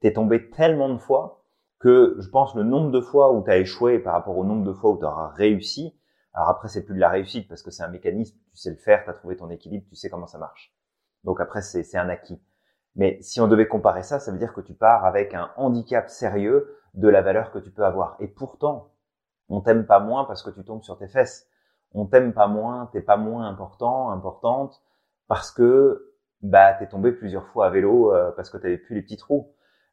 Tu 0.00 0.08
es 0.08 0.12
tombé 0.12 0.50
tellement 0.50 0.88
de 0.88 0.98
fois 0.98 1.44
que 1.78 2.16
je 2.18 2.28
pense 2.28 2.54
le 2.54 2.64
nombre 2.64 2.90
de 2.90 3.00
fois 3.00 3.32
où 3.32 3.44
tu 3.44 3.50
as 3.50 3.58
échoué 3.58 3.98
par 3.98 4.14
rapport 4.14 4.36
au 4.36 4.44
nombre 4.44 4.64
de 4.64 4.72
fois 4.72 4.90
où 4.90 4.98
tu 4.98 5.04
auras 5.04 5.28
réussi, 5.28 5.96
alors 6.34 6.48
après 6.48 6.68
c'est 6.68 6.84
plus 6.84 6.94
de 6.94 7.00
la 7.00 7.08
réussite 7.08 7.48
parce 7.48 7.62
que 7.62 7.70
c'est 7.70 7.82
un 7.82 7.88
mécanisme, 7.88 8.36
tu 8.50 8.56
sais 8.56 8.70
le 8.70 8.76
faire, 8.76 9.04
tu 9.04 9.10
as 9.10 9.14
trouvé 9.14 9.36
ton 9.36 9.50
équilibre, 9.50 9.86
tu 9.88 9.96
sais 9.96 10.10
comment 10.10 10.26
ça 10.26 10.38
marche. 10.38 10.74
Donc 11.24 11.40
après 11.40 11.62
c'est 11.62 11.96
un 11.96 12.08
acquis. 12.08 12.40
Mais 12.96 13.18
si 13.20 13.40
on 13.40 13.48
devait 13.48 13.68
comparer 13.68 14.02
ça, 14.02 14.18
ça 14.18 14.32
veut 14.32 14.38
dire 14.38 14.52
que 14.52 14.60
tu 14.60 14.74
pars 14.74 15.04
avec 15.04 15.34
un 15.34 15.50
handicap 15.56 16.08
sérieux 16.08 16.76
de 16.94 17.08
la 17.08 17.22
valeur 17.22 17.52
que 17.52 17.58
tu 17.58 17.70
peux 17.70 17.84
avoir. 17.84 18.16
Et 18.18 18.26
pourtant, 18.26 18.90
on 19.48 19.60
t'aime 19.60 19.86
pas 19.86 20.00
moins 20.00 20.24
parce 20.24 20.42
que 20.42 20.50
tu 20.50 20.64
tombes 20.64 20.82
sur 20.82 20.98
tes 20.98 21.08
fesses. 21.08 21.48
On 21.92 22.06
t'aime 22.06 22.32
pas 22.32 22.48
moins, 22.48 22.86
t'es 22.92 23.00
pas 23.00 23.16
moins 23.16 23.48
important, 23.48 24.10
importante, 24.10 24.82
parce 25.28 25.50
que 25.50 26.12
bah 26.42 26.74
t'es 26.74 26.88
tombé 26.88 27.12
plusieurs 27.12 27.46
fois 27.48 27.66
à 27.66 27.70
vélo 27.70 28.12
euh, 28.12 28.30
parce 28.32 28.50
que 28.50 28.58
t'avais 28.58 28.78
plus 28.78 28.94
les 28.96 29.02
petits 29.02 29.16
trous. 29.16 29.52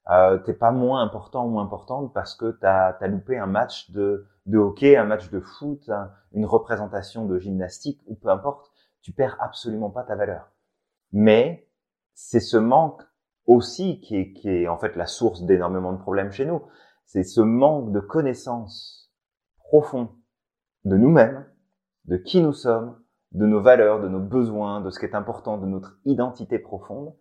Euh, 0.10 0.38
t'es 0.38 0.54
pas 0.54 0.72
moins 0.72 1.02
important 1.02 1.46
ou 1.46 1.60
importante 1.60 2.14
parce 2.14 2.36
que 2.36 2.52
t'as 2.52 2.90
as 2.90 3.08
loupé 3.08 3.38
un 3.38 3.48
match 3.48 3.90
de, 3.90 4.28
de 4.46 4.58
hockey, 4.60 4.98
un 4.98 5.06
match 5.06 5.32
de 5.32 5.40
foot, 5.40 5.90
une 6.32 6.46
représentation 6.46 7.26
de 7.26 7.40
gymnastique 7.40 8.02
ou 8.06 8.16
peu 8.16 8.30
importe. 8.30 8.72
Tu 9.02 9.14
perds 9.14 9.38
absolument 9.40 9.90
pas 9.90 10.04
ta 10.04 10.16
valeur. 10.16 10.52
Mais 11.12 11.68
c'est 12.14 12.40
ce 12.40 12.58
manque 12.58 13.02
aussi 13.48 14.00
qui 14.00 14.18
est, 14.18 14.34
qui 14.34 14.50
est 14.50 14.68
en 14.68 14.78
fait 14.78 14.96
la 14.96 15.08
source 15.08 15.44
d'énormément 15.44 15.94
de 15.94 15.98
problèmes 15.98 16.32
chez 16.32 16.46
nous. 16.46 16.62
C'est 17.06 17.24
ce 17.24 17.42
manque 17.42 17.92
de 17.92 18.00
connaissance 18.00 19.12
profond 19.58 20.10
de 20.86 20.98
nous-mêmes, 20.98 21.46
de 22.06 22.18
qui 22.18 22.42
nous 22.42 22.54
sommes, 22.54 23.00
de 23.32 23.46
nos 23.46 23.62
valeurs, 23.62 24.02
de 24.02 24.08
nos 24.08 24.20
besoins, 24.20 24.82
de 24.82 24.90
ce 24.90 25.00
qui 25.00 25.06
est 25.06 25.16
important, 25.16 25.58
de 25.58 25.66
notre 25.66 25.98
identité 26.06 26.60
profonde, 26.60 27.14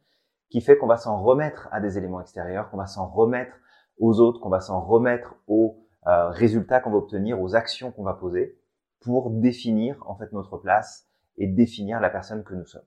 qui 0.54 0.60
fait 0.60 0.78
qu'on 0.78 0.86
va 0.86 0.98
s'en 0.98 1.20
remettre 1.20 1.66
à 1.72 1.80
des 1.80 1.98
éléments 1.98 2.20
extérieurs, 2.20 2.70
qu'on 2.70 2.76
va 2.76 2.86
s'en 2.86 3.08
remettre 3.08 3.56
aux 3.98 4.20
autres, 4.20 4.38
qu'on 4.38 4.50
va 4.50 4.60
s'en 4.60 4.80
remettre 4.80 5.34
aux 5.48 5.84
euh, 6.06 6.28
résultats 6.28 6.78
qu'on 6.78 6.92
va 6.92 6.98
obtenir, 6.98 7.42
aux 7.42 7.56
actions 7.56 7.90
qu'on 7.90 8.04
va 8.04 8.14
poser, 8.14 8.56
pour 9.00 9.30
définir 9.30 10.00
en 10.06 10.14
fait 10.14 10.30
notre 10.30 10.56
place 10.58 11.08
et 11.38 11.48
définir 11.48 11.98
la 11.98 12.08
personne 12.08 12.44
que 12.44 12.54
nous 12.54 12.66
sommes. 12.66 12.86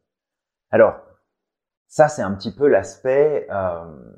Alors, 0.72 0.96
ça, 1.88 2.08
c'est 2.08 2.22
un 2.22 2.34
petit 2.36 2.56
peu 2.56 2.70
l'aspect 2.70 3.48
euh, 3.52 4.14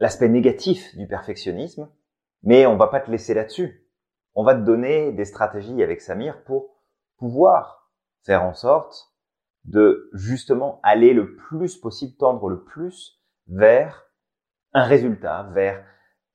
l'aspect 0.00 0.28
négatif 0.28 0.96
du 0.96 1.06
perfectionnisme, 1.06 1.88
mais 2.42 2.66
on 2.66 2.76
va 2.76 2.88
pas 2.88 2.98
te 2.98 3.08
laisser 3.08 3.34
là-dessus. 3.34 3.88
On 4.34 4.42
va 4.42 4.56
te 4.56 4.62
donner 4.62 5.12
des 5.12 5.26
stratégies 5.26 5.80
avec 5.80 6.00
Samir 6.00 6.42
pour 6.42 6.74
pouvoir 7.18 7.92
faire 8.24 8.42
en 8.42 8.52
sorte 8.52 9.13
de 9.64 10.10
justement 10.12 10.80
aller 10.82 11.12
le 11.14 11.36
plus 11.36 11.76
possible, 11.76 12.16
tendre 12.16 12.48
le 12.48 12.62
plus 12.62 13.20
vers 13.48 14.04
un 14.72 14.84
résultat, 14.84 15.50
vers 15.54 15.84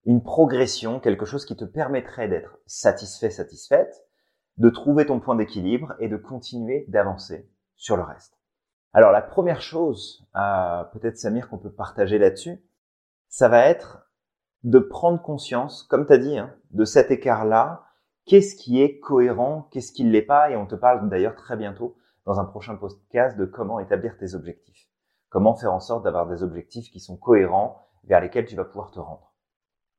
une 0.06 0.24
progression, 0.24 1.00
quelque 1.00 1.26
chose 1.26 1.46
qui 1.46 1.56
te 1.56 1.66
permettrait 1.66 2.28
d'être 2.28 2.58
satisfait, 2.66 3.30
satisfaite, 3.30 4.06
de 4.58 4.70
trouver 4.70 5.06
ton 5.06 5.20
point 5.20 5.36
d'équilibre 5.36 5.94
et 6.00 6.08
de 6.08 6.18
continuer 6.18 6.86
d'avancer 6.88 7.50
sur 7.76 7.96
le 7.96 8.04
reste. 8.04 8.40
Alors 8.94 9.12
la 9.12 9.22
première 9.22 9.62
chose, 9.62 10.28
euh, 10.36 10.84
peut-être 10.86 11.18
Samir, 11.18 11.50
qu'on 11.50 11.60
peut 11.60 11.72
partager 11.72 12.18
là-dessus, 12.18 12.64
ça 13.28 13.48
va 13.48 13.68
être 13.68 14.10
de 14.64 14.80
prendre 14.80 15.22
conscience, 15.22 15.84
comme 15.84 16.08
tu 16.08 16.14
as 16.14 16.18
dit, 16.18 16.38
hein, 16.38 16.54
de 16.72 16.86
cet 16.86 17.12
écart-là. 17.12 17.86
Qu'est-ce 18.26 18.56
qui 18.56 18.82
est 18.82 19.00
cohérent, 19.00 19.70
qu'est-ce 19.72 19.92
qui 19.92 20.04
ne 20.04 20.12
l'est 20.12 20.22
pas, 20.22 20.52
et 20.52 20.56
on 20.56 20.66
te 20.66 20.76
parle 20.76 21.08
d'ailleurs 21.10 21.36
très 21.36 21.56
bientôt 21.56 21.98
dans 22.30 22.40
un 22.40 22.46
prochain 22.46 22.76
podcast 22.76 23.40
de 23.40 23.46
comment 23.46 23.80
établir 23.80 24.16
tes 24.16 24.36
objectifs. 24.36 24.88
Comment 25.30 25.56
faire 25.56 25.74
en 25.74 25.80
sorte 25.80 26.04
d'avoir 26.04 26.28
des 26.28 26.44
objectifs 26.44 26.92
qui 26.92 27.00
sont 27.00 27.18
cohérents, 27.18 27.82
vers 28.04 28.22
lesquels 28.22 28.46
tu 28.46 28.56
vas 28.56 28.66
pouvoir 28.66 28.92
te 28.92 29.00
rendre. 29.00 29.34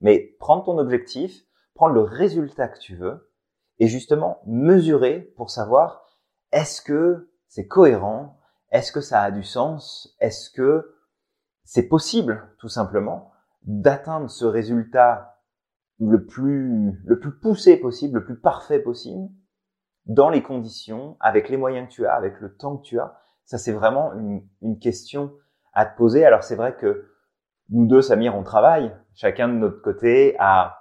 Mais 0.00 0.36
prendre 0.38 0.62
ton 0.62 0.78
objectif, 0.78 1.42
prendre 1.74 1.92
le 1.92 2.02
résultat 2.02 2.68
que 2.68 2.78
tu 2.78 2.94
veux, 2.94 3.32
et 3.80 3.88
justement 3.88 4.42
mesurer 4.46 5.32
pour 5.36 5.50
savoir 5.50 6.04
est-ce 6.52 6.80
que 6.80 7.32
c'est 7.48 7.66
cohérent, 7.66 8.38
est-ce 8.70 8.92
que 8.92 9.00
ça 9.00 9.22
a 9.22 9.32
du 9.32 9.42
sens? 9.42 10.16
Est-ce 10.20 10.50
que 10.50 10.94
c'est 11.64 11.88
possible, 11.88 12.54
tout 12.60 12.68
simplement, 12.68 13.32
d'atteindre 13.62 14.30
ce 14.30 14.44
résultat 14.44 15.42
le 15.98 16.26
plus, 16.26 16.92
le 17.04 17.18
plus 17.18 17.36
poussé 17.40 17.76
possible, 17.76 18.20
le 18.20 18.24
plus 18.24 18.38
parfait 18.38 18.78
possible, 18.78 19.30
dans 20.06 20.28
les 20.28 20.42
conditions, 20.42 21.16
avec 21.20 21.48
les 21.48 21.56
moyens 21.56 21.88
que 21.88 21.92
tu 21.92 22.06
as, 22.06 22.14
avec 22.14 22.40
le 22.40 22.56
temps 22.56 22.76
que 22.76 22.82
tu 22.82 22.98
as 22.98 23.20
Ça, 23.44 23.58
c'est 23.58 23.72
vraiment 23.72 24.12
une, 24.14 24.42
une 24.62 24.78
question 24.78 25.32
à 25.72 25.86
te 25.86 25.96
poser. 25.96 26.24
Alors, 26.24 26.42
c'est 26.42 26.56
vrai 26.56 26.76
que 26.76 27.10
nous 27.68 27.86
deux, 27.86 28.02
Samir, 28.02 28.34
on 28.34 28.42
travaille, 28.42 28.92
chacun 29.14 29.48
de 29.48 29.54
notre 29.54 29.80
côté, 29.80 30.34
à 30.38 30.80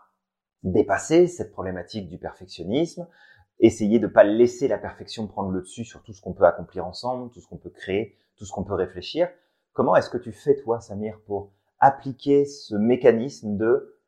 dépasser 0.64 1.28
cette 1.28 1.52
problématique 1.52 2.10
du 2.10 2.18
perfectionnisme, 2.18 3.08
essayer 3.60 4.00
de 4.00 4.08
pas 4.08 4.24
laisser 4.24 4.68
la 4.68 4.78
perfection 4.78 5.28
prendre 5.28 5.52
le 5.52 5.62
dessus 5.62 5.86
sur 5.86 6.02
tout 6.04 6.14
ce 6.14 6.22
qu'on 6.22 6.34
peut 6.34 6.46
accomplir 6.46 6.86
ensemble, 6.86 7.30
tout 7.32 7.42
ce 7.42 7.48
qu'on 7.48 7.58
peut 7.58 7.70
créer, 7.70 8.18
tout 8.38 8.46
ce 8.46 8.52
qu'on 8.52 8.64
peut 8.64 8.74
réfléchir. 8.74 9.30
Comment 9.74 9.96
est-ce 9.96 10.10
que 10.10 10.18
tu 10.18 10.32
fais 10.32 10.56
toi, 10.56 10.80
Samir, 10.80 11.20
pour 11.26 11.52
appliquer 11.80 12.46
ce 12.46 12.76
mécanisme 12.76 13.58
de 13.58 14.00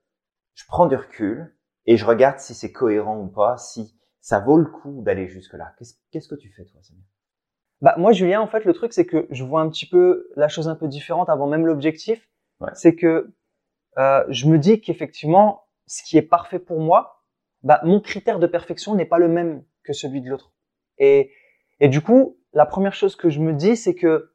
je 0.53 0.65
prends 0.67 0.87
du 0.87 0.95
recul 0.95 1.55
et 1.85 1.97
je 1.97 2.05
regarde 2.05 2.39
si 2.39 2.53
c'est 2.53 2.71
cohérent 2.71 3.17
ou 3.19 3.27
pas, 3.27 3.57
si 3.57 3.95
ça 4.21 4.39
vaut 4.39 4.57
le 4.57 4.65
coup 4.65 5.01
d'aller 5.01 5.27
jusque-là. 5.27 5.75
Qu'est-ce 6.11 6.27
que 6.27 6.35
tu 6.35 6.49
fais 6.49 6.63
toi, 6.65 6.79
Samir? 6.81 7.03
Bah, 7.81 7.95
moi, 7.97 8.11
Julien, 8.11 8.41
en 8.41 8.47
fait, 8.47 8.63
le 8.63 8.73
truc, 8.73 8.93
c'est 8.93 9.07
que 9.07 9.27
je 9.31 9.43
vois 9.43 9.61
un 9.61 9.69
petit 9.69 9.87
peu 9.87 10.29
la 10.35 10.47
chose 10.47 10.67
un 10.67 10.75
peu 10.75 10.87
différente 10.87 11.29
avant 11.29 11.47
même 11.47 11.65
l'objectif. 11.65 12.29
C'est 12.73 12.95
que 12.95 13.33
euh, 13.97 14.23
je 14.29 14.47
me 14.47 14.59
dis 14.59 14.81
qu'effectivement, 14.81 15.63
ce 15.87 16.03
qui 16.03 16.17
est 16.17 16.21
parfait 16.21 16.59
pour 16.59 16.79
moi, 16.79 17.23
bah, 17.63 17.81
mon 17.83 17.99
critère 17.99 18.37
de 18.37 18.45
perfection 18.45 18.93
n'est 18.93 19.05
pas 19.05 19.17
le 19.17 19.27
même 19.27 19.63
que 19.83 19.93
celui 19.93 20.21
de 20.21 20.29
l'autre. 20.29 20.53
Et, 20.99 21.31
et 21.79 21.89
du 21.89 22.01
coup, 22.01 22.37
la 22.53 22.67
première 22.67 22.93
chose 22.93 23.15
que 23.15 23.31
je 23.31 23.39
me 23.39 23.53
dis, 23.53 23.75
c'est 23.75 23.95
que, 23.95 24.31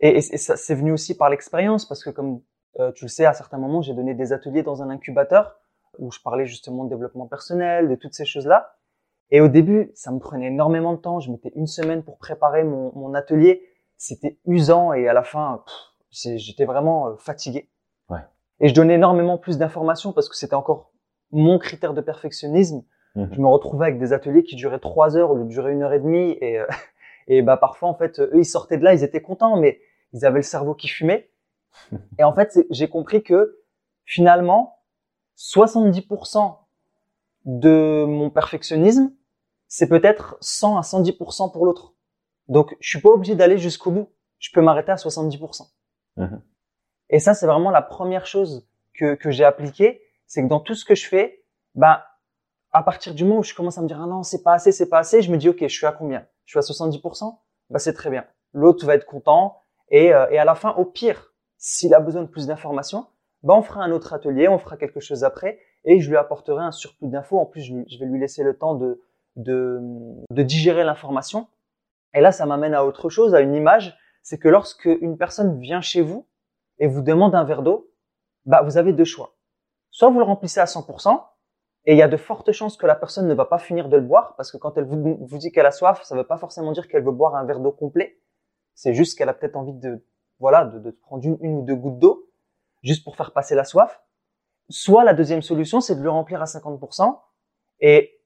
et, 0.00 0.18
et 0.18 0.20
ça 0.20 0.56
c'est 0.56 0.74
venu 0.74 0.92
aussi 0.92 1.16
par 1.16 1.30
l'expérience, 1.30 1.86
parce 1.86 2.04
que 2.04 2.10
comme 2.10 2.42
euh, 2.78 2.92
tu 2.92 3.06
le 3.06 3.08
sais, 3.08 3.24
à 3.24 3.32
certains 3.32 3.58
moments, 3.58 3.80
j'ai 3.80 3.94
donné 3.94 4.14
des 4.14 4.32
ateliers 4.34 4.62
dans 4.62 4.82
un 4.82 4.90
incubateur 4.90 5.58
où 5.98 6.12
je 6.12 6.20
parlais 6.20 6.46
justement 6.46 6.84
de 6.84 6.90
développement 6.90 7.26
personnel, 7.26 7.88
de 7.88 7.94
toutes 7.94 8.14
ces 8.14 8.26
choses-là. 8.26 8.76
Et 9.30 9.40
au 9.40 9.48
début, 9.48 9.90
ça 9.94 10.10
me 10.10 10.18
prenait 10.18 10.48
énormément 10.48 10.92
de 10.92 10.98
temps. 10.98 11.20
Je 11.20 11.30
mettais 11.30 11.52
une 11.54 11.66
semaine 11.66 12.02
pour 12.02 12.18
préparer 12.18 12.64
mon, 12.64 12.92
mon 12.94 13.14
atelier. 13.14 13.62
C'était 13.96 14.38
usant 14.46 14.92
et 14.92 15.08
à 15.08 15.12
la 15.12 15.22
fin, 15.22 15.62
j'étais 16.10 16.64
vraiment 16.64 17.08
euh, 17.08 17.16
fatigué. 17.16 17.68
Ouais. 18.08 18.20
Et 18.60 18.68
je 18.68 18.74
donnais 18.74 18.94
énormément 18.94 19.38
plus 19.38 19.58
d'informations 19.58 20.12
parce 20.12 20.28
que 20.28 20.36
c'était 20.36 20.54
encore 20.54 20.92
mon 21.32 21.58
critère 21.58 21.94
de 21.94 22.00
perfectionnisme, 22.00 22.82
mhm. 23.14 23.28
je 23.32 23.40
me 23.40 23.46
retrouvais 23.46 23.86
avec 23.86 23.98
des 23.98 24.12
ateliers 24.12 24.42
qui 24.42 24.56
duraient 24.56 24.80
trois 24.80 25.16
heures 25.16 25.30
au 25.30 25.36
lieu 25.36 25.44
de 25.44 25.48
durer 25.48 25.72
une 25.72 25.82
heure 25.82 25.92
et 25.92 26.00
demie. 26.00 26.36
Et, 26.40 26.58
euh, 26.58 26.66
et 27.28 27.42
bah 27.42 27.56
parfois, 27.56 27.88
en 27.88 27.94
fait, 27.94 28.20
eux, 28.20 28.30
ils 28.34 28.44
sortaient 28.44 28.78
de 28.78 28.84
là, 28.84 28.94
ils 28.94 29.04
étaient 29.04 29.22
contents, 29.22 29.56
mais 29.56 29.80
ils 30.12 30.24
avaient 30.24 30.38
le 30.38 30.44
cerveau 30.44 30.74
qui 30.74 30.88
fumait. 30.88 31.30
Et 32.18 32.24
en 32.24 32.34
fait, 32.34 32.58
j'ai 32.70 32.88
compris 32.88 33.22
que 33.22 33.60
finalement, 34.04 34.78
70% 35.38 36.56
de 37.44 38.04
mon 38.04 38.28
perfectionnisme, 38.28 39.12
c'est 39.70 39.88
peut-être 39.88 40.36
100 40.42 40.76
à 40.76 40.82
110% 40.82 41.50
pour 41.50 41.64
l'autre. 41.64 41.94
Donc, 42.48 42.76
je 42.80 42.90
suis 42.90 43.00
pas 43.00 43.08
obligé 43.08 43.34
d'aller 43.34 43.56
jusqu'au 43.56 43.90
bout. 43.90 44.10
Je 44.38 44.50
peux 44.52 44.60
m'arrêter 44.60 44.92
à 44.92 44.96
70%. 44.96 45.62
Mhm. 46.16 46.42
Et 47.08 47.20
ça, 47.20 47.32
c'est 47.32 47.46
vraiment 47.46 47.70
la 47.70 47.80
première 47.80 48.26
chose 48.26 48.68
que, 48.92 49.14
que 49.14 49.30
j'ai 49.30 49.44
appliquée 49.44 50.02
c'est 50.30 50.44
que 50.44 50.48
dans 50.48 50.60
tout 50.60 50.76
ce 50.76 50.84
que 50.84 50.94
je 50.94 51.08
fais, 51.08 51.44
ben, 51.74 52.00
à 52.70 52.84
partir 52.84 53.14
du 53.14 53.24
moment 53.24 53.40
où 53.40 53.42
je 53.42 53.52
commence 53.52 53.78
à 53.78 53.82
me 53.82 53.88
dire, 53.88 54.00
ah 54.00 54.06
non, 54.06 54.22
c'est 54.22 54.44
pas 54.44 54.52
assez, 54.52 54.70
c'est 54.70 54.88
pas 54.88 54.98
assez, 54.98 55.22
je 55.22 55.32
me 55.32 55.36
dis, 55.36 55.48
OK, 55.48 55.58
je 55.60 55.66
suis 55.66 55.86
à 55.86 55.92
combien? 55.92 56.24
Je 56.44 56.52
suis 56.52 56.58
à 56.58 56.62
70%? 56.62 57.36
Bah, 57.68 57.80
c'est 57.80 57.94
très 57.94 58.10
bien. 58.10 58.24
L'autre 58.52 58.86
va 58.86 58.94
être 58.94 59.06
content. 59.06 59.60
Et, 59.88 60.14
euh, 60.14 60.30
et 60.30 60.38
à 60.38 60.44
la 60.44 60.54
fin, 60.54 60.70
au 60.74 60.84
pire, 60.84 61.34
s'il 61.58 61.94
a 61.94 62.00
besoin 62.00 62.22
de 62.22 62.28
plus 62.28 62.46
d'informations, 62.46 63.06
ben, 63.42 63.54
on 63.54 63.62
fera 63.62 63.82
un 63.82 63.90
autre 63.90 64.12
atelier, 64.12 64.46
on 64.46 64.58
fera 64.58 64.76
quelque 64.76 65.00
chose 65.00 65.24
après 65.24 65.58
et 65.84 65.98
je 65.98 66.08
lui 66.08 66.16
apporterai 66.16 66.62
un 66.62 66.70
surplus 66.70 67.08
d'infos. 67.08 67.40
En 67.40 67.46
plus, 67.46 67.62
je, 67.62 67.98
vais 67.98 68.06
lui 68.06 68.20
laisser 68.20 68.44
le 68.44 68.56
temps 68.56 68.76
de, 68.76 69.02
de, 69.36 69.80
de 70.30 70.42
digérer 70.42 70.84
l'information. 70.84 71.48
Et 72.14 72.20
là, 72.20 72.32
ça 72.32 72.46
m'amène 72.46 72.74
à 72.74 72.84
autre 72.84 73.08
chose, 73.08 73.34
à 73.34 73.40
une 73.40 73.54
image. 73.54 73.96
C'est 74.22 74.38
que 74.38 74.48
lorsque 74.48 74.86
une 74.86 75.16
personne 75.16 75.58
vient 75.60 75.80
chez 75.80 76.02
vous 76.02 76.26
et 76.78 76.86
vous 76.86 77.02
demande 77.02 77.34
un 77.34 77.44
verre 77.44 77.62
d'eau, 77.62 77.90
bah, 78.46 78.62
vous 78.62 78.76
avez 78.76 78.92
deux 78.92 79.04
choix 79.04 79.34
soit 79.90 80.10
vous 80.10 80.18
le 80.18 80.24
remplissez 80.24 80.60
à 80.60 80.64
100%, 80.64 81.22
et 81.86 81.92
il 81.92 81.98
y 81.98 82.02
a 82.02 82.08
de 82.08 82.16
fortes 82.16 82.52
chances 82.52 82.76
que 82.76 82.86
la 82.86 82.94
personne 82.94 83.26
ne 83.26 83.34
va 83.34 83.44
pas 83.44 83.58
finir 83.58 83.88
de 83.88 83.96
le 83.96 84.02
boire, 84.02 84.34
parce 84.36 84.50
que 84.50 84.56
quand 84.56 84.76
elle 84.76 84.84
vous, 84.84 85.38
dit 85.38 85.50
qu'elle 85.50 85.66
a 85.66 85.72
soif, 85.72 86.02
ça 86.04 86.14
ne 86.14 86.20
veut 86.20 86.26
pas 86.26 86.38
forcément 86.38 86.72
dire 86.72 86.88
qu'elle 86.88 87.04
veut 87.04 87.12
boire 87.12 87.34
un 87.36 87.44
verre 87.44 87.60
d'eau 87.60 87.72
complet. 87.72 88.18
C'est 88.74 88.94
juste 88.94 89.16
qu'elle 89.16 89.28
a 89.28 89.34
peut-être 89.34 89.56
envie 89.56 89.72
de, 89.72 90.04
voilà, 90.38 90.64
de, 90.64 90.78
de 90.78 90.90
prendre 90.90 91.24
une, 91.24 91.38
une 91.40 91.58
ou 91.58 91.62
deux 91.62 91.74
gouttes 91.74 91.98
d'eau, 91.98 92.28
juste 92.82 93.04
pour 93.04 93.16
faire 93.16 93.32
passer 93.32 93.54
la 93.54 93.64
soif. 93.64 94.02
soit 94.68 95.04
la 95.04 95.14
deuxième 95.14 95.42
solution, 95.42 95.80
c'est 95.80 95.96
de 95.96 96.02
le 96.02 96.10
remplir 96.10 96.40
à 96.42 96.44
50%. 96.44 97.18
Et 97.80 98.19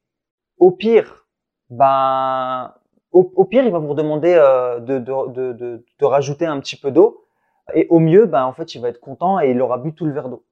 au 0.58 0.70
pire, 0.70 1.26
ben, 1.70 2.74
au, 3.12 3.44
pire, 3.44 3.64
il 3.64 3.70
va 3.70 3.78
vous 3.78 3.88
redemander 3.88 4.34
euh, 4.34 4.80
de, 4.80 4.98
de, 4.98 5.32
de, 5.32 5.52
de, 5.52 5.84
de 5.98 6.04
rajouter 6.04 6.46
un 6.46 6.58
petit 6.60 6.76
peu 6.76 6.90
d'eau. 6.90 7.26
Et 7.72 7.86
au 7.88 8.00
mieux, 8.00 8.26
ben, 8.26 8.44
en 8.44 8.52
fait, 8.52 8.74
il 8.74 8.80
va 8.80 8.88
être 8.88 9.00
content 9.00 9.40
et 9.40 9.50
il 9.50 9.62
aura 9.62 9.78
bu 9.78 9.94
tout 9.94 10.04
le 10.04 10.12
verre 10.12 10.28
d'eau. 10.28 10.44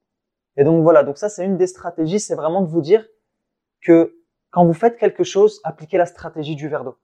Et 0.56 0.64
donc 0.64 0.82
voilà, 0.82 1.02
donc 1.02 1.18
ça, 1.18 1.28
c'est 1.28 1.44
une 1.44 1.56
des 1.56 1.66
stratégies, 1.66 2.20
c'est 2.20 2.34
vraiment 2.34 2.62
de 2.62 2.68
vous 2.68 2.80
dire 2.82 3.06
que 3.80 4.16
quand 4.50 4.64
vous 4.64 4.74
faites 4.74 4.98
quelque 4.98 5.24
chose, 5.24 5.60
appliquez 5.64 5.96
la 5.96 6.06
stratégie 6.06 6.56
du 6.56 6.68
verre 6.68 6.84
d'eau. 6.84 6.98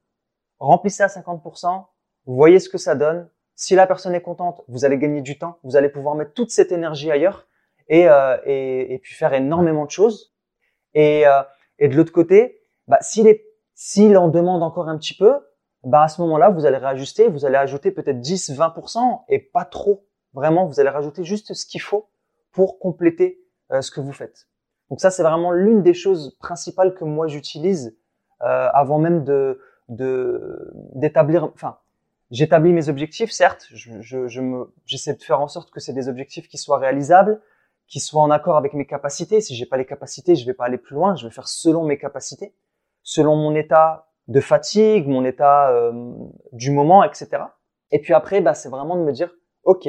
Remplissez 0.58 1.02
à 1.02 1.06
50%, 1.06 1.86
vous 2.26 2.34
voyez 2.34 2.60
ce 2.60 2.68
que 2.68 2.78
ça 2.78 2.94
donne. 2.94 3.28
Si 3.54 3.74
la 3.74 3.86
personne 3.86 4.14
est 4.14 4.20
contente, 4.20 4.62
vous 4.68 4.84
allez 4.84 4.98
gagner 4.98 5.22
du 5.22 5.38
temps, 5.38 5.58
vous 5.64 5.76
allez 5.76 5.88
pouvoir 5.88 6.14
mettre 6.14 6.34
toute 6.34 6.50
cette 6.50 6.72
énergie 6.72 7.10
ailleurs 7.10 7.48
et, 7.88 8.08
euh, 8.08 8.36
et, 8.44 8.94
et 8.94 8.98
puis 8.98 9.14
faire 9.14 9.32
énormément 9.32 9.86
de 9.86 9.90
choses. 9.90 10.34
Et, 10.94 11.26
euh, 11.26 11.42
et 11.78 11.88
de 11.88 11.96
l'autre 11.96 12.12
côté, 12.12 12.57
bah, 12.88 12.98
s'il 13.00 13.38
s'il 13.74 14.16
en 14.18 14.28
demande 14.28 14.62
encore 14.62 14.88
un 14.88 14.98
petit 14.98 15.14
peu, 15.14 15.38
bah 15.84 16.02
à 16.02 16.08
ce 16.08 16.20
moment-là, 16.22 16.50
vous 16.50 16.66
allez 16.66 16.78
réajuster, 16.78 17.28
vous 17.28 17.44
allez 17.44 17.56
ajouter 17.56 17.92
peut-être 17.92 18.20
10, 18.20 18.50
20% 18.50 19.22
et 19.28 19.38
pas 19.38 19.64
trop. 19.64 20.04
Vraiment, 20.32 20.66
vous 20.66 20.80
allez 20.80 20.88
rajouter 20.88 21.22
juste 21.22 21.54
ce 21.54 21.64
qu'il 21.64 21.80
faut 21.80 22.10
pour 22.50 22.78
compléter 22.80 23.40
euh, 23.70 23.80
ce 23.80 23.90
que 23.90 24.00
vous 24.00 24.12
faites. 24.12 24.48
Donc 24.90 25.00
ça, 25.00 25.10
c'est 25.10 25.22
vraiment 25.22 25.52
l'une 25.52 25.82
des 25.82 25.94
choses 25.94 26.36
principales 26.40 26.94
que 26.94 27.04
moi 27.04 27.28
j'utilise 27.28 27.96
euh, 28.42 28.68
avant 28.72 28.98
même 28.98 29.24
de 29.24 29.60
d'établir. 29.88 31.44
enfin, 31.44 31.78
j'établis 32.30 32.72
mes 32.72 32.88
objectifs, 32.90 33.30
certes. 33.30 33.68
Je, 33.72 34.00
je, 34.00 34.28
je 34.28 34.40
me, 34.42 34.74
j'essaie 34.84 35.14
de 35.14 35.22
faire 35.22 35.40
en 35.40 35.48
sorte 35.48 35.70
que 35.70 35.80
c'est 35.80 35.94
des 35.94 36.08
objectifs 36.08 36.46
qui 36.48 36.58
soient 36.58 36.78
réalisables, 36.78 37.40
qui 37.86 38.00
soient 38.00 38.20
en 38.20 38.30
accord 38.30 38.56
avec 38.58 38.74
mes 38.74 38.86
capacités. 38.86 39.40
Si 39.40 39.54
j'ai 39.54 39.64
pas 39.64 39.78
les 39.78 39.86
capacités, 39.86 40.34
je 40.34 40.44
vais 40.44 40.52
pas 40.52 40.66
aller 40.66 40.76
plus 40.76 40.94
loin. 40.94 41.16
Je 41.16 41.26
vais 41.26 41.32
faire 41.32 41.48
selon 41.48 41.84
mes 41.84 41.96
capacités, 41.96 42.54
selon 43.02 43.36
mon 43.36 43.54
état 43.54 44.08
de 44.28 44.40
fatigue, 44.40 45.08
mon 45.08 45.24
état 45.24 45.70
euh, 45.70 45.92
du 46.52 46.70
moment, 46.70 47.02
etc. 47.02 47.42
Et 47.90 48.00
puis 48.00 48.14
après, 48.14 48.40
bah, 48.40 48.54
c'est 48.54 48.68
vraiment 48.68 48.96
de 48.96 49.02
me 49.02 49.12
dire, 49.12 49.30
ok, 49.64 49.88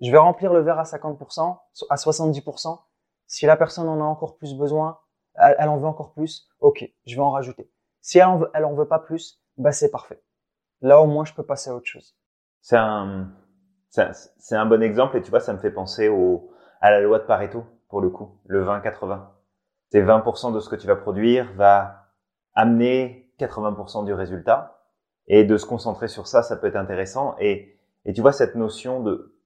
je 0.00 0.10
vais 0.10 0.18
remplir 0.18 0.52
le 0.52 0.60
verre 0.60 0.78
à 0.78 0.84
50%, 0.84 1.58
à 1.88 1.94
70%. 1.94 2.78
Si 3.26 3.46
la 3.46 3.56
personne 3.56 3.88
en 3.88 4.00
a 4.00 4.04
encore 4.04 4.36
plus 4.36 4.54
besoin, 4.54 4.98
elle, 5.34 5.68
en 5.68 5.78
veut 5.78 5.86
encore 5.86 6.12
plus, 6.12 6.48
ok, 6.60 6.88
je 7.06 7.14
vais 7.14 7.22
en 7.22 7.30
rajouter. 7.30 7.70
Si 8.00 8.18
elle 8.18 8.26
en 8.26 8.38
veut, 8.38 8.50
elle 8.54 8.64
en 8.64 8.74
veut 8.74 8.88
pas 8.88 8.98
plus, 8.98 9.40
bah 9.56 9.72
c'est 9.72 9.90
parfait. 9.90 10.22
Là 10.80 11.00
au 11.00 11.06
moins 11.06 11.24
je 11.24 11.34
peux 11.34 11.42
passer 11.42 11.70
à 11.70 11.74
autre 11.74 11.86
chose. 11.86 12.16
C'est 12.60 12.76
un, 12.76 13.28
un, 13.98 14.66
bon 14.66 14.82
exemple 14.82 15.16
et 15.16 15.22
tu 15.22 15.30
vois 15.30 15.40
ça 15.40 15.52
me 15.52 15.58
fait 15.58 15.70
penser 15.70 16.08
au, 16.08 16.50
à 16.80 16.90
la 16.90 17.00
loi 17.00 17.18
de 17.18 17.24
Pareto 17.24 17.64
pour 17.88 18.00
le 18.00 18.10
coup, 18.10 18.38
le 18.46 18.64
20-80. 18.64 19.20
C'est 19.90 20.02
20% 20.02 20.52
de 20.52 20.60
ce 20.60 20.68
que 20.68 20.76
tu 20.76 20.86
vas 20.86 20.96
produire 20.96 21.52
va 21.54 22.05
amener 22.56 23.30
80% 23.38 24.04
du 24.04 24.12
résultat 24.12 24.82
et 25.28 25.44
de 25.44 25.56
se 25.56 25.66
concentrer 25.66 26.08
sur 26.08 26.26
ça, 26.26 26.42
ça 26.42 26.56
peut 26.56 26.66
être 26.66 26.76
intéressant 26.76 27.36
et 27.38 27.78
tu 28.14 28.20
vois 28.20 28.32
cette 28.32 28.56
notion 28.56 29.02
de 29.02 29.36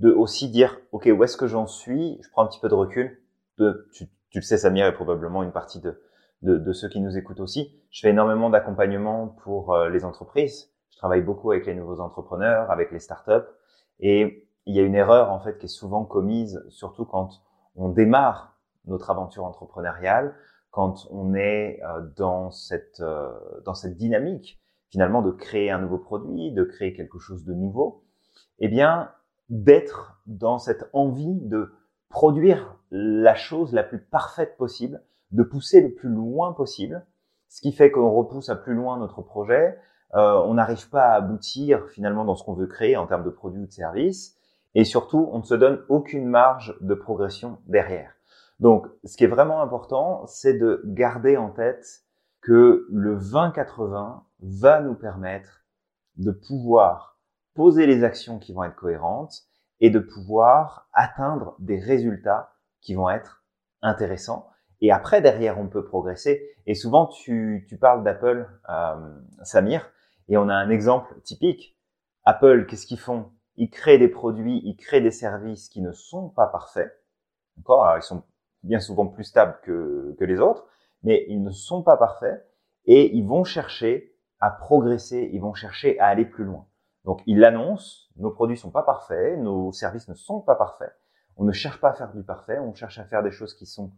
de 0.00 0.10
aussi 0.10 0.48
dire, 0.48 0.80
OK, 0.92 1.08
où 1.14 1.22
est-ce 1.22 1.36
que 1.36 1.46
j'en 1.46 1.66
suis? 1.66 2.18
Je 2.22 2.30
prends 2.30 2.42
un 2.42 2.46
petit 2.46 2.58
peu 2.58 2.68
de 2.68 2.74
recul. 2.74 3.22
De, 3.58 3.86
tu, 3.92 4.06
tu 4.30 4.38
le 4.38 4.42
sais, 4.42 4.56
Samir 4.56 4.86
est 4.86 4.94
probablement 4.94 5.42
une 5.42 5.52
partie 5.52 5.78
de, 5.78 6.00
de, 6.42 6.56
de, 6.56 6.72
ceux 6.72 6.88
qui 6.88 7.00
nous 7.00 7.18
écoutent 7.18 7.40
aussi. 7.40 7.78
Je 7.90 8.00
fais 8.00 8.08
énormément 8.08 8.48
d'accompagnement 8.48 9.28
pour 9.44 9.74
euh, 9.74 9.90
les 9.90 10.04
entreprises. 10.04 10.72
Je 10.90 10.96
travaille 10.96 11.20
beaucoup 11.20 11.50
avec 11.50 11.66
les 11.66 11.74
nouveaux 11.74 12.00
entrepreneurs, 12.00 12.70
avec 12.70 12.90
les 12.92 12.98
startups. 12.98 13.46
Et 14.00 14.48
il 14.64 14.74
y 14.74 14.80
a 14.80 14.82
une 14.82 14.94
erreur, 14.94 15.30
en 15.30 15.40
fait, 15.40 15.58
qui 15.58 15.66
est 15.66 15.68
souvent 15.68 16.04
commise, 16.04 16.64
surtout 16.70 17.04
quand 17.04 17.42
on 17.76 17.90
démarre 17.90 18.56
notre 18.86 19.10
aventure 19.10 19.44
entrepreneuriale, 19.44 20.34
quand 20.70 21.06
on 21.10 21.34
est 21.34 21.80
euh, 21.82 22.00
dans 22.16 22.50
cette, 22.50 23.00
euh, 23.00 23.30
dans 23.64 23.74
cette 23.74 23.96
dynamique, 23.96 24.60
finalement, 24.88 25.22
de 25.22 25.30
créer 25.30 25.70
un 25.70 25.80
nouveau 25.80 25.98
produit, 25.98 26.52
de 26.52 26.64
créer 26.64 26.92
quelque 26.92 27.18
chose 27.18 27.44
de 27.44 27.54
nouveau. 27.54 28.04
Eh 28.58 28.68
bien, 28.68 29.10
d'être 29.48 30.20
dans 30.26 30.58
cette 30.58 30.88
envie 30.92 31.40
de 31.42 31.72
produire 32.08 32.76
la 32.90 33.34
chose 33.34 33.72
la 33.72 33.82
plus 33.82 34.00
parfaite 34.00 34.56
possible, 34.56 35.02
de 35.32 35.42
pousser 35.42 35.80
le 35.80 35.94
plus 35.94 36.08
loin 36.08 36.52
possible, 36.52 37.04
ce 37.48 37.60
qui 37.60 37.72
fait 37.72 37.90
qu'on 37.90 38.12
repousse 38.12 38.48
à 38.48 38.56
plus 38.56 38.74
loin 38.74 38.98
notre 38.98 39.22
projet, 39.22 39.78
euh, 40.14 40.42
on 40.44 40.54
n'arrive 40.54 40.88
pas 40.88 41.08
à 41.10 41.14
aboutir 41.14 41.88
finalement 41.88 42.24
dans 42.24 42.34
ce 42.34 42.44
qu'on 42.44 42.54
veut 42.54 42.66
créer 42.66 42.96
en 42.96 43.06
termes 43.06 43.24
de 43.24 43.30
produits 43.30 43.62
ou 43.62 43.66
de 43.66 43.72
services, 43.72 44.36
et 44.74 44.84
surtout 44.84 45.28
on 45.32 45.38
ne 45.38 45.44
se 45.44 45.54
donne 45.54 45.82
aucune 45.88 46.26
marge 46.26 46.76
de 46.80 46.94
progression 46.94 47.58
derrière. 47.66 48.19
Donc 48.60 48.86
ce 49.04 49.16
qui 49.16 49.24
est 49.24 49.28
vraiment 49.28 49.62
important, 49.62 50.26
c'est 50.26 50.54
de 50.54 50.82
garder 50.84 51.36
en 51.36 51.50
tête 51.50 52.04
que 52.42 52.86
le 52.90 53.18
20-80 53.18 54.22
va 54.40 54.80
nous 54.80 54.94
permettre 54.94 55.64
de 56.16 56.30
pouvoir 56.30 57.18
poser 57.54 57.86
les 57.86 58.04
actions 58.04 58.38
qui 58.38 58.52
vont 58.52 58.64
être 58.64 58.76
cohérentes 58.76 59.44
et 59.80 59.90
de 59.90 59.98
pouvoir 59.98 60.88
atteindre 60.92 61.56
des 61.58 61.78
résultats 61.78 62.52
qui 62.82 62.94
vont 62.94 63.08
être 63.08 63.44
intéressants. 63.82 64.48
Et 64.82 64.92
après, 64.92 65.20
derrière, 65.20 65.58
on 65.58 65.68
peut 65.68 65.84
progresser. 65.84 66.54
Et 66.66 66.74
souvent, 66.74 67.06
tu, 67.06 67.66
tu 67.68 67.78
parles 67.78 68.04
d'Apple, 68.04 68.48
euh, 68.68 69.18
Samir, 69.42 69.90
et 70.28 70.36
on 70.36 70.48
a 70.48 70.54
un 70.54 70.70
exemple 70.70 71.18
typique. 71.22 71.78
Apple, 72.24 72.66
qu'est-ce 72.66 72.86
qu'ils 72.86 73.00
font? 73.00 73.30
Ils 73.56 73.70
créent 73.70 73.98
des 73.98 74.08
produits, 74.08 74.60
ils 74.64 74.76
créent 74.76 75.00
des 75.00 75.10
services 75.10 75.68
qui 75.68 75.80
ne 75.82 75.92
sont 75.92 76.28
pas 76.28 76.46
parfaits. 76.46 77.02
D'accord? 77.56 77.94
Ils 77.96 78.02
sont 78.02 78.22
bien 78.62 78.80
souvent 78.80 79.06
plus 79.06 79.24
stables 79.24 79.58
que, 79.62 80.14
que 80.18 80.24
les 80.24 80.40
autres, 80.40 80.66
mais 81.02 81.24
ils 81.28 81.42
ne 81.42 81.50
sont 81.50 81.82
pas 81.82 81.96
parfaits 81.96 82.46
et 82.84 83.14
ils 83.14 83.26
vont 83.26 83.44
chercher 83.44 84.14
à 84.40 84.50
progresser, 84.50 85.30
ils 85.32 85.40
vont 85.40 85.54
chercher 85.54 85.98
à 85.98 86.06
aller 86.06 86.24
plus 86.24 86.44
loin. 86.44 86.66
Donc 87.04 87.22
il 87.26 87.38
l'annonce, 87.38 88.10
nos 88.16 88.30
produits 88.30 88.56
sont 88.56 88.70
pas 88.70 88.82
parfaits, 88.82 89.38
nos 89.38 89.72
services 89.72 90.08
ne 90.08 90.14
sont 90.14 90.40
pas 90.40 90.54
parfaits. 90.54 90.94
On 91.36 91.44
ne 91.44 91.52
cherche 91.52 91.80
pas 91.80 91.90
à 91.90 91.94
faire 91.94 92.12
du 92.12 92.22
parfait, 92.22 92.58
on 92.58 92.74
cherche 92.74 92.98
à 92.98 93.04
faire 93.04 93.22
des 93.22 93.30
choses 93.30 93.54
qui 93.54 93.66
sont 93.66 93.92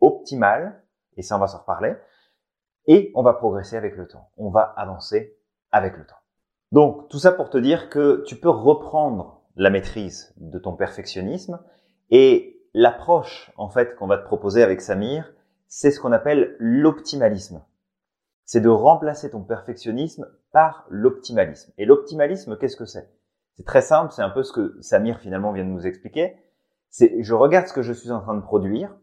optimales, 0.00 0.82
et 1.16 1.22
ça 1.22 1.36
on 1.36 1.40
va 1.40 1.46
s'en 1.46 1.58
reparler. 1.58 1.94
Et 2.86 3.12
on 3.14 3.22
va 3.22 3.34
progresser 3.34 3.76
avec 3.76 3.96
le 3.96 4.08
temps, 4.08 4.30
on 4.38 4.50
va 4.50 4.62
avancer 4.62 5.36
avec 5.70 5.96
le 5.96 6.06
temps. 6.06 6.16
Donc 6.72 7.08
tout 7.08 7.18
ça 7.18 7.32
pour 7.32 7.50
te 7.50 7.58
dire 7.58 7.90
que 7.90 8.24
tu 8.26 8.36
peux 8.36 8.48
reprendre 8.48 9.42
la 9.56 9.70
maîtrise 9.70 10.32
de 10.36 10.58
ton 10.58 10.74
perfectionnisme 10.74 11.60
et 12.10 12.57
l'approche 12.74 13.52
en 13.56 13.68
fait 13.68 13.96
qu'on 13.96 14.06
va 14.06 14.18
te 14.18 14.24
proposer 14.24 14.62
avec 14.62 14.80
Samir, 14.80 15.32
c'est 15.66 15.90
ce 15.90 16.00
qu'on 16.00 16.12
appelle 16.12 16.56
l'optimalisme 16.58 17.62
c'est 18.48 18.62
de 18.62 18.70
remplacer 18.70 19.28
ton 19.30 19.42
perfectionnisme 19.42 20.26
par 20.52 20.86
l'optimalisme. 20.88 21.70
Et 21.76 21.84
l'optimalisme, 21.84 22.56
qu'est-ce 22.56 22.78
que 22.78 22.86
c'est? 22.86 23.12
C'est 23.52 23.66
très 23.66 23.82
simple, 23.82 24.10
c'est 24.10 24.22
un 24.22 24.30
peu 24.30 24.42
ce 24.42 24.54
que 24.54 24.78
Samir 24.80 25.18
finalement 25.20 25.52
vient 25.52 25.64
de 25.64 25.68
nous 25.68 25.86
expliquer. 25.86 26.34
C'est 26.88 27.22
je 27.22 27.34
regarde 27.34 27.66
ce 27.66 27.74
que 27.74 27.82
je 27.82 27.92
suis 27.92 28.10
en 28.10 28.22
train 28.22 28.34
de 28.34 28.40
produire, 28.40 28.96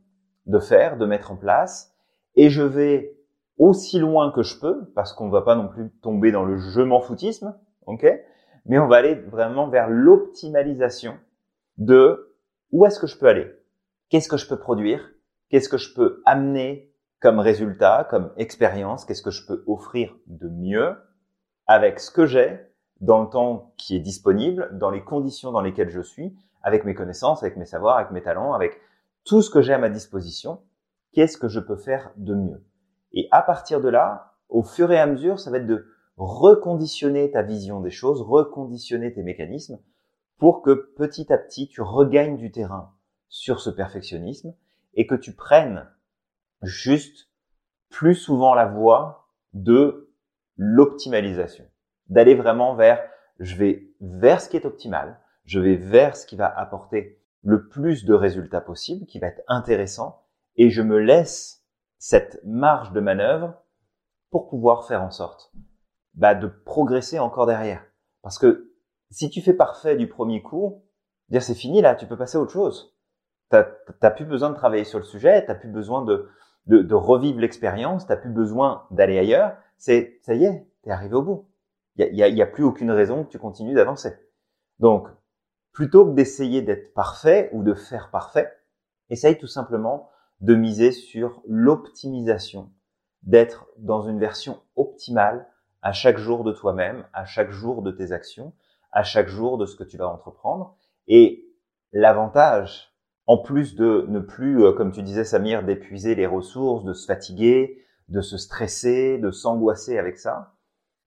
de 0.47 0.57
faire, 0.57 0.97
de 0.97 1.05
mettre 1.05 1.31
en 1.31 1.35
place, 1.35 1.93
et 2.35 2.49
je 2.49 2.63
vais 2.63 3.15
aussi 3.59 3.99
loin 3.99 4.31
que 4.31 4.41
je 4.41 4.59
peux, 4.59 4.91
parce 4.95 5.13
qu'on 5.13 5.27
ne 5.27 5.31
va 5.31 5.43
pas 5.43 5.55
non 5.55 5.67
plus 5.67 5.91
tomber 6.01 6.31
dans 6.31 6.43
le 6.43 6.57
je 6.57 6.81
m'en 6.81 6.99
foutisme, 6.99 7.55
ok? 7.85 8.03
Mais 8.65 8.79
on 8.79 8.87
va 8.87 8.95
aller 8.95 9.13
vraiment 9.13 9.67
vers 9.67 9.91
l'optimalisation 9.91 11.19
de 11.77 12.24
où 12.75 12.85
est-ce 12.85 12.99
que 12.99 13.07
je 13.07 13.17
peux 13.17 13.27
aller? 13.27 13.49
Qu'est-ce 14.09 14.27
que 14.27 14.35
je 14.35 14.49
peux 14.49 14.59
produire? 14.59 15.13
Qu'est-ce 15.47 15.69
que 15.69 15.77
je 15.77 15.93
peux 15.93 16.21
amener 16.25 16.93
comme 17.21 17.39
résultat, 17.39 18.05
comme 18.09 18.33
expérience, 18.35 19.05
qu'est-ce 19.05 19.21
que 19.21 19.31
je 19.31 19.47
peux 19.47 19.63
offrir 19.65 20.13
de 20.27 20.49
mieux 20.49 20.93
avec 21.67 22.01
ce 22.01 22.11
que 22.11 22.25
j'ai 22.25 22.59
dans 22.99 23.21
le 23.21 23.29
temps 23.29 23.73
qui 23.77 23.95
est 23.95 24.01
disponible, 24.01 24.77
dans 24.77 24.89
les 24.89 25.05
conditions 25.05 25.53
dans 25.53 25.61
lesquelles 25.61 25.89
je 25.89 26.01
suis, 26.01 26.35
avec 26.63 26.83
mes 26.83 26.93
connaissances, 26.93 27.43
avec 27.43 27.55
mes 27.55 27.65
savoirs, 27.65 27.95
avec 27.95 28.11
mes 28.11 28.21
talents, 28.21 28.51
avec 28.51 28.81
tout 29.23 29.41
ce 29.41 29.49
que 29.49 29.61
j'ai 29.61 29.73
à 29.73 29.77
ma 29.77 29.89
disposition, 29.89 30.59
qu'est-ce 31.13 31.37
que 31.37 31.47
je 31.47 31.61
peux 31.61 31.77
faire 31.77 32.11
de 32.17 32.35
mieux? 32.35 32.61
Et 33.13 33.29
à 33.31 33.41
partir 33.41 33.79
de 33.79 33.87
là, 33.87 34.33
au 34.49 34.63
fur 34.63 34.91
et 34.91 34.99
à 34.99 35.05
mesure, 35.05 35.39
ça 35.39 35.49
va 35.49 35.59
être 35.59 35.65
de 35.65 35.85
reconditionner 36.17 37.31
ta 37.31 37.41
vision 37.41 37.79
des 37.79 37.89
choses, 37.89 38.21
reconditionner 38.21 39.13
tes 39.13 39.23
mécanismes 39.23 39.79
pour 40.37 40.61
que 40.61 40.71
petit 40.71 41.31
à 41.31 41.37
petit 41.37 41.67
tu 41.67 41.81
regagnes 41.81 42.37
du 42.37 42.51
terrain 42.51 42.93
sur 43.29 43.59
ce 43.59 43.69
perfectionnisme 43.69 44.53
et 44.93 45.07
que 45.07 45.15
tu 45.15 45.33
prennes 45.33 45.89
juste 46.61 47.29
plus 47.89 48.15
souvent 48.15 48.53
la 48.53 48.65
voie 48.65 49.29
de 49.53 50.13
l'optimalisation, 50.57 51.65
d'aller 52.07 52.35
vraiment 52.35 52.75
vers, 52.75 53.01
je 53.39 53.55
vais 53.55 53.89
vers 54.01 54.41
ce 54.41 54.49
qui 54.49 54.57
est 54.57 54.65
optimal, 54.65 55.19
je 55.45 55.59
vais 55.59 55.75
vers 55.75 56.15
ce 56.15 56.25
qui 56.25 56.35
va 56.35 56.47
apporter 56.47 57.21
le 57.43 57.67
plus 57.67 58.05
de 58.05 58.13
résultats 58.13 58.61
possible, 58.61 59.05
qui 59.05 59.19
va 59.19 59.27
être 59.27 59.43
intéressant, 59.47 60.23
et 60.55 60.69
je 60.69 60.81
me 60.81 60.97
laisse 60.97 61.63
cette 61.97 62.39
marge 62.43 62.91
de 62.91 62.99
manœuvre 62.99 63.53
pour 64.31 64.47
pouvoir 64.47 64.87
faire 64.87 65.03
en 65.03 65.11
sorte 65.11 65.53
bah, 66.15 66.35
de 66.35 66.47
progresser 66.47 67.19
encore 67.19 67.45
derrière. 67.45 67.85
Parce 68.21 68.39
que 68.39 68.74
si 69.11 69.29
tu 69.29 69.41
fais 69.41 69.53
parfait 69.53 69.95
du 69.95 70.07
premier 70.07 70.41
coup, 70.41 70.83
dire 71.29 71.43
c'est 71.43 71.55
fini 71.55 71.81
là, 71.81 71.95
tu 71.95 72.05
peux 72.05 72.17
passer 72.17 72.37
à 72.37 72.41
autre 72.41 72.51
chose. 72.51 72.95
T'as 73.49 74.11
plus 74.11 74.25
besoin 74.25 74.49
de 74.49 74.55
travailler 74.55 74.83
sur 74.83 74.99
le 74.99 75.05
sujet, 75.05 75.45
t'as 75.45 75.55
plus 75.55 75.69
besoin 75.69 76.03
de, 76.03 76.27
de, 76.65 76.81
de 76.81 76.95
revivre 76.95 77.39
l'expérience, 77.39 78.05
t'as 78.05 78.17
plus 78.17 78.29
besoin 78.29 78.85
d'aller 78.91 79.17
ailleurs. 79.17 79.55
C'est 79.77 80.19
ça 80.23 80.33
y 80.33 80.45
est, 80.45 80.67
t'es 80.81 80.91
arrivé 80.91 81.15
au 81.15 81.21
bout. 81.21 81.47
Il 81.97 82.15
y 82.15 82.23
a, 82.23 82.27
y 82.27 82.41
a 82.41 82.47
plus 82.47 82.63
aucune 82.63 82.91
raison 82.91 83.23
que 83.23 83.29
tu 83.29 83.39
continues 83.39 83.75
d'avancer. 83.75 84.13
Donc, 84.79 85.07
plutôt 85.71 86.05
que 86.05 86.11
d'essayer 86.11 86.61
d'être 86.61 86.93
parfait 86.93 87.49
ou 87.53 87.63
de 87.63 87.73
faire 87.73 88.09
parfait, 88.09 88.51
essaye 89.09 89.37
tout 89.37 89.47
simplement 89.47 90.09
de 90.41 90.55
miser 90.55 90.91
sur 90.91 91.41
l'optimisation, 91.47 92.71
d'être 93.23 93.67
dans 93.77 94.01
une 94.01 94.19
version 94.19 94.61
optimale 94.75 95.47
à 95.81 95.93
chaque 95.93 96.17
jour 96.17 96.43
de 96.43 96.51
toi-même, 96.51 97.05
à 97.13 97.25
chaque 97.25 97.51
jour 97.51 97.81
de 97.81 97.91
tes 97.91 98.11
actions, 98.11 98.53
à 98.95 99.03
chaque 99.03 99.27
jour 99.27 99.57
de 99.59 99.65
ce 99.67 99.75
que 99.75 99.83
tu 99.83 99.97
vas 99.97 100.07
entreprendre. 100.07 100.77
Et 101.07 101.45
l'avantage, 101.91 102.95
en 103.27 103.37
plus 103.37 103.75
de 103.75 104.05
ne 104.07 104.19
plus, 104.19 104.63
euh, 104.63 104.71
comme 104.71 104.91
tu 104.91 105.03
disais 105.03 105.25
Samir, 105.25 105.63
d'épuiser 105.63 106.15
les 106.15 106.25
ressources, 106.25 106.85
de 106.85 106.93
se 106.93 107.05
fatiguer, 107.05 107.85
de 108.07 108.21
se 108.21 108.37
stresser, 108.37 109.17
de 109.17 109.31
s'angoisser 109.31 109.99
avec 109.99 110.17
ça, 110.17 110.53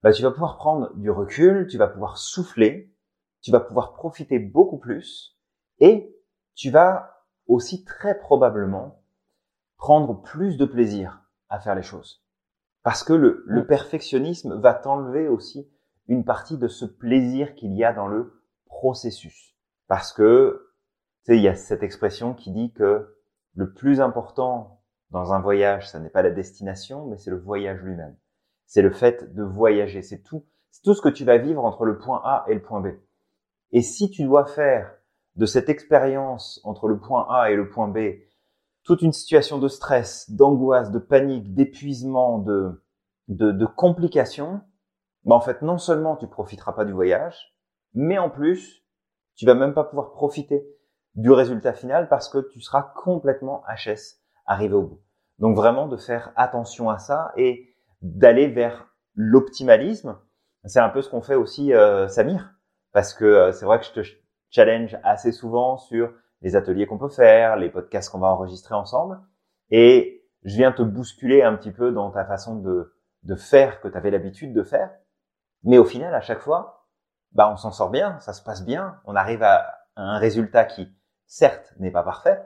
bah, 0.03 0.13
tu 0.13 0.23
vas 0.23 0.31
pouvoir 0.31 0.59
prendre 0.59 0.95
du 0.97 1.11
recul, 1.11 1.67
tu 1.67 1.79
vas 1.79 1.89
pouvoir 1.89 2.19
souffler, 2.19 2.95
tu 3.41 3.51
vas 3.51 3.61
pouvoir 3.61 3.95
profiter 3.95 4.39
beaucoup 4.39 4.79
plus 4.79 5.39
et 5.81 6.15
tu 6.55 6.71
vas 6.71 7.25
aussi 7.47 7.85
très 7.85 8.19
probablement 8.19 9.03
prendre 9.79 10.21
plus 10.21 10.59
de 10.59 10.67
plaisir 10.67 11.23
à 11.49 11.59
faire 11.59 11.75
les 11.75 11.83
choses. 11.83 12.23
Parce 12.83 13.03
que 13.03 13.15
le, 13.15 13.45
le 13.47 13.67
perfectionnisme 13.67 14.61
va 14.61 14.75
t'enlever 14.75 15.27
aussi 15.29 15.71
une 16.09 16.25
partie 16.25 16.59
de 16.59 16.69
ce 16.69 16.85
plaisir 16.85 17.55
qu'il 17.55 17.75
y 17.75 17.85
a 17.85 17.93
dans 17.93 18.09
le 18.09 18.43
processus. 18.67 19.55
Parce 19.87 20.13
que, 20.13 20.73
tu 21.25 21.33
sais, 21.33 21.39
il 21.39 21.43
y 21.43 21.49
a 21.49 21.55
cette 21.55 21.83
expression 21.83 22.35
qui 22.35 22.51
dit 22.51 22.73
que 22.73 23.17
le 23.55 23.73
plus 23.73 24.01
important 24.01 24.83
dans 25.11 25.33
un 25.33 25.41
voyage, 25.41 25.89
ça 25.89 26.01
n'est 26.01 26.11
pas 26.11 26.23
la 26.23 26.31
destination, 26.31 27.07
mais 27.07 27.17
c'est 27.17 27.31
le 27.31 27.39
voyage 27.39 27.81
lui-même. 27.81 28.17
C'est 28.67 28.83
le 28.83 28.91
fait 28.91 29.35
de 29.35 29.43
voyager. 29.43 30.03
C'est 30.03 30.23
tout, 30.23 30.47
c'est 30.71 30.83
tout 30.83 30.95
ce 30.95 31.03
que 31.03 31.09
tu 31.09 31.25
vas 31.25 31.39
vivre 31.39 31.65
entre 31.65 31.85
le 31.85 31.99
point 31.99 32.21
A 32.25 32.45
et 32.49 32.55
le 32.55 32.63
point 32.63 32.81
B. 32.81 32.89
Et 33.73 33.83
si 33.83 34.11
tu 34.11 34.25
dois 34.25 34.47
faire 34.47 34.95
de 35.37 35.47
cette 35.47 35.69
expérience 35.69 36.61
entre 36.65 36.89
le 36.89 36.99
point 36.99 37.27
A 37.31 37.51
et 37.51 37.57
le 37.57 37.69
point 37.71 37.89
B 37.89 37.99
toute 38.89 39.03
une 39.03 39.13
situation 39.13 39.59
de 39.59 39.69
stress, 39.69 40.31
d'angoisse, 40.31 40.91
de 40.91 40.99
panique, 40.99 41.53
d'épuisement, 41.53 42.39
de, 42.39 42.83
de, 43.29 43.53
de 43.53 43.67
complications, 43.67 44.63
bah 45.29 45.35
en 45.35 45.41
fait, 45.43 45.61
non 45.61 45.77
seulement 45.77 46.17
tu 46.17 46.27
profiteras 46.27 46.73
pas 46.73 46.87
du 46.87 46.93
voyage, 46.93 47.55
mais 47.93 48.17
en 48.17 48.31
plus, 48.31 48.83
tu 49.37 49.45
vas 49.45 49.55
même 49.55 49.75
pas 49.75 49.85
pouvoir 49.85 50.13
profiter 50.13 50.67
du 51.17 51.31
résultat 51.31 51.75
final 51.75 52.09
parce 52.09 52.31
que 52.31 52.39
tu 52.39 52.63
seras 52.63 52.95
complètement 52.97 53.63
HS 53.69 54.23
arrivé 54.47 54.75
au 54.75 54.83
bout. 54.83 55.03
Donc 55.39 55.55
vraiment 55.55 55.87
de 55.87 55.99
faire 55.99 56.33
attention 56.35 56.89
à 56.89 56.99
ça 56.99 57.33
et 57.37 57.69
d'aller 58.01 58.49
vers 58.49 58.89
l'optimalisme. 59.15 60.19
C'est 60.65 60.81
un 60.81 60.89
peu 60.89 61.03
ce 61.03 61.11
qu'on 61.11 61.21
fait 61.21 61.35
aussi 61.35 61.75
euh, 61.75 62.09
Samir, 62.09 62.55
parce 62.93 63.13
que 63.13 63.27
euh, 63.27 63.53
c'est 63.53 63.67
vrai 63.67 63.79
que 63.81 63.85
je 63.85 63.93
te 63.93 64.01
challenge 64.49 64.97
assez 65.05 65.33
souvent 65.33 65.77
sur 65.77 66.11
les 66.41 66.57
ateliers 66.57 66.87
qu'on 66.87 66.97
peut 66.97 67.11
faire, 67.11 67.57
les 67.57 67.69
podcasts 67.69 68.11
qu'on 68.11 68.19
va 68.19 68.29
enregistrer 68.29 68.75
ensemble, 68.75 69.21
et 69.71 70.25
je 70.45 70.57
viens 70.57 70.73
te 70.73 70.81
bousculer 70.81 71.43
un 71.43 71.55
petit 71.55 71.73
peu 71.73 71.93
dans 71.93 72.11
ta 72.11 72.25
façon 72.25 72.57
de, 72.57 72.95
de 73.25 73.35
faire 73.35 73.83
que 73.83 73.89
tu 73.89 73.97
avais 73.97 74.11
l'habitude 74.11 74.55
de 74.55 74.63
faire. 74.63 74.91
Mais 75.65 75.79
au 75.79 75.85
final, 75.85 76.15
à 76.15 76.21
chaque 76.21 76.41
fois, 76.41 76.87
bah, 77.33 77.51
on 77.53 77.57
s'en 77.57 77.71
sort 77.71 77.91
bien, 77.91 78.19
ça 78.21 78.33
se 78.33 78.43
passe 78.43 78.65
bien, 78.65 79.01
on 79.05 79.17
arrive 79.17 79.43
à, 79.43 79.75
un 79.97 80.19
résultat 80.19 80.65
qui, 80.65 80.89
certes, 81.27 81.75
n'est 81.81 81.91
pas 81.91 82.05
parfait, 82.05 82.41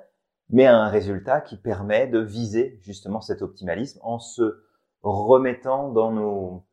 mais 0.49 0.67
à 0.67 0.77
un 0.77 0.89
résultat 0.89 1.43
qui 1.43 1.59
permet 1.59 2.07
de 2.07 2.19
viser 2.19 2.79
justement 2.83 3.21
cet 3.21 3.43
optimalisme 3.43 4.01
en 4.03 4.19
se 4.19 4.65
remettant 5.03 5.91
dans 5.91 6.13
nos, 6.13 6.67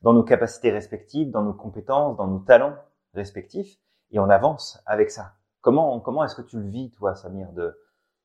dans 0.00 0.14
nos 0.14 0.22
capacités 0.22 0.70
respectives, 0.70 1.30
dans 1.30 1.42
nos 1.42 1.52
compétences, 1.52 2.16
dans 2.16 2.26
nos 2.26 2.38
talents 2.38 2.76
respectifs, 3.12 3.78
et 4.10 4.18
on 4.18 4.30
avance 4.30 4.82
avec 4.86 5.10
ça. 5.10 5.34
Comment, 5.60 6.00
comment 6.00 6.24
est-ce 6.24 6.34
que 6.34 6.42
tu 6.42 6.58
le 6.58 6.68
vis, 6.68 6.90
toi, 6.92 7.14
Samir, 7.14 7.52
de, 7.52 7.78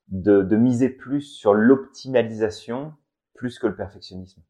de, 0.08 0.41
de 0.41 0.56
miser 0.56 0.89
plus 0.89 1.21
sur 1.21 1.53
l'optimalisation 1.53 2.93
plus 3.36 3.60
que 3.60 3.67
le 3.67 3.75
perfectionnisme? 3.75 4.41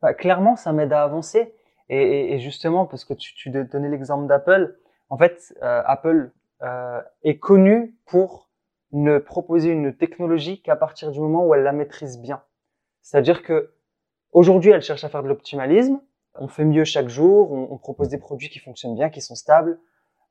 Bah, 0.00 0.14
Clairement, 0.14 0.56
ça 0.56 0.72
m'aide 0.72 0.92
à 0.92 1.02
avancer. 1.02 1.54
Et, 1.88 2.38
justement, 2.38 2.86
parce 2.86 3.04
que 3.04 3.14
tu, 3.14 3.50
donnais 3.50 3.90
l'exemple 3.90 4.26
d'Apple, 4.26 4.76
en 5.10 5.18
fait, 5.18 5.54
euh, 5.62 5.82
Apple 5.84 6.32
euh, 6.62 7.00
est 7.22 7.38
connu 7.38 7.94
pour 8.06 8.48
ne 8.92 9.18
proposer 9.18 9.70
une 9.70 9.94
technologie 9.94 10.62
qu'à 10.62 10.76
partir 10.76 11.10
du 11.10 11.20
moment 11.20 11.46
où 11.46 11.54
elle 11.54 11.62
la 11.62 11.72
maîtrise 11.72 12.18
bien. 12.18 12.42
C'est-à-dire 13.02 13.42
que 13.42 13.74
aujourd'hui, 14.32 14.70
elle 14.70 14.80
cherche 14.80 15.04
à 15.04 15.08
faire 15.08 15.22
de 15.22 15.28
l'optimalisme. 15.28 16.00
On 16.36 16.48
fait 16.48 16.64
mieux 16.64 16.84
chaque 16.84 17.08
jour. 17.08 17.52
On, 17.52 17.76
propose 17.76 18.08
des 18.08 18.18
produits 18.18 18.48
qui 18.48 18.60
fonctionnent 18.60 18.94
bien, 18.94 19.10
qui 19.10 19.20
sont 19.20 19.34
stables. 19.34 19.78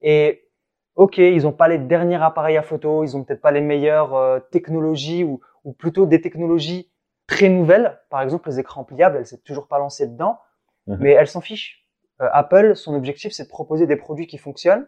Et 0.01 0.49
ok, 0.95 1.17
ils 1.17 1.43
n'ont 1.43 1.51
pas 1.51 1.67
les 1.67 1.77
derniers 1.77 2.21
appareils 2.21 2.57
à 2.57 2.63
photo, 2.63 3.03
ils 3.03 3.15
ont 3.15 3.23
peut-être 3.23 3.41
pas 3.41 3.51
les 3.51 3.61
meilleures 3.61 4.15
euh, 4.15 4.39
technologies 4.39 5.23
ou, 5.23 5.39
ou 5.63 5.73
plutôt 5.73 6.05
des 6.05 6.21
technologies 6.21 6.91
très 7.27 7.49
nouvelles. 7.49 7.99
Par 8.09 8.21
exemple, 8.21 8.49
les 8.49 8.59
écrans 8.59 8.83
pliables, 8.83 9.17
elle 9.17 9.25
s'est 9.25 9.41
toujours 9.43 9.67
pas 9.67 9.77
lancée 9.77 10.07
dedans. 10.07 10.39
Mhm. 10.88 10.98
Mais 11.00 11.12
elle 11.12 11.28
s'en 11.28 11.41
fiche. 11.41 11.88
Euh, 12.22 12.30
Apple, 12.32 12.76
son 12.76 12.93
objectif, 12.93 13.34
c'est 13.34 13.46
de 13.46 13.50
proposer 13.50 13.88
des 13.88 13.96
produits 13.96 14.28
qui 14.28 14.38
fonctionnent, 14.38 14.88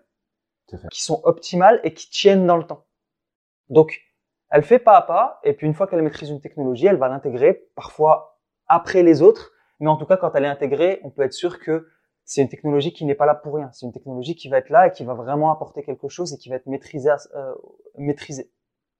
qui 0.92 1.04
sont 1.04 1.22
optimales 1.24 1.80
et 1.84 1.94
qui 1.94 2.10
tiennent 2.10 2.48
dans 2.48 2.58
le 2.58 2.66
temps. 2.66 2.86
Donc, 3.70 4.02
elle 4.50 4.64
fait 4.64 4.80
pas 4.80 4.98
à 4.98 5.02
pas, 5.02 5.40
et 5.44 5.54
puis 5.54 5.68
une 5.68 5.74
fois 5.74 5.88
qu'elle 5.88 6.02
maîtrise 6.02 6.30
une 6.30 6.42
technologie, 6.42 6.88
elle 6.88 6.98
va 6.98 7.08
l'intégrer, 7.08 7.68
parfois 7.76 8.40
après 8.68 9.04
les 9.04 9.22
autres, 9.22 9.52
mais 9.80 9.90
en 9.90 9.98
tout 9.98 10.06
cas, 10.06 10.18
quand 10.18 10.34
elle 10.36 10.46
est 10.46 10.50
intégrée, 10.50 11.02
on 11.04 11.10
peut 11.10 11.24
être 11.24 11.34
sûr 11.34 11.60
que 11.60 11.88
c'est 12.24 12.42
une 12.42 12.50
technologie 12.50 12.94
qui 12.94 13.06
n'est 13.06 13.16
pas 13.16 13.26
là 13.26 13.36
pour 13.36 13.56
rien. 13.56 13.70
C'est 13.72 13.86
une 13.86 13.92
technologie 13.92 14.36
qui 14.36 14.50
va 14.50 14.58
être 14.58 14.70
là 14.70 14.88
et 14.88 14.92
qui 14.92 15.04
va 15.04 15.14
vraiment 15.14 15.52
apporter 15.52 15.84
quelque 15.84 16.08
chose 16.08 16.34
et 16.34 16.38
qui 16.38 16.50
va 16.50 16.56
être 16.56 16.66
maîtrisée. 16.66 17.12
Euh, 17.36 17.54
maîtrisée. 17.98 18.52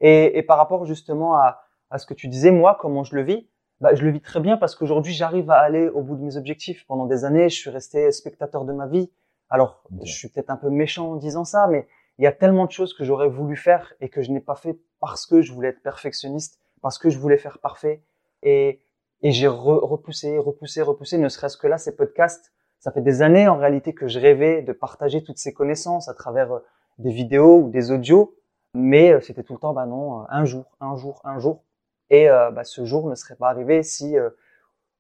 Et, 0.02 0.38
et, 0.38 0.44
par 0.44 0.58
rapport 0.58 0.86
justement 0.86 1.36
à, 1.36 1.64
à 1.90 1.98
ce 1.98 2.06
que 2.06 2.14
tu 2.14 2.28
disais, 2.28 2.52
moi, 2.52 2.78
comment 2.80 3.04
je 3.04 3.16
le 3.16 3.24
vis, 3.24 3.50
bah, 3.82 3.94
je 3.94 4.04
le 4.04 4.12
vis 4.12 4.22
très 4.22 4.40
bien 4.40 4.58
parce 4.58 4.76
qu'aujourd'hui, 4.76 5.14
j'arrive 5.14 5.50
à 5.50 5.60
aller 5.60 5.90
au 5.90 6.02
bout 6.02 6.16
de 6.16 6.22
mes 6.22 6.38
objectifs. 6.38 6.86
Pendant 6.88 7.06
des 7.06 7.26
années, 7.26 7.50
je 7.50 7.56
suis 7.56 7.70
resté 7.70 8.12
spectateur 8.12 8.66
de 8.66 8.74
ma 8.74 8.88
vie. 8.88 9.12
Alors, 9.50 9.84
je 10.04 10.12
suis 10.12 10.30
peut-être 10.30 10.50
un 10.50 10.58
peu 10.58 10.70
méchant 10.70 11.12
en 11.12 11.16
disant 11.16 11.44
ça, 11.44 11.68
mais 11.68 11.88
il 12.18 12.24
y 12.24 12.28
a 12.28 12.32
tellement 12.32 12.66
de 12.66 12.72
choses 12.72 12.94
que 12.94 13.04
j'aurais 13.04 13.28
voulu 13.28 13.56
faire 13.56 13.94
et 14.00 14.10
que 14.10 14.22
je 14.22 14.32
n'ai 14.32 14.40
pas 14.40 14.56
fait 14.56 14.80
parce 15.00 15.26
que 15.26 15.42
je 15.42 15.52
voulais 15.52 15.70
être 15.70 15.84
perfectionniste, 15.84 16.60
parce 16.82 16.98
que 16.98 17.10
je 17.10 17.20
voulais 17.20 17.38
faire 17.38 17.60
parfait. 17.60 18.04
Et, 18.44 18.82
et 19.22 19.32
j'ai 19.32 19.48
repoussé, 19.48 20.38
repoussé, 20.38 20.82
repoussé, 20.82 21.18
ne 21.18 21.30
serait-ce 21.30 21.58
que 21.58 21.68
là, 21.68 21.78
ces 21.78 21.96
podcasts. 21.96 22.54
Ça 22.80 22.92
fait 22.92 23.02
des 23.02 23.22
années, 23.22 23.48
en 23.48 23.58
réalité, 23.58 23.94
que 23.94 24.08
je 24.08 24.20
rêvais 24.20 24.62
de 24.62 24.72
partager 24.72 25.24
toutes 25.24 25.38
ces 25.38 25.54
connaissances 25.54 26.08
à 26.08 26.14
travers 26.14 26.52
euh, 26.52 26.60
des 27.00 27.12
vidéos 27.12 27.60
ou 27.62 27.70
des 27.70 27.92
audios. 27.92 28.36
Mais 28.74 29.12
euh, 29.12 29.22
c'était 29.22 29.44
tout 29.44 29.54
le 29.54 29.60
temps, 29.60 29.74
bah 29.74 29.86
non, 29.86 30.22
euh, 30.22 30.26
un 30.30 30.46
jour, 30.46 30.78
un 30.80 30.96
jour, 30.96 31.22
un 31.24 31.40
jour. 31.40 31.64
Et 32.10 32.30
euh, 32.30 32.52
bah, 32.52 32.64
ce 32.64 32.86
jour 32.86 33.10
ne 33.10 33.16
serait 33.16 33.36
pas 33.36 33.50
arrivé 33.50 33.84
si 33.84 34.18
euh, 34.18 34.30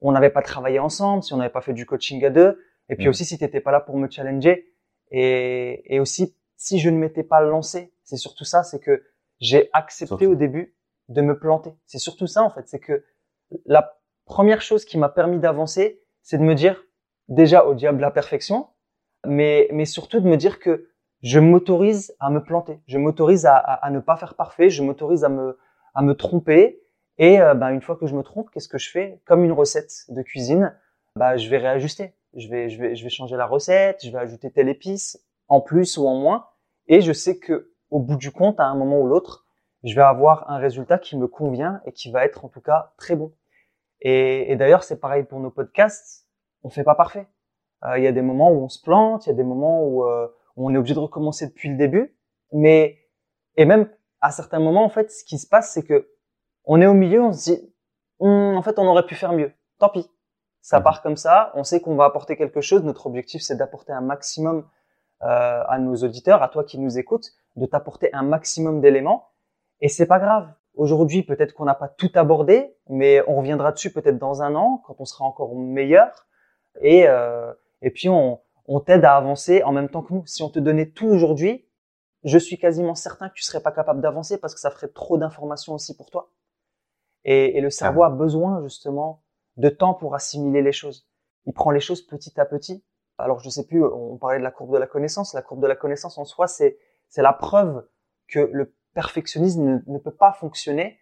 on 0.01 0.11
n'avait 0.11 0.29
pas 0.29 0.41
travaillé 0.41 0.79
ensemble, 0.79 1.23
si 1.23 1.33
on 1.33 1.37
n'avait 1.37 1.51
pas 1.51 1.61
fait 1.61 1.73
du 1.73 1.85
coaching 1.85 2.23
à 2.25 2.29
deux, 2.29 2.59
et 2.89 2.95
puis 2.95 3.07
mmh. 3.07 3.09
aussi 3.09 3.25
si 3.25 3.37
tu 3.37 3.43
n'étais 3.43 3.61
pas 3.61 3.71
là 3.71 3.79
pour 3.79 3.97
me 3.97 4.09
challenger, 4.09 4.73
et, 5.11 5.93
et 5.93 5.99
aussi 5.99 6.35
si 6.57 6.79
je 6.79 6.89
ne 6.89 6.97
m'étais 6.97 7.23
pas 7.23 7.41
lancé. 7.41 7.93
C'est 8.03 8.17
surtout 8.17 8.45
ça, 8.45 8.63
c'est 8.63 8.79
que 8.79 9.03
j'ai 9.39 9.69
accepté 9.73 10.27
au 10.27 10.35
début 10.35 10.75
de 11.09 11.21
me 11.21 11.37
planter. 11.37 11.73
C'est 11.85 11.99
surtout 11.99 12.27
ça 12.27 12.43
en 12.43 12.49
fait, 12.49 12.67
c'est 12.67 12.79
que 12.79 13.03
la 13.65 13.99
première 14.25 14.61
chose 14.61 14.85
qui 14.85 14.97
m'a 14.97 15.09
permis 15.09 15.39
d'avancer, 15.39 16.01
c'est 16.21 16.37
de 16.37 16.43
me 16.43 16.55
dire 16.55 16.83
déjà 17.27 17.65
au 17.65 17.75
diable 17.75 18.01
la 18.01 18.11
perfection, 18.11 18.67
mais, 19.25 19.67
mais 19.71 19.85
surtout 19.85 20.19
de 20.19 20.27
me 20.27 20.37
dire 20.37 20.59
que 20.59 20.89
je 21.21 21.39
m'autorise 21.39 22.15
à 22.19 22.29
me 22.29 22.43
planter, 22.43 22.79
je 22.87 22.97
m'autorise 22.97 23.45
à, 23.45 23.55
à, 23.55 23.85
à, 23.85 23.89
ne 23.89 23.99
pas 23.99 24.15
faire 24.15 24.35
parfait, 24.35 24.69
je 24.69 24.83
m'autorise 24.83 25.23
à 25.23 25.29
me, 25.29 25.57
à 25.93 26.01
me 26.03 26.13
tromper, 26.13 26.81
et 27.17 27.39
euh, 27.41 27.53
bah, 27.53 27.71
une 27.71 27.81
fois 27.81 27.95
que 27.95 28.07
je 28.07 28.15
me 28.15 28.23
trompe, 28.23 28.49
qu'est-ce 28.51 28.67
que 28.67 28.77
je 28.77 28.89
fais 28.89 29.21
Comme 29.25 29.43
une 29.43 29.51
recette 29.51 30.05
de 30.09 30.21
cuisine, 30.21 30.77
bah, 31.15 31.37
je 31.37 31.49
vais 31.49 31.57
réajuster. 31.57 32.13
Je 32.35 32.49
vais, 32.49 32.69
je, 32.69 32.81
vais, 32.81 32.95
je 32.95 33.03
vais 33.03 33.09
changer 33.09 33.37
la 33.37 33.45
recette, 33.45 34.05
je 34.05 34.11
vais 34.11 34.17
ajouter 34.17 34.51
telle 34.51 34.67
épice 34.67 35.23
en 35.47 35.61
plus 35.61 35.97
ou 35.97 36.07
en 36.07 36.15
moins. 36.15 36.47
Et 36.87 37.01
je 37.01 37.13
sais 37.13 37.37
que 37.37 37.71
au 37.89 37.99
bout 37.99 38.17
du 38.17 38.31
compte, 38.31 38.59
à 38.59 38.65
un 38.65 38.75
moment 38.75 38.99
ou 38.99 39.07
l'autre, 39.07 39.45
je 39.83 39.95
vais 39.95 40.01
avoir 40.01 40.49
un 40.49 40.57
résultat 40.57 40.97
qui 40.97 41.17
me 41.17 41.27
convient 41.27 41.81
et 41.85 41.93
qui 41.93 42.11
va 42.11 42.25
être 42.25 42.43
en 42.43 42.49
tout 42.49 42.59
cas 42.59 42.93
très 42.97 43.15
bon. 43.15 43.33
Et, 44.01 44.55
d'ailleurs, 44.57 44.83
c'est 44.83 44.99
pareil 44.99 45.23
pour 45.23 45.39
nos 45.39 45.49
podcasts. 45.49 46.27
On 46.63 46.69
fait 46.69 46.83
pas 46.83 46.95
parfait. 46.95 47.27
Euh, 47.85 47.97
il 47.97 48.03
y 48.03 48.07
a 48.07 48.11
des 48.11 48.21
moments 48.21 48.51
où 48.51 48.63
on 48.63 48.69
se 48.69 48.81
plante, 48.81 49.25
il 49.25 49.29
y 49.29 49.31
a 49.31 49.35
des 49.35 49.43
moments 49.43 49.83
où, 49.83 50.05
euh, 50.05 50.27
où 50.55 50.69
on 50.69 50.73
est 50.73 50.77
obligé 50.77 50.93
de 50.93 50.99
recommencer 50.99 51.47
depuis 51.47 51.69
le 51.69 51.77
début. 51.77 52.15
Mais 52.51 52.99
et 53.57 53.65
même 53.65 53.89
à 54.21 54.31
certains 54.31 54.59
moments, 54.59 54.83
en 54.83 54.89
fait, 54.89 55.11
ce 55.11 55.23
qui 55.23 55.37
se 55.37 55.47
passe, 55.47 55.71
c'est 55.71 55.83
que 55.83 56.09
on 56.65 56.81
est 56.81 56.87
au 56.87 56.93
milieu, 56.93 57.21
on 57.21 57.33
se 57.33 57.51
dit, 57.51 57.73
hum, 58.19 58.55
en 58.55 58.61
fait, 58.61 58.79
on 58.79 58.87
aurait 58.87 59.05
pu 59.05 59.15
faire 59.15 59.33
mieux. 59.33 59.51
Tant 59.79 59.89
pis. 59.89 60.09
Ça 60.61 60.79
mhm. 60.79 60.83
part 60.83 61.01
comme 61.01 61.17
ça. 61.17 61.51
On 61.55 61.63
sait 61.63 61.79
qu'on 61.79 61.95
va 61.95 62.05
apporter 62.05 62.37
quelque 62.37 62.61
chose. 62.61 62.83
Notre 62.83 63.07
objectif, 63.07 63.41
c'est 63.41 63.55
d'apporter 63.55 63.93
un 63.93 64.01
maximum 64.01 64.67
euh, 65.23 65.63
à 65.67 65.77
nos 65.79 65.95
auditeurs, 65.95 66.41
à 66.41 66.49
toi 66.49 66.63
qui 66.63 66.79
nous 66.79 66.97
écoutes, 66.97 67.31
de 67.55 67.65
t'apporter 67.65 68.13
un 68.13 68.23
maximum 68.23 68.81
d'éléments. 68.81 69.29
Et 69.81 69.89
c'est 69.89 70.07
pas 70.07 70.19
grave. 70.19 70.51
Aujourd'hui, 70.73 71.23
peut-être 71.23 71.53
qu'on 71.53 71.65
n'a 71.65 71.75
pas 71.75 71.87
tout 71.87 72.11
abordé, 72.15 72.75
mais 72.89 73.23
on 73.27 73.35
reviendra 73.35 73.71
dessus 73.71 73.93
peut-être 73.93 74.17
dans 74.17 74.41
un 74.41 74.55
an, 74.55 74.81
quand 74.85 74.95
on 74.99 75.05
sera 75.05 75.23
encore 75.23 75.55
meilleur. 75.55 76.25
Et, 76.81 77.07
euh, 77.07 77.53
et 77.81 77.91
puis, 77.91 78.09
on, 78.09 78.41
on 78.67 78.79
t'aide 78.79 79.05
à 79.05 79.15
avancer 79.15 79.63
en 79.63 79.71
même 79.71 79.89
temps 79.89 80.01
que 80.01 80.13
nous. 80.13 80.25
Si 80.25 80.43
on 80.43 80.49
te 80.49 80.59
donnait 80.59 80.89
tout 80.89 81.07
aujourd'hui, 81.07 81.65
je 82.23 82.37
suis 82.37 82.57
quasiment 82.57 82.95
certain 82.95 83.29
que 83.29 83.35
tu 83.35 83.43
serais 83.43 83.61
pas 83.61 83.71
capable 83.71 84.01
d'avancer 84.01 84.39
parce 84.39 84.55
que 84.55 84.59
ça 84.59 84.71
ferait 84.71 84.87
trop 84.87 85.17
d'informations 85.17 85.73
aussi 85.73 85.95
pour 85.95 86.09
toi. 86.09 86.29
Et, 87.25 87.57
et 87.57 87.61
le 87.61 87.69
cerveau 87.69 88.03
a 88.03 88.09
besoin 88.09 88.63
justement 88.63 89.23
de 89.57 89.69
temps 89.69 89.93
pour 89.93 90.15
assimiler 90.15 90.61
les 90.61 90.71
choses. 90.71 91.07
Il 91.45 91.53
prend 91.53 91.71
les 91.71 91.79
choses 91.79 92.01
petit 92.01 92.39
à 92.39 92.45
petit. 92.45 92.83
Alors 93.17 93.39
je 93.39 93.49
sais 93.49 93.65
plus, 93.65 93.83
on 93.83 94.17
parlait 94.17 94.39
de 94.39 94.43
la 94.43 94.51
courbe 94.51 94.73
de 94.73 94.77
la 94.77 94.87
connaissance. 94.87 95.33
La 95.33 95.41
courbe 95.41 95.61
de 95.61 95.67
la 95.67 95.75
connaissance 95.75 96.17
en 96.17 96.25
soi, 96.25 96.47
c'est 96.47 96.77
c'est 97.07 97.21
la 97.21 97.33
preuve 97.33 97.85
que 98.27 98.39
le 98.39 98.73
perfectionnisme 98.93 99.83
ne, 99.85 99.97
peut 99.99 100.13
pas 100.13 100.33
fonctionner 100.33 100.97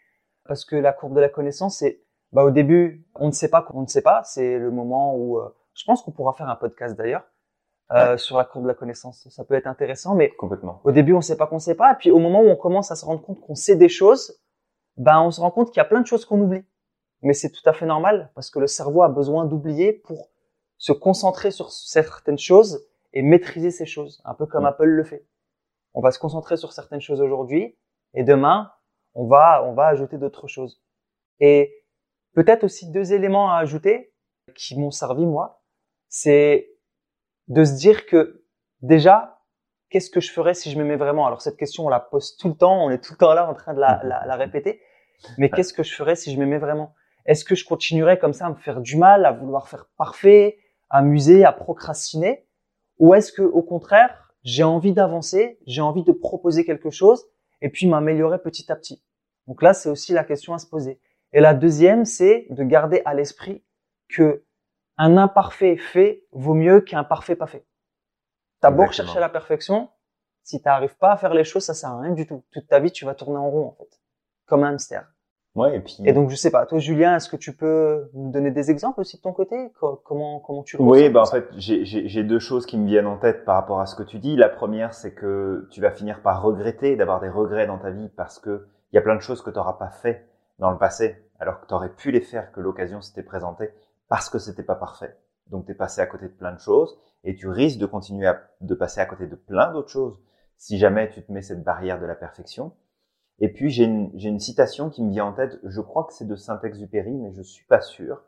parce 0.45 0.65
que 0.65 0.75
la 0.75 0.93
courbe 0.93 1.15
de 1.15 1.21
la 1.21 1.29
connaissance, 1.29 1.77
c'est 1.77 2.01
bah 2.31 2.43
au 2.43 2.51
début 2.51 3.07
on 3.15 3.27
ne 3.27 3.31
sait 3.31 3.49
pas 3.49 3.61
qu'on 3.61 3.81
ne 3.81 3.87
sait 3.87 4.01
pas. 4.01 4.23
C'est 4.23 4.57
le 4.57 4.71
moment 4.71 5.15
où 5.15 5.39
euh, 5.39 5.55
je 5.73 5.85
pense 5.85 6.01
qu'on 6.01 6.11
pourra 6.11 6.33
faire 6.33 6.49
un 6.49 6.55
podcast 6.55 6.95
d'ailleurs 6.95 7.23
euh, 7.91 8.17
sur 8.17 8.37
la 8.37 8.45
courbe 8.45 8.65
de 8.65 8.69
la 8.69 8.75
connaissance. 8.75 9.27
Ça 9.29 9.43
peut 9.43 9.55
être 9.55 9.67
intéressant, 9.67 10.13
mais 10.13 10.29
complètement. 10.29 10.81
Au 10.83 10.91
début, 10.91 11.13
on 11.13 11.21
sait 11.21 11.37
pas 11.37 11.47
qu'on 11.47 11.59
sait 11.59 11.75
pas, 11.75 11.93
et 11.93 11.95
puis 11.95 12.11
au 12.11 12.19
moment 12.19 12.41
où 12.41 12.47
on 12.47 12.55
commence 12.55 12.91
à 12.91 12.95
se 12.95 13.05
rendre 13.05 13.21
compte 13.21 13.39
qu'on 13.39 13.55
sait 13.55 13.75
des 13.75 13.89
choses, 13.89 14.42
ben 14.97 15.21
on 15.21 15.31
se 15.31 15.41
rend 15.41 15.51
compte 15.51 15.69
qu'il 15.69 15.77
y 15.77 15.81
a 15.81 15.85
plein 15.85 16.01
de 16.01 16.07
choses 16.07 16.25
qu'on 16.25 16.39
oublie. 16.39 16.65
Mais 17.21 17.33
c'est 17.33 17.51
tout 17.51 17.67
à 17.67 17.73
fait 17.73 17.85
normal 17.85 18.31
parce 18.35 18.49
que 18.49 18.59
le 18.59 18.67
cerveau 18.67 19.01
a 19.01 19.09
besoin 19.09 19.45
d'oublier 19.45 19.93
pour 19.93 20.29
se 20.77 20.91
concentrer 20.91 21.51
sur 21.51 21.71
certaines 21.71 22.37
choses 22.37 22.85
et 23.13 23.21
maîtriser 23.21 23.71
ces 23.71 23.85
choses, 23.85 24.21
un 24.25 24.33
peu 24.33 24.45
comme 24.45 24.63
mm. 24.63 24.67
Apple 24.67 24.85
le 24.85 25.03
fait. 25.03 25.25
On 25.93 26.01
va 26.01 26.11
se 26.11 26.19
concentrer 26.19 26.57
sur 26.57 26.73
certaines 26.73 27.01
choses 27.01 27.21
aujourd'hui 27.21 27.77
et 28.13 28.23
demain, 28.23 28.71
on 29.13 29.27
va 29.27 29.63
on 29.65 29.73
va 29.73 29.87
ajouter 29.87 30.17
d'autres 30.17 30.47
choses. 30.47 30.83
Et 31.39 31.85
peut-être 32.33 32.63
aussi 32.63 32.91
deux 32.91 33.13
éléments 33.13 33.51
à 33.51 33.57
ajouter 33.57 34.13
qui 34.55 34.77
m'ont 34.77 34.91
servi 34.91 35.25
moi, 35.25 35.63
c'est 36.09 36.69
de 37.47 37.63
se 37.63 37.75
dire 37.75 38.05
que 38.05 38.45
déjà, 38.81 39.32
qu'est-ce 39.93 40.09
que 40.09 40.19
je 40.19 40.31
ferais 40.31 40.55
si 40.55 40.71
je 40.71 40.77
m'aimais 40.79 40.95
vraiment? 40.95 41.27
Alors 41.27 41.43
cette 41.43 41.55
question, 41.55 41.85
on 41.85 41.89
la 41.89 41.99
pose 41.99 42.35
tout 42.37 42.47
le 42.47 42.55
temps, 42.55 42.83
on 42.83 42.89
est 42.89 42.97
tout 42.97 43.13
le 43.13 43.17
temps 43.19 43.35
là 43.35 43.47
en 43.47 43.53
train 43.53 43.75
de 43.75 43.79
la, 43.79 44.01
la, 44.03 44.25
la 44.25 44.35
répéter. 44.35 44.81
Mais 45.37 45.51
qu'est-ce 45.51 45.71
que 45.71 45.83
je 45.83 45.93
ferais 45.93 46.15
si 46.15 46.33
je 46.33 46.39
m'aimais 46.39 46.57
vraiment? 46.57 46.95
Est-ce 47.27 47.45
que 47.45 47.53
je 47.53 47.63
continuerais 47.63 48.17
comme 48.17 48.33
ça 48.33 48.47
à 48.47 48.49
me 48.49 48.55
faire 48.55 48.81
du 48.81 48.97
mal, 48.97 49.23
à 49.23 49.31
vouloir 49.31 49.67
faire 49.67 49.85
parfait, 49.95 50.57
à 50.89 50.97
amuser, 50.97 51.45
à 51.45 51.51
procrastiner? 51.51 52.47
Ou 52.97 53.13
est-ce 53.13 53.31
que 53.31 53.43
au 53.43 53.61
contraire, 53.61 54.33
j'ai 54.43 54.63
envie 54.63 54.93
d'avancer, 54.93 55.59
j'ai 55.67 55.81
envie 55.81 56.03
de 56.03 56.11
proposer 56.11 56.65
quelque 56.65 56.89
chose 56.89 57.23
et 57.61 57.69
puis 57.69 57.87
m'améliorer 57.87 58.39
petit 58.39 58.71
à 58.71 58.75
petit? 58.75 59.03
Donc 59.45 59.61
là, 59.61 59.75
c'est 59.75 59.89
aussi 59.89 60.11
la 60.11 60.23
question 60.23 60.55
à 60.55 60.57
se 60.57 60.67
poser. 60.67 60.99
Et 61.33 61.39
la 61.39 61.53
deuxième, 61.53 62.03
c'est 62.03 62.47
de 62.49 62.63
garder 62.63 63.03
à 63.05 63.13
l'esprit 63.13 63.63
que 64.09 64.43
un 64.97 65.17
imparfait 65.17 65.77
fait 65.77 66.25
vaut 66.31 66.53
mieux 66.55 66.81
qu'un 66.81 67.03
parfait 67.03 67.35
pas 67.35 67.47
fait. 67.47 67.65
T'as 68.63 68.71
beau 68.71 68.85
rechercher 68.85 69.19
la 69.19 69.27
perfection, 69.27 69.89
si 70.41 70.61
tu 70.61 70.67
n'arrives 70.69 70.95
pas 70.95 71.11
à 71.11 71.17
faire 71.17 71.33
les 71.33 71.43
choses, 71.43 71.63
ça 71.63 71.73
sert 71.73 71.89
à 71.89 71.99
rien 71.99 72.13
du 72.13 72.25
tout. 72.25 72.45
Toute 72.53 72.65
ta 72.65 72.79
vie, 72.79 72.91
tu 72.91 73.03
vas 73.03 73.13
tourner 73.13 73.35
en 73.35 73.49
rond 73.49 73.67
en 73.67 73.71
fait, 73.73 73.99
comme 74.45 74.63
un 74.63 74.69
hamster. 74.69 75.05
Ouais, 75.53 75.75
et 75.75 75.79
puis. 75.81 75.97
Et 76.05 76.13
donc 76.13 76.29
je 76.29 76.35
sais 76.37 76.49
pas, 76.49 76.65
toi 76.65 76.79
Julien, 76.79 77.17
est-ce 77.17 77.27
que 77.27 77.35
tu 77.35 77.53
peux 77.53 78.09
nous 78.13 78.31
donner 78.31 78.51
des 78.51 78.71
exemples 78.71 79.01
aussi 79.01 79.17
de 79.17 79.21
ton 79.21 79.33
côté? 79.33 79.73
Comment 80.05 80.39
comment 80.39 80.63
tu 80.63 80.77
le 80.77 80.83
Oui, 80.83 81.09
bah 81.09 81.23
en 81.23 81.25
fait, 81.25 81.45
j'ai 81.57 82.23
deux 82.23 82.39
choses 82.39 82.65
qui 82.65 82.77
me 82.77 82.87
viennent 82.87 83.05
en 83.05 83.17
tête 83.17 83.43
par 83.43 83.55
rapport 83.55 83.81
à 83.81 83.85
ce 83.85 83.95
que 83.95 84.03
tu 84.03 84.17
dis. 84.17 84.37
La 84.37 84.47
première, 84.47 84.93
c'est 84.93 85.13
que 85.13 85.67
tu 85.69 85.81
vas 85.81 85.91
finir 85.91 86.21
par 86.21 86.41
regretter 86.41 86.95
d'avoir 86.95 87.19
des 87.19 87.29
regrets 87.29 87.67
dans 87.67 87.77
ta 87.77 87.91
vie 87.91 88.07
parce 88.15 88.39
que 88.39 88.65
il 88.93 88.95
y 88.95 88.97
a 88.97 89.01
plein 89.01 89.17
de 89.17 89.21
choses 89.21 89.41
que 89.41 89.49
tu 89.49 89.57
n'auras 89.57 89.73
pas 89.73 89.89
fait 89.89 90.25
dans 90.59 90.71
le 90.71 90.77
passé, 90.77 91.17
alors 91.37 91.59
que 91.59 91.67
tu 91.67 91.73
aurais 91.73 91.89
pu 91.89 92.11
les 92.11 92.21
faire, 92.21 92.53
que 92.53 92.61
l'occasion 92.61 93.01
s'était 93.01 93.23
présentée 93.23 93.71
parce 94.07 94.29
que 94.29 94.39
c'était 94.39 94.63
pas 94.63 94.75
parfait. 94.75 95.17
Donc 95.47 95.65
tu 95.65 95.73
es 95.73 95.75
passé 95.75 95.99
à 95.99 96.05
côté 96.05 96.27
de 96.27 96.33
plein 96.33 96.53
de 96.53 96.59
choses 96.59 96.97
et 97.23 97.35
tu 97.35 97.47
risques 97.47 97.79
de 97.79 97.85
continuer 97.85 98.27
à, 98.27 98.41
de 98.61 98.75
passer 98.75 98.99
à 98.99 99.05
côté 99.05 99.27
de 99.27 99.35
plein 99.35 99.71
d'autres 99.71 99.89
choses 99.89 100.19
si 100.57 100.77
jamais 100.77 101.09
tu 101.09 101.23
te 101.23 101.31
mets 101.31 101.41
cette 101.41 101.63
barrière 101.63 101.99
de 101.99 102.05
la 102.05 102.15
perfection. 102.15 102.73
Et 103.39 103.51
puis 103.51 103.69
j'ai 103.69 103.85
une, 103.85 104.11
j'ai 104.15 104.29
une 104.29 104.39
citation 104.39 104.89
qui 104.89 105.03
me 105.03 105.11
vient 105.11 105.25
en 105.25 105.33
tête, 105.33 105.59
je 105.63 105.81
crois 105.81 106.05
que 106.05 106.13
c'est 106.13 106.27
de 106.27 106.35
Saint-Exupéry, 106.35 107.11
mais 107.11 107.33
je 107.33 107.41
suis 107.41 107.65
pas 107.65 107.81
sûr. 107.81 108.23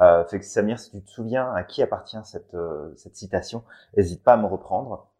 Euh, 0.00 0.24
fait 0.24 0.38
que 0.38 0.44
Samir, 0.44 0.78
si 0.78 0.90
tu 0.90 1.02
te 1.02 1.10
souviens 1.10 1.52
à 1.52 1.64
qui 1.64 1.82
appartient 1.82 2.20
cette, 2.24 2.54
euh, 2.54 2.92
cette 2.96 3.16
citation, 3.16 3.64
n'hésite 3.96 4.22
pas 4.22 4.34
à 4.34 4.36
me 4.36 4.46
reprendre. 4.46 5.10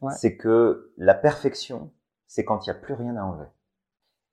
Ouais. 0.00 0.12
C'est 0.16 0.36
que 0.36 0.92
la 0.96 1.14
perfection, 1.14 1.92
c'est 2.26 2.44
quand 2.44 2.66
il 2.66 2.70
n'y 2.70 2.76
a 2.76 2.80
plus 2.80 2.94
rien 2.94 3.16
à 3.16 3.22
enlever. 3.22 3.48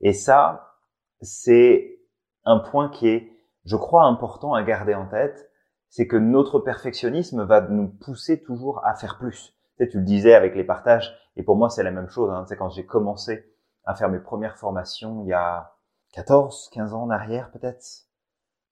Et 0.02 0.14
ça, 0.14 0.78
c'est 1.22 2.00
un 2.46 2.60
point 2.60 2.90
qui 2.90 3.08
est 3.08 3.32
je 3.66 3.76
crois, 3.76 4.06
important 4.06 4.54
à 4.54 4.64
garder 4.64 4.96
en 4.96 5.08
tête, 5.08 5.51
c'est 5.91 6.08
que 6.08 6.15
notre 6.15 6.60
perfectionnisme 6.60 7.43
va 7.43 7.62
nous 7.62 7.89
pousser 7.89 8.41
toujours 8.41 8.84
à 8.86 8.95
faire 8.95 9.17
plus. 9.19 9.54
Tu, 9.75 9.84
sais, 9.84 9.89
tu 9.89 9.99
le 9.99 10.06
disais 10.06 10.34
avec 10.34 10.56
les 10.56 10.63
partages, 10.63 11.13
et 11.36 11.43
pour 11.43 11.58
moi 11.58 11.69
c'est 11.69 11.84
la 11.84 11.91
même 11.91 12.08
chose. 12.08 12.32
Hein. 12.32 12.45
Sais, 12.47 12.56
quand 12.56 12.69
j'ai 12.69 12.86
commencé 12.86 13.45
à 13.84 13.93
faire 13.93 14.10
mes 14.10 14.19
premières 14.19 14.58
formations 14.58 15.21
il 15.23 15.27
y 15.27 15.34
a 15.34 15.75
14, 16.13 16.69
15 16.73 16.93
ans 16.93 17.04
en 17.04 17.10
arrière 17.10 17.51
peut-être, 17.51 17.86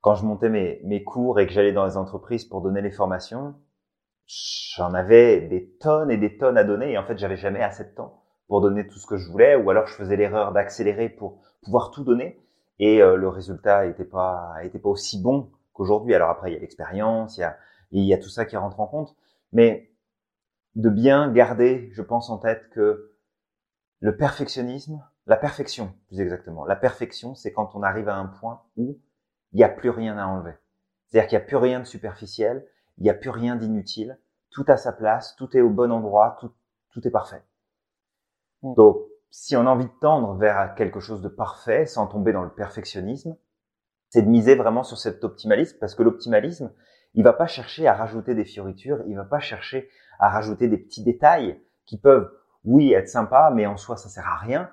quand 0.02 0.16
je 0.16 0.26
montais 0.26 0.50
mes, 0.50 0.80
mes 0.86 1.04
cours 1.04 1.42
et 1.42 1.46
que 1.46 1.52
j'allais 1.52 1.74
dans 1.74 1.86
les 1.86 1.98
entreprises 1.98 2.46
pour 2.46 2.62
donner 2.62 2.82
les 2.82 2.92
formations, 2.92 3.54
j'en 4.26 4.94
avais 4.94 5.42
des 5.42 5.76
tonnes 5.82 6.12
et 6.12 6.18
des 6.18 6.38
tonnes 6.38 6.58
à 6.58 6.64
donner, 6.64 6.94
et 6.94 6.98
en 6.98 7.06
fait 7.06 7.18
j'avais 7.18 7.38
jamais 7.38 7.62
assez 7.62 7.84
de 7.84 7.94
temps 7.96 8.24
pour 8.48 8.62
donner 8.62 8.88
tout 8.88 8.98
ce 8.98 9.06
que 9.06 9.18
je 9.18 9.30
voulais, 9.30 9.58
ou 9.58 9.70
alors 9.70 9.88
je 9.88 9.94
faisais 9.94 10.16
l'erreur 10.16 10.54
d'accélérer 10.54 11.10
pour 11.10 11.42
pouvoir 11.64 11.92
tout 11.92 12.06
donner 12.06 12.40
et 12.80 13.02
euh, 13.02 13.18
le 13.18 13.28
résultat 13.28 13.88
était 13.88 14.06
pas 14.06 14.54
était 14.64 14.80
pas 14.80 14.88
aussi 14.88 15.22
bon 15.22 15.52
qu'aujourd'hui. 15.80 16.14
Alors 16.14 16.30
après 16.30 16.52
il 16.52 16.54
y 16.54 16.58
a 16.58 16.60
l'expérience, 16.60 17.38
il 17.38 17.42
y 17.42 17.44
a 17.44 17.58
il 17.92 18.04
y 18.04 18.14
a 18.14 18.18
tout 18.18 18.30
ça 18.30 18.46
qui 18.46 18.56
rentre 18.56 18.80
en 18.80 18.88
compte, 18.88 19.16
mais 19.52 19.92
de 20.76 20.90
bien 20.90 21.32
garder, 21.32 21.90
je 21.94 22.02
pense 22.02 22.30
en 22.30 22.38
tête 22.38 22.70
que 22.70 23.16
le 24.00 24.16
perfectionnisme, 24.16 25.04
la 25.26 25.38
perfection 25.38 25.94
plus 26.08 26.22
exactement, 26.22 26.66
la 26.66 26.76
perfection, 26.76 27.34
c'est 27.34 27.52
quand 27.52 27.76
on 27.76 27.82
arrive 27.82 28.10
à 28.10 28.16
un 28.16 28.28
point 28.28 28.62
où 28.78 29.00
il 29.54 29.58
n'y 29.58 29.64
a 29.64 29.70
plus 29.70 29.90
rien 29.90 30.18
à 30.18 30.28
enlever. 30.28 30.54
C'est-à-dire 31.08 31.28
qu'il 31.30 31.38
n'y 31.40 31.44
a 31.44 31.48
plus 31.48 31.58
rien 31.58 31.80
de 31.80 31.86
superficiel, 31.86 32.68
il 32.98 33.04
n'y 33.04 33.10
a 33.10 33.16
plus 33.16 33.32
rien 33.32 33.56
d'inutile, 33.56 34.20
tout 34.52 34.66
a 34.68 34.78
sa 34.78 34.94
place, 34.94 35.36
tout 35.36 35.58
est 35.58 35.62
au 35.62 35.70
bon 35.70 35.92
endroit, 35.92 36.38
tout, 36.40 36.52
tout 36.92 37.08
est 37.08 37.12
parfait. 37.12 37.44
Mm. 38.62 38.76
Donc, 38.76 38.98
si 39.32 39.56
on 39.56 39.66
a 39.66 39.70
envie 39.70 39.86
de 39.86 40.00
tendre 40.02 40.36
vers 40.36 40.76
quelque 40.76 41.00
chose 41.00 41.22
de 41.22 41.30
parfait, 41.30 41.86
sans 41.86 42.08
tomber 42.08 42.34
dans 42.34 42.44
le 42.44 42.54
perfectionnisme, 42.54 43.36
c'est 44.10 44.24
de 44.24 44.28
miser 44.28 44.56
vraiment 44.56 44.84
sur 44.84 44.98
cet 44.98 45.24
optimalisme, 45.24 45.78
parce 45.80 45.96
que 45.96 46.04
l'optimalisme, 46.04 46.72
il 47.14 47.24
va 47.24 47.34
pas 47.34 47.48
chercher 47.48 47.88
à 47.88 47.94
rajouter 47.94 48.36
des 48.36 48.46
fioritures, 48.46 49.04
il 49.08 49.16
va 49.16 49.24
pas 49.24 49.40
chercher 49.40 49.90
à 50.20 50.30
rajouter 50.30 50.68
des 50.68 50.78
petits 50.78 51.04
détails 51.04 51.62
qui 51.86 51.98
peuvent, 51.98 52.32
oui, 52.66 52.94
être 52.94 53.08
sympas, 53.08 53.52
mais 53.52 53.66
en 53.66 53.78
soi, 53.78 53.98
ça 53.98 54.10
sert 54.10 54.28
à 54.28 54.38
rien, 54.38 54.70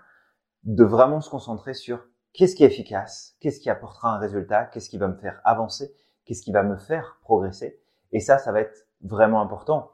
de 0.65 0.85
vraiment 0.85 1.21
se 1.21 1.31
concentrer 1.31 1.75
sur 1.75 2.05
qu'est-ce 2.33 2.57
qui 2.57 2.65
est 2.65 2.67
efficace, 2.67 3.37
qu'est-ce 3.41 3.61
qui 3.61 3.71
apportera 3.71 4.15
un 4.15 4.19
résultat, 4.19 4.65
qu'est-ce 4.65 4.91
qui 4.91 4.99
va 4.99 5.09
me 5.09 5.17
faire 5.17 5.41
avancer, 5.45 5.95
qu'est-ce 6.25 6.43
qui 6.43 6.53
va 6.53 6.63
me 6.63 6.77
faire 6.77 7.19
progresser. 7.23 7.81
Et 8.13 8.21
ça, 8.21 8.39
ça 8.39 8.53
va 8.53 8.61
être 8.61 8.87
vraiment 9.03 9.41
important. 9.41 9.91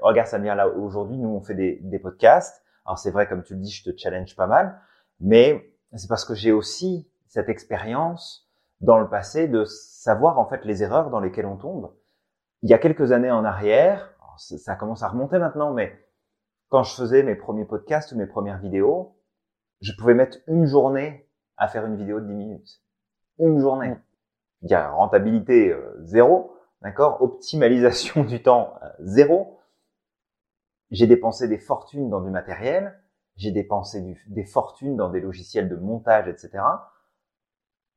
regarde 0.00 0.28
Samir, 0.28 0.54
là, 0.54 0.68
aujourd'hui, 0.68 1.18
nous, 1.18 1.28
on 1.28 1.40
fait 1.40 1.54
des, 1.54 1.80
des 1.82 1.98
podcasts, 1.98 2.62
alors 2.84 2.98
c'est 2.98 3.10
vrai, 3.10 3.26
comme 3.26 3.42
tu 3.42 3.54
le 3.54 3.60
dis, 3.60 3.70
je 3.70 3.90
te 3.90 3.96
challenge 3.96 4.36
pas 4.36 4.46
mal, 4.46 4.80
mais 5.20 5.72
c'est 5.96 6.08
parce 6.08 6.24
que 6.24 6.34
j'ai 6.34 6.52
aussi 6.52 7.10
cette 7.26 7.48
expérience 7.48 8.45
dans 8.80 8.98
le 8.98 9.08
passé 9.08 9.48
de 9.48 9.64
savoir 9.64 10.38
en 10.38 10.46
fait 10.46 10.64
les 10.64 10.82
erreurs 10.82 11.10
dans 11.10 11.20
lesquelles 11.20 11.46
on 11.46 11.56
tombe. 11.56 11.94
Il 12.62 12.70
y 12.70 12.74
a 12.74 12.78
quelques 12.78 13.12
années 13.12 13.30
en 13.30 13.44
arrière, 13.44 14.14
ça 14.38 14.76
commence 14.76 15.02
à 15.02 15.08
remonter 15.08 15.38
maintenant, 15.38 15.72
mais 15.72 15.98
quand 16.68 16.82
je 16.82 16.94
faisais 16.94 17.22
mes 17.22 17.36
premiers 17.36 17.64
podcasts 17.64 18.12
ou 18.12 18.16
mes 18.16 18.26
premières 18.26 18.58
vidéos, 18.58 19.16
je 19.80 19.92
pouvais 19.98 20.14
mettre 20.14 20.38
une 20.46 20.66
journée 20.66 21.28
à 21.56 21.68
faire 21.68 21.86
une 21.86 21.96
vidéo 21.96 22.20
de 22.20 22.26
10 22.26 22.34
minutes. 22.34 22.82
Une 23.38 23.60
journée. 23.60 23.96
Il 24.62 24.70
y 24.70 24.74
a 24.74 24.90
rentabilité 24.90 25.70
euh, 25.72 25.94
zéro, 26.02 26.56
d'accord? 26.82 27.22
Optimalisation 27.22 28.24
du 28.24 28.42
temps 28.42 28.74
euh, 28.82 28.88
zéro 29.00 29.56
j'ai 30.90 31.06
dépensé 31.06 31.48
des 31.48 31.58
fortunes 31.58 32.10
dans 32.10 32.20
du 32.20 32.30
matériel, 32.30 32.98
j'ai 33.36 33.50
dépensé 33.50 34.16
des 34.28 34.44
fortunes 34.44 34.96
dans 34.96 35.10
des 35.10 35.20
logiciels 35.20 35.68
de 35.68 35.76
montage, 35.76 36.28
etc. 36.28 36.62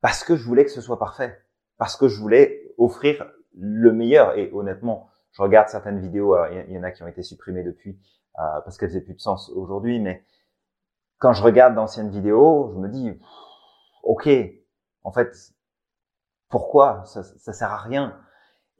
Parce 0.02 0.24
que 0.24 0.36
je 0.36 0.44
voulais 0.46 0.66
que 0.66 0.72
ce 0.72 0.82
soit 0.82 1.00
parfait, 1.00 1.38
parce 1.78 1.96
que 1.96 2.08
je 2.08 2.20
voulais 2.20 2.74
offrir 2.78 3.30
le 3.58 3.92
meilleur. 3.92 4.38
Et 4.38 4.52
honnêtement, 4.54 5.10
je 5.32 5.42
regarde 5.42 5.70
certaines 5.70 6.00
vidéos, 6.00 6.36
il 6.68 6.74
y 6.74 6.78
en 6.78 6.84
a 6.84 6.92
qui 6.92 7.04
ont 7.04 7.08
été 7.08 7.24
supprimées 7.24 7.64
depuis 7.64 8.00
euh, 8.40 8.62
parce 8.64 8.78
qu'elles 8.78 8.90
n'avaient 8.90 9.02
plus 9.02 9.16
de 9.16 9.22
sens 9.22 9.50
aujourd'hui, 9.50 10.00
mais 10.00 10.24
quand 11.18 11.34
je 11.34 11.44
regarde 11.44 11.76
d'anciennes 11.76 12.10
vidéos, 12.10 12.72
je 12.74 12.80
me 12.80 12.88
dis, 12.88 13.20
ok, 14.04 14.30
en 15.04 15.12
fait, 15.12 15.36
pourquoi? 16.48 17.04
Ça, 17.06 17.24
ça 17.24 17.54
sert 17.54 17.72
à 17.72 17.78
rien 17.78 18.18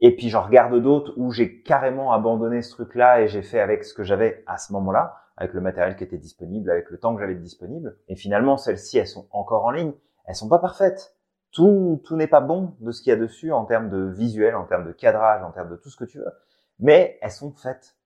et 0.00 0.16
puis 0.16 0.30
j'en 0.30 0.42
regarde 0.42 0.74
d'autres 0.80 1.12
où 1.16 1.30
j'ai 1.30 1.62
carrément 1.62 2.12
abandonné 2.12 2.62
ce 2.62 2.70
truc-là 2.70 3.20
et 3.20 3.28
j'ai 3.28 3.42
fait 3.42 3.60
avec 3.60 3.84
ce 3.84 3.92
que 3.92 4.02
j'avais 4.02 4.42
à 4.46 4.56
ce 4.56 4.72
moment-là, 4.72 5.16
avec 5.36 5.52
le 5.52 5.60
matériel 5.60 5.96
qui 5.96 6.04
était 6.04 6.18
disponible, 6.18 6.70
avec 6.70 6.88
le 6.90 6.98
temps 6.98 7.14
que 7.14 7.20
j'avais 7.20 7.34
disponible. 7.34 7.98
Et 8.08 8.16
finalement, 8.16 8.56
celles-ci, 8.56 8.98
elles 8.98 9.06
sont 9.06 9.28
encore 9.30 9.66
en 9.66 9.70
ligne. 9.70 9.92
Elles 10.24 10.34
sont 10.34 10.48
pas 10.48 10.58
parfaites. 10.58 11.16
Tout, 11.52 12.00
tout 12.04 12.16
n'est 12.16 12.28
pas 12.28 12.40
bon 12.40 12.76
de 12.80 12.92
ce 12.92 13.02
qu'il 13.02 13.10
y 13.10 13.12
a 13.14 13.18
dessus 13.18 13.52
en 13.52 13.64
termes 13.64 13.88
de 13.90 14.08
visuel, 14.10 14.54
en 14.54 14.64
termes 14.64 14.86
de 14.86 14.92
cadrage, 14.92 15.42
en 15.42 15.50
termes 15.50 15.70
de 15.70 15.76
tout 15.76 15.90
ce 15.90 15.96
que 15.96 16.04
tu 16.04 16.18
veux. 16.18 16.32
Mais 16.78 17.18
elles 17.22 17.32
sont 17.32 17.52
faites. 17.52 17.96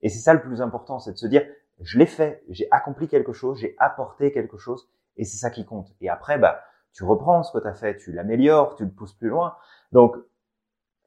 Et 0.00 0.08
c'est 0.08 0.20
ça 0.20 0.32
le 0.32 0.40
plus 0.40 0.62
important, 0.62 0.98
c'est 0.98 1.12
de 1.12 1.18
se 1.18 1.26
dire, 1.26 1.44
je 1.80 1.98
l'ai 1.98 2.06
fait, 2.06 2.42
j'ai 2.48 2.68
accompli 2.70 3.08
quelque 3.08 3.32
chose, 3.32 3.58
j'ai 3.58 3.74
apporté 3.78 4.32
quelque 4.32 4.56
chose, 4.56 4.88
et 5.16 5.24
c'est 5.24 5.36
ça 5.36 5.50
qui 5.50 5.64
compte. 5.64 5.88
Et 6.00 6.08
après, 6.08 6.38
bah, 6.38 6.62
tu 6.92 7.04
reprends 7.04 7.42
ce 7.42 7.52
que 7.52 7.62
tu 7.62 7.68
as 7.68 7.74
fait, 7.74 7.96
tu 7.96 8.12
l'améliores, 8.12 8.76
tu 8.76 8.84
le 8.84 8.90
pousses 8.90 9.14
plus 9.14 9.28
loin. 9.28 9.56
Donc, 9.92 10.16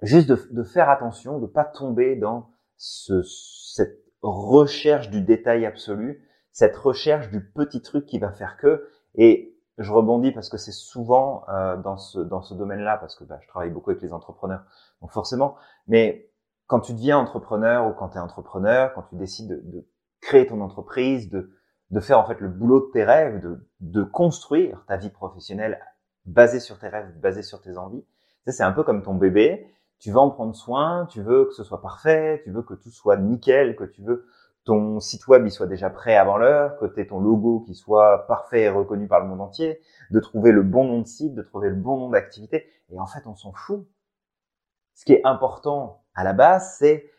juste 0.01 0.29
de, 0.29 0.39
de 0.51 0.63
faire 0.63 0.89
attention, 0.89 1.39
de 1.39 1.47
pas 1.47 1.65
tomber 1.65 2.15
dans 2.15 2.49
ce, 2.77 3.21
cette 3.23 4.01
recherche 4.21 5.09
du 5.09 5.21
détail 5.21 5.65
absolu, 5.65 6.27
cette 6.51 6.75
recherche 6.75 7.29
du 7.29 7.43
petit 7.43 7.81
truc 7.81 8.05
qui 8.05 8.19
va 8.19 8.31
faire 8.31 8.57
que. 8.57 8.87
Et 9.15 9.50
je 9.81 9.91
rebondis 9.91 10.31
parce 10.31 10.49
que 10.49 10.57
c'est 10.57 10.71
souvent 10.71 11.43
euh, 11.49 11.77
dans 11.77 11.97
ce 11.97 12.19
dans 12.19 12.41
ce 12.41 12.53
domaine-là, 12.53 12.97
parce 12.97 13.15
que 13.15 13.23
bah, 13.23 13.39
je 13.41 13.47
travaille 13.47 13.69
beaucoup 13.69 13.91
avec 13.91 14.01
les 14.01 14.13
entrepreneurs, 14.13 14.63
donc 15.01 15.11
forcément. 15.11 15.55
Mais 15.87 16.29
quand 16.67 16.79
tu 16.79 16.93
deviens 16.93 17.17
entrepreneur 17.17 17.87
ou 17.87 17.93
quand 17.93 18.09
tu 18.09 18.17
es 18.17 18.21
entrepreneur, 18.21 18.93
quand 18.93 19.03
tu 19.03 19.15
décides 19.15 19.49
de, 19.49 19.61
de, 19.63 19.87
créer 20.21 20.47
ton 20.47 20.61
entreprise, 20.61 21.29
de 21.29 21.51
de 21.89 21.99
faire 21.99 22.19
en 22.19 22.25
fait 22.25 22.39
le 22.39 22.47
boulot 22.47 22.87
de 22.87 22.91
tes 22.91 23.03
rêves, 23.03 23.41
de 23.41 23.67
de 23.79 24.03
construire 24.03 24.83
ta 24.87 24.97
vie 24.97 25.09
professionnelle 25.09 25.79
basée 26.25 26.59
sur 26.59 26.79
tes 26.79 26.87
rêves, 26.87 27.11
basée 27.19 27.43
sur 27.43 27.61
tes 27.61 27.77
envies. 27.77 28.05
c'est 28.47 28.63
un 28.63 28.71
peu 28.71 28.83
comme 28.83 29.01
ton 29.01 29.15
bébé 29.15 29.67
tu 30.01 30.09
veux 30.09 30.17
en 30.17 30.31
prendre 30.31 30.55
soin, 30.55 31.05
tu 31.11 31.21
veux 31.21 31.45
que 31.45 31.53
ce 31.53 31.63
soit 31.63 31.79
parfait, 31.79 32.41
tu 32.43 32.49
veux 32.49 32.63
que 32.63 32.73
tout 32.73 32.89
soit 32.89 33.17
nickel, 33.17 33.75
que 33.75 33.83
tu 33.83 34.01
veux 34.01 34.25
ton 34.63 34.99
site 34.99 35.27
web 35.27 35.45
il 35.45 35.51
soit 35.51 35.67
déjà 35.67 35.89
prêt 35.89 36.15
avant 36.15 36.37
l'heure, 36.37 36.77
que 36.77 37.01
ton 37.01 37.19
logo 37.19 37.61
qui 37.61 37.75
soit 37.75 38.27
parfait 38.27 38.63
et 38.63 38.69
reconnu 38.69 39.07
par 39.07 39.21
le 39.21 39.27
monde 39.27 39.41
entier, 39.41 39.79
de 40.11 40.19
trouver 40.19 40.51
le 40.51 40.63
bon 40.63 40.85
nom 40.85 41.01
de 41.01 41.07
site, 41.07 41.33
de 41.33 41.41
trouver 41.41 41.69
le 41.69 41.75
bon 41.75 41.97
nom 41.97 42.09
d'activité. 42.09 42.67
Et 42.89 42.99
en 42.99 43.07
fait, 43.07 43.25
on 43.25 43.35
s'en 43.35 43.53
fout. 43.53 43.87
Ce 44.93 45.05
qui 45.05 45.13
est 45.13 45.25
important 45.25 46.03
à 46.13 46.23
la 46.23 46.33
base, 46.33 46.75
c'est 46.77 47.09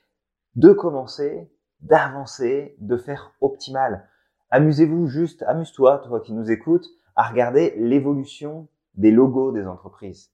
de 0.54 0.72
commencer, 0.72 1.50
d'avancer, 1.80 2.76
de 2.78 2.96
faire 2.96 3.32
optimal. 3.40 4.08
Amusez-vous 4.50 5.06
juste, 5.06 5.42
amuse-toi, 5.44 5.98
toi 6.06 6.20
qui 6.20 6.32
nous 6.32 6.50
écoutes, 6.50 6.86
à 7.16 7.28
regarder 7.28 7.74
l'évolution 7.76 8.68
des 8.94 9.10
logos 9.10 9.52
des 9.52 9.66
entreprises. 9.66 10.30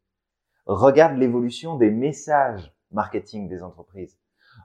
Regarde 0.66 1.16
l'évolution 1.16 1.76
des 1.76 1.90
messages 1.90 2.74
marketing 2.90 3.48
des 3.48 3.62
entreprises. 3.62 4.18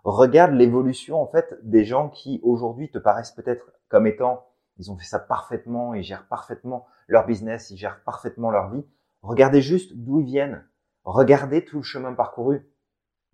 Regarde 0.03 0.53
l'évolution 0.53 1.21
en 1.21 1.27
fait 1.27 1.57
des 1.63 1.85
gens 1.85 2.09
qui 2.09 2.39
aujourd'hui 2.43 2.91
te 2.91 2.97
paraissent 2.97 3.31
peut-être 3.31 3.71
comme 3.87 4.07
étant 4.07 4.45
ils 4.77 4.91
ont 4.91 4.97
fait 4.97 5.05
ça 5.05 5.19
parfaitement, 5.19 5.93
ils 5.93 6.03
gèrent 6.03 6.27
parfaitement 6.27 6.87
leur 7.07 7.25
business, 7.25 7.69
ils 7.69 7.77
gèrent 7.77 8.03
parfaitement 8.03 8.49
leur 8.49 8.71
vie. 8.71 8.85
Regardez 9.21 9.61
juste 9.61 9.93
d'où 9.95 10.19
ils 10.19 10.25
viennent. 10.25 10.65
Regardez 11.03 11.63
tout 11.63 11.77
le 11.77 11.83
chemin 11.83 12.13
parcouru. 12.13 12.67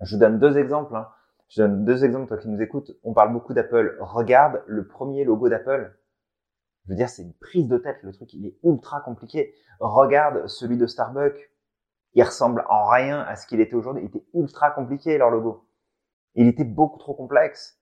Je 0.01 0.15
vous 0.15 0.19
donne 0.19 0.37
deux 0.37 0.57
exemples. 0.57 0.95
Hein. 0.95 1.07
Je 1.47 1.61
donne 1.61 1.85
deux 1.85 2.03
exemples, 2.03 2.27
toi 2.27 2.37
qui 2.37 2.49
nous 2.49 2.61
écoutes. 2.61 2.91
On 3.03 3.13
parle 3.13 3.31
beaucoup 3.31 3.53
d'Apple. 3.53 3.97
Regarde 3.99 4.61
le 4.67 4.85
premier 4.85 5.23
logo 5.23 5.49
d'Apple. 5.49 5.97
Je 6.85 6.91
veux 6.91 6.95
dire, 6.95 7.09
c'est 7.09 7.23
une 7.23 7.33
prise 7.33 7.67
de 7.67 7.77
tête. 7.77 7.99
Le 8.03 8.11
truc, 8.11 8.33
il 8.33 8.45
est 8.45 8.59
ultra 8.63 9.01
compliqué. 9.01 9.53
Regarde 9.79 10.47
celui 10.47 10.77
de 10.77 10.87
Starbucks 10.87 11.49
il 12.13 12.23
ressemble 12.23 12.65
en 12.69 12.87
rien 12.87 13.21
à 13.21 13.35
ce 13.35 13.45
qu'il 13.47 13.61
était 13.61 13.75
aujourd'hui. 13.75 14.03
Il 14.03 14.07
était 14.07 14.25
ultra 14.33 14.71
compliqué, 14.71 15.17
leur 15.17 15.29
logo. 15.29 15.68
Il 16.35 16.47
était 16.47 16.63
beaucoup 16.63 16.99
trop 16.99 17.13
complexe. 17.13 17.79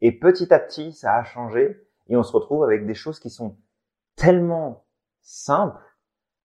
Et 0.00 0.12
petit 0.12 0.52
à 0.52 0.58
petit, 0.58 0.92
ça 0.92 1.14
a 1.14 1.24
changé 1.24 1.88
et 2.08 2.16
on 2.16 2.22
se 2.22 2.32
retrouve 2.32 2.64
avec 2.64 2.86
des 2.86 2.94
choses 2.94 3.20
qui 3.20 3.30
sont 3.30 3.56
tellement 4.16 4.84
simples, 5.20 5.82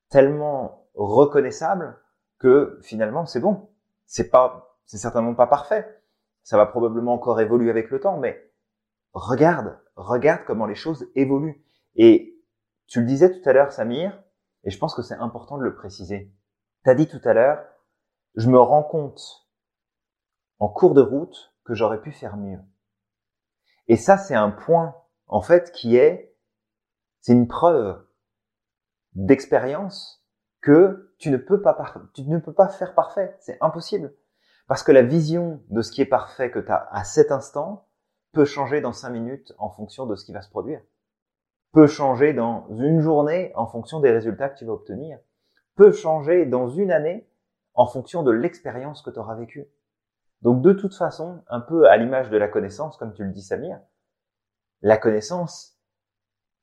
tellement 0.10 0.88
reconnaissables 0.94 2.00
que 2.40 2.80
finalement, 2.84 3.26
c'est 3.26 3.40
bon. 3.40 3.70
C'est 4.06 4.30
pas, 4.30 4.78
c'est 4.86 4.98
certainement 4.98 5.36
pas 5.36 5.48
parfait. 5.48 6.02
Ça 6.44 6.58
va 6.58 6.66
probablement 6.66 7.14
encore 7.14 7.42
évoluer 7.42 7.70
avec 7.70 7.90
le 7.90 8.00
temps, 8.00 8.18
mais 8.18 8.52
regarde, 9.14 9.78
regarde 9.96 10.44
comment 10.46 10.66
les 10.66 10.76
choses 10.76 11.08
évoluent. 11.16 11.64
Et 11.96 12.40
tu 12.88 13.02
le 13.02 13.06
disais 13.06 13.32
tout 13.32 13.50
à 13.50 13.54
l'heure, 13.54 13.72
Samir, 13.72 14.24
et 14.64 14.70
je 14.70 14.78
pense 14.78 14.96
que 14.96 15.02
c'est 15.02 15.16
important 15.16 15.58
de 15.58 15.64
le 15.64 15.76
préciser. 15.76 16.34
Tu 16.86 16.96
dit 16.96 17.08
tout 17.08 17.22
à 17.26 17.34
l'heure, 17.34 17.66
je 18.36 18.50
me 18.50 18.60
rends 18.60 18.84
compte 18.84 19.47
en 20.60 20.70
cours 20.70 20.94
de 20.94 21.02
route 21.02 21.54
que 21.64 21.74
j'aurais 21.74 22.02
pu 22.02 22.12
faire 22.12 22.38
mieux. 22.38 22.60
Et 23.88 23.96
ça, 23.96 24.18
c'est 24.18 24.36
un 24.36 24.52
point, 24.52 24.96
en 25.28 25.42
fait, 25.42 25.72
qui 25.72 25.96
est, 25.96 26.36
c'est 27.22 27.34
une 27.34 27.48
preuve 27.48 28.06
d'expérience 29.14 30.24
que 30.62 31.14
tu 31.18 31.32
ne 31.32 31.38
peux 31.38 31.62
pas, 31.62 31.76
tu 32.14 32.24
ne 32.24 32.40
peux 32.40 32.54
pas 32.54 32.68
faire 32.68 32.94
parfait. 32.94 33.36
C'est 33.40 33.58
impossible. 33.62 34.14
Parce 34.68 34.84
que 34.84 34.92
la 34.92 35.04
vision 35.04 35.64
de 35.70 35.82
ce 35.82 35.92
qui 35.92 36.02
est 36.02 36.06
parfait 36.06 36.52
que 36.52 36.60
tu 36.60 36.72
as 36.72 36.88
à 36.92 37.04
cet 37.04 37.32
instant 37.32 37.88
peut 38.34 38.46
changer 38.46 38.82
dans 38.82 38.94
cinq 38.94 39.12
minutes 39.12 39.54
en 39.58 39.70
fonction 39.70 40.06
de 40.06 40.16
ce 40.16 40.26
qui 40.26 40.34
va 40.34 40.42
se 40.42 40.50
produire. 40.50 40.82
Peut 41.72 41.88
changer 41.88 42.34
dans 42.34 42.68
une 42.70 43.00
journée 43.00 43.52
en 43.56 43.68
fonction 43.68 44.00
des 44.00 44.12
résultats 44.12 44.50
que 44.50 44.58
tu 44.58 44.66
vas 44.66 44.74
obtenir 44.74 45.20
peut 45.78 45.92
changer 45.92 46.46
dans 46.46 46.68
une 46.68 46.92
année 46.92 47.26
en 47.76 47.88
fonction 47.88 48.24
de 48.24 48.32
l'expérience 48.32 49.02
que 49.02 49.12
tu 49.12 49.20
auras 49.20 49.36
vécue. 49.36 49.66
Donc 50.42 50.62
de 50.62 50.74
toute 50.74 50.96
façon, 50.96 51.44
un 51.48 51.60
peu 51.60 51.90
à 51.90 51.98
l'image 51.98 52.30
de 52.30 52.38
la 52.38 52.48
connaissance, 52.48 52.98
comme 52.98 53.14
tu 53.14 53.24
le 53.24 53.32
dis 53.32 53.42
Samir, 53.42 53.80
la 54.82 54.98
connaissance, 54.98 55.80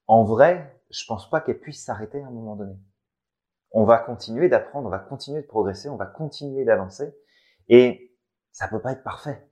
en 0.06 0.24
vrai, 0.24 0.80
je 0.90 1.04
pense 1.06 1.28
pas 1.28 1.40
qu'elle 1.40 1.58
puisse 1.58 1.84
s'arrêter 1.84 2.22
à 2.22 2.26
un 2.26 2.30
moment 2.30 2.56
donné. 2.56 2.78
On 3.72 3.84
va 3.84 3.98
continuer 3.98 4.48
d'apprendre, 4.48 4.86
on 4.86 4.90
va 4.90 5.00
continuer 5.00 5.42
de 5.42 5.46
progresser, 5.46 5.88
on 5.88 5.96
va 5.96 6.06
continuer 6.06 6.64
d'avancer, 6.64 7.16
et 7.68 8.16
ça 8.52 8.68
peut 8.68 8.80
pas 8.80 8.92
être 8.92 9.02
parfait. 9.02 9.48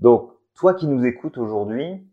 Donc, 0.00 0.32
toi 0.54 0.74
qui 0.74 0.88
nous 0.88 1.04
écoutes 1.04 1.38
aujourd'hui, 1.38 2.10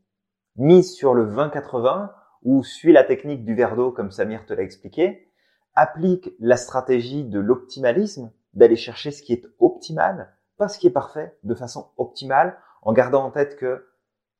mise 0.56 0.94
sur 0.94 1.14
le 1.16 1.26
20-80 1.26 2.12
ou 2.44 2.64
suis 2.64 2.94
la 2.94 3.04
technique 3.04 3.44
du 3.44 3.56
verre 3.56 3.76
d'eau 3.76 3.92
comme 3.92 4.12
Samir 4.12 4.46
te 4.46 4.54
l'a 4.54 4.62
expliqué, 4.62 5.32
applique 5.74 6.36
la 6.40 6.58
stratégie 6.58 7.24
de 7.24 7.40
l'optimalisme, 7.40 8.32
d'aller 8.54 8.76
chercher 8.76 9.12
ce 9.12 9.24
qui 9.24 9.34
est 9.34 9.48
optimal, 9.60 10.36
pas 10.60 10.68
ce 10.68 10.78
qui 10.78 10.86
est 10.86 10.92
parfait, 10.92 11.36
de 11.44 11.56
façon 11.56 11.90
optimale, 11.98 12.60
en 12.84 12.94
gardant 12.94 13.24
en 13.24 13.32
tête 13.32 13.56
que 13.56 13.88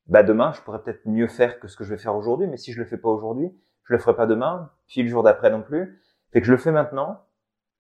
bah 0.06 0.22
demain, 0.22 0.52
je 0.52 0.62
pourrais 0.62 0.84
peut-être 0.84 1.06
mieux 1.06 1.28
faire 1.28 1.60
que 1.60 1.68
ce 1.68 1.76
que 1.76 1.84
je 1.84 1.90
vais 1.90 1.98
faire 1.98 2.16
aujourd'hui, 2.16 2.48
mais 2.48 2.58
si 2.58 2.74
je 2.74 2.80
le 2.80 2.86
fais 2.86 2.98
pas 2.98 3.10
aujourd'hui, 3.10 3.52
je 3.86 3.94
le 3.94 4.00
ferai 4.00 4.16
pas 4.16 4.28
demain, 4.28 4.72
puis 4.88 5.02
le 5.02 5.10
jour 5.10 5.24
d'après 5.24 5.50
non 5.50 5.64
plus. 5.64 6.00
Fait 6.32 6.42
que 6.42 6.48
je 6.48 6.52
le 6.52 6.58
fais 6.58 6.72
maintenant, 6.72 7.26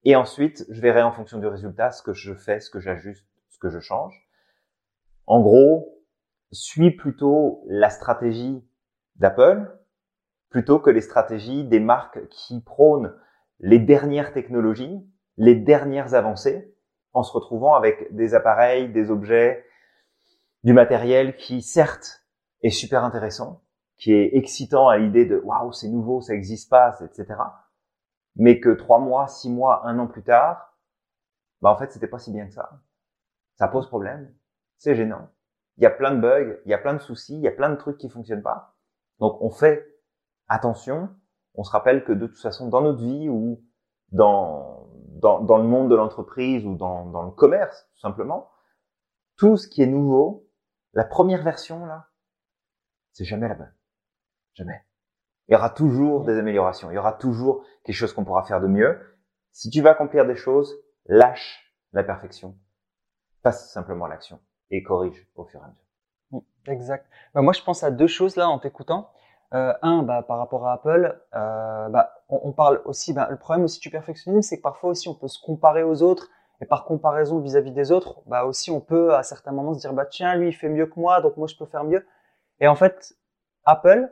et 0.03 0.15
ensuite, 0.15 0.65
je 0.69 0.81
verrai 0.81 1.03
en 1.03 1.11
fonction 1.11 1.37
du 1.37 1.47
résultat 1.47 1.91
ce 1.91 2.01
que 2.01 2.13
je 2.13 2.33
fais, 2.33 2.59
ce 2.59 2.69
que 2.69 2.79
j'ajuste, 2.79 3.27
ce 3.49 3.59
que 3.59 3.69
je 3.69 3.79
change. 3.79 4.27
En 5.27 5.41
gros, 5.41 5.99
suis 6.51 6.91
plutôt 6.91 7.63
la 7.67 7.89
stratégie 7.89 8.63
d'Apple 9.15 9.75
plutôt 10.49 10.79
que 10.79 10.89
les 10.89 11.01
stratégies 11.01 11.63
des 11.63 11.79
marques 11.79 12.27
qui 12.29 12.61
prônent 12.61 13.13
les 13.59 13.77
dernières 13.77 14.33
technologies, 14.33 15.05
les 15.37 15.55
dernières 15.55 16.15
avancées, 16.15 16.73
en 17.13 17.23
se 17.23 17.31
retrouvant 17.31 17.75
avec 17.75 18.13
des 18.15 18.35
appareils, 18.35 18.89
des 18.91 19.11
objets, 19.11 19.65
du 20.63 20.73
matériel 20.73 21.35
qui, 21.35 21.61
certes, 21.61 22.25
est 22.61 22.69
super 22.69 23.03
intéressant, 23.03 23.63
qui 23.97 24.13
est 24.13 24.35
excitant 24.35 24.87
à 24.87 24.97
l'idée 24.97 25.25
de 25.25 25.37
waouh, 25.37 25.71
c'est 25.71 25.87
nouveau, 25.87 26.21
ça 26.21 26.33
n'existe 26.33 26.69
pas, 26.69 26.97
etc. 27.01 27.39
Mais 28.35 28.59
que 28.59 28.69
trois 28.69 28.99
mois, 28.99 29.27
six 29.27 29.49
mois, 29.49 29.85
un 29.85 29.97
an 29.99 30.07
plus 30.07 30.23
tard, 30.23 30.77
bah 31.61 31.71
en 31.71 31.77
fait, 31.77 31.91
c'était 31.91 32.07
pas 32.07 32.19
si 32.19 32.31
bien 32.31 32.47
que 32.47 32.53
ça. 32.53 32.81
Ça 33.55 33.67
pose 33.67 33.87
problème, 33.87 34.33
c'est 34.77 34.95
gênant. 34.95 35.29
Il 35.77 35.83
y 35.83 35.87
a 35.87 35.89
plein 35.89 36.13
de 36.13 36.19
bugs, 36.19 36.57
il 36.65 36.71
y 36.71 36.73
a 36.73 36.77
plein 36.77 36.93
de 36.93 36.99
soucis, 36.99 37.35
il 37.35 37.41
y 37.41 37.47
a 37.47 37.51
plein 37.51 37.69
de 37.69 37.75
trucs 37.75 37.97
qui 37.97 38.09
fonctionnent 38.09 38.43
pas. 38.43 38.75
Donc 39.19 39.41
on 39.41 39.49
fait 39.49 39.85
attention 40.47 41.09
on 41.55 41.63
se 41.63 41.71
rappelle 41.71 42.03
que 42.03 42.13
de 42.13 42.27
toute 42.27 42.39
façon, 42.39 42.69
dans 42.69 42.81
notre 42.81 43.03
vie 43.03 43.27
ou 43.27 43.61
dans, 44.11 44.87
dans, 45.21 45.41
dans 45.41 45.57
le 45.57 45.63
monde 45.63 45.89
de 45.89 45.95
l'entreprise 45.95 46.65
ou 46.65 46.75
dans, 46.75 47.05
dans 47.05 47.23
le 47.23 47.31
commerce, 47.31 47.87
tout 47.93 47.99
simplement, 47.99 48.49
tout 49.37 49.57
ce 49.57 49.67
qui 49.67 49.81
est 49.81 49.87
nouveau, 49.87 50.47
la 50.93 51.03
première 51.03 51.43
version, 51.43 51.85
là, 51.85 52.09
c'est 53.13 53.25
jamais 53.25 53.47
la 53.47 53.55
bonne. 53.55 53.73
Jamais. 54.53 54.83
Il 55.47 55.53
y 55.53 55.55
aura 55.55 55.69
toujours 55.69 56.25
des 56.25 56.37
améliorations. 56.37 56.91
Il 56.91 56.95
y 56.95 56.97
aura 56.97 57.13
toujours 57.13 57.65
quelque 57.83 57.95
chose 57.95 58.13
qu'on 58.13 58.25
pourra 58.25 58.43
faire 58.43 58.61
de 58.61 58.67
mieux. 58.67 58.99
Si 59.51 59.69
tu 59.69 59.81
vas 59.81 59.91
accomplir 59.91 60.25
des 60.25 60.35
choses, 60.35 60.79
lâche 61.05 61.73
la 61.91 62.03
perfection. 62.03 62.57
Passe 63.41 63.71
simplement 63.71 64.05
à 64.05 64.09
l'action 64.09 64.39
et 64.69 64.83
corrige 64.83 65.27
au 65.35 65.45
fur 65.45 65.59
et 65.61 65.63
à 65.63 65.67
mesure. 65.67 66.43
Exact. 66.67 67.07
Bah, 67.33 67.41
moi, 67.41 67.53
je 67.53 67.63
pense 67.63 67.83
à 67.83 67.91
deux 67.91 68.07
choses 68.07 68.35
là 68.35 68.47
en 68.47 68.59
t'écoutant. 68.59 69.11
Euh, 69.55 69.73
un, 69.81 70.03
bah, 70.03 70.21
par 70.21 70.37
rapport 70.37 70.67
à 70.67 70.73
Apple, 70.73 71.19
euh, 71.35 71.89
bah, 71.89 72.13
on, 72.29 72.39
on, 72.43 72.51
parle 72.51 72.81
aussi, 72.85 73.13
bah, 73.13 73.27
le 73.31 73.37
problème 73.37 73.63
aussi 73.63 73.79
du 73.79 73.89
perfectionnisme, 73.89 74.47
c'est 74.47 74.57
que 74.57 74.61
parfois 74.61 74.91
aussi 74.91 75.09
on 75.09 75.15
peut 75.15 75.27
se 75.27 75.41
comparer 75.43 75.81
aux 75.81 76.03
autres, 76.03 76.27
et 76.61 76.65
par 76.65 76.85
comparaison 76.85 77.39
vis-à-vis 77.39 77.71
des 77.71 77.91
autres, 77.91 78.21
bah 78.27 78.43
aussi 78.43 78.69
on 78.69 78.81
peut 78.81 79.15
à 79.15 79.23
certains 79.23 79.51
moments 79.51 79.73
se 79.73 79.79
dire, 79.79 79.93
bah 79.93 80.05
tiens, 80.05 80.35
lui 80.35 80.49
il 80.49 80.53
fait 80.53 80.69
mieux 80.69 80.85
que 80.87 80.99
moi, 80.99 81.21
donc 81.21 81.37
moi 81.37 81.47
je 81.47 81.55
peux 81.55 81.65
faire 81.65 81.83
mieux. 81.83 82.05
Et 82.59 82.67
en 82.67 82.75
fait, 82.75 83.13
Apple, 83.65 84.09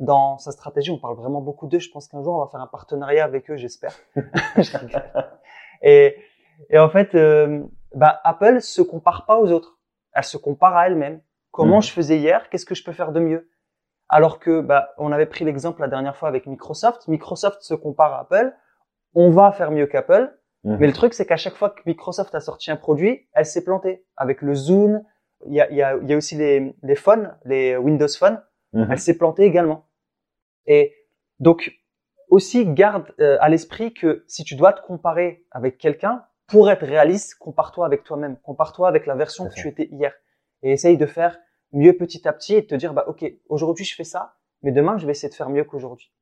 dans 0.00 0.38
sa 0.38 0.52
stratégie, 0.52 0.90
on 0.90 0.98
parle 0.98 1.16
vraiment 1.16 1.40
beaucoup 1.40 1.66
d'eux. 1.66 1.80
Je 1.80 1.90
pense 1.90 2.08
qu'un 2.08 2.22
jour, 2.22 2.34
on 2.36 2.44
va 2.44 2.50
faire 2.50 2.60
un 2.60 2.66
partenariat 2.68 3.24
avec 3.24 3.50
eux, 3.50 3.56
j'espère. 3.56 3.92
et, 5.82 6.16
et 6.70 6.78
en 6.78 6.88
fait, 6.88 7.14
euh, 7.14 7.62
bah, 7.94 8.20
Apple 8.24 8.60
se 8.60 8.80
compare 8.82 9.26
pas 9.26 9.38
aux 9.38 9.50
autres. 9.50 9.78
Elle 10.14 10.24
se 10.24 10.36
compare 10.36 10.76
à 10.76 10.86
elle-même. 10.86 11.20
Comment 11.50 11.76
Mhm. 11.76 11.82
je 11.82 11.92
faisais 11.92 12.18
hier 12.18 12.48
Qu'est-ce 12.48 12.64
que 12.64 12.74
je 12.74 12.84
peux 12.84 12.92
faire 12.92 13.12
de 13.12 13.20
mieux? 13.20 13.50
Alors 14.12 14.38
que, 14.38 14.60
bah, 14.60 14.92
on 14.98 15.10
avait 15.10 15.24
pris 15.24 15.42
l'exemple 15.46 15.80
la 15.80 15.88
dernière 15.88 16.14
fois 16.14 16.28
avec 16.28 16.46
Microsoft. 16.46 17.08
Microsoft 17.08 17.62
se 17.62 17.72
compare 17.72 18.12
à 18.12 18.20
Apple. 18.20 18.52
On 19.14 19.30
va 19.30 19.52
faire 19.52 19.70
mieux 19.70 19.86
qu'Apple. 19.86 20.38
Mhm. 20.64 20.76
Mais 20.80 20.86
le 20.86 20.92
truc, 20.92 21.14
c'est 21.14 21.24
qu'à 21.24 21.38
chaque 21.38 21.54
fois 21.54 21.70
que 21.70 21.80
Microsoft 21.86 22.34
a 22.34 22.40
sorti 22.40 22.70
un 22.70 22.76
produit, 22.76 23.26
elle 23.32 23.46
s'est 23.46 23.64
plantée. 23.64 24.04
Avec 24.18 24.42
le 24.42 24.54
Zoom, 24.54 25.02
il 25.46 25.54
y 25.54 25.62
a, 25.62 25.72
y 25.72 25.80
a, 25.80 25.96
y 25.96 26.12
a 26.12 26.16
aussi 26.18 26.36
les, 26.36 26.76
les 26.82 26.94
phones, 26.94 27.34
les 27.46 27.74
Windows 27.78 28.06
Phone. 28.06 28.38
Mhm. 28.74 28.88
Elle 28.90 28.98
s'est 28.98 29.16
plantée 29.16 29.44
également. 29.44 29.88
Et 30.66 30.94
donc, 31.40 31.72
aussi 32.28 32.66
garde 32.66 33.14
euh, 33.18 33.38
à 33.40 33.48
l'esprit 33.48 33.94
que 33.94 34.24
si 34.28 34.44
tu 34.44 34.56
dois 34.56 34.74
te 34.74 34.82
comparer 34.82 35.46
avec 35.52 35.78
quelqu'un, 35.78 36.26
pour 36.48 36.70
être 36.70 36.84
réaliste, 36.84 37.36
compare-toi 37.36 37.86
avec 37.86 38.04
toi-même. 38.04 38.36
Compare-toi 38.42 38.88
avec 38.88 39.06
la 39.06 39.14
version 39.14 39.48
que 39.48 39.54
tu 39.54 39.68
étais 39.68 39.88
hier. 39.90 40.12
Et 40.62 40.72
essaye 40.72 40.98
de 40.98 41.06
faire 41.06 41.38
mieux 41.72 41.96
petit 41.96 42.26
à 42.28 42.32
petit 42.32 42.54
et 42.54 42.66
te 42.66 42.74
dire, 42.74 42.92
bah, 42.92 43.04
OK, 43.08 43.24
aujourd'hui 43.48 43.84
je 43.84 43.94
fais 43.94 44.04
ça, 44.04 44.36
mais 44.62 44.72
demain 44.72 44.98
je 44.98 45.06
vais 45.06 45.12
essayer 45.12 45.30
de 45.30 45.34
faire 45.34 45.50
mieux 45.50 45.64
qu'aujourd'hui. 45.64 46.12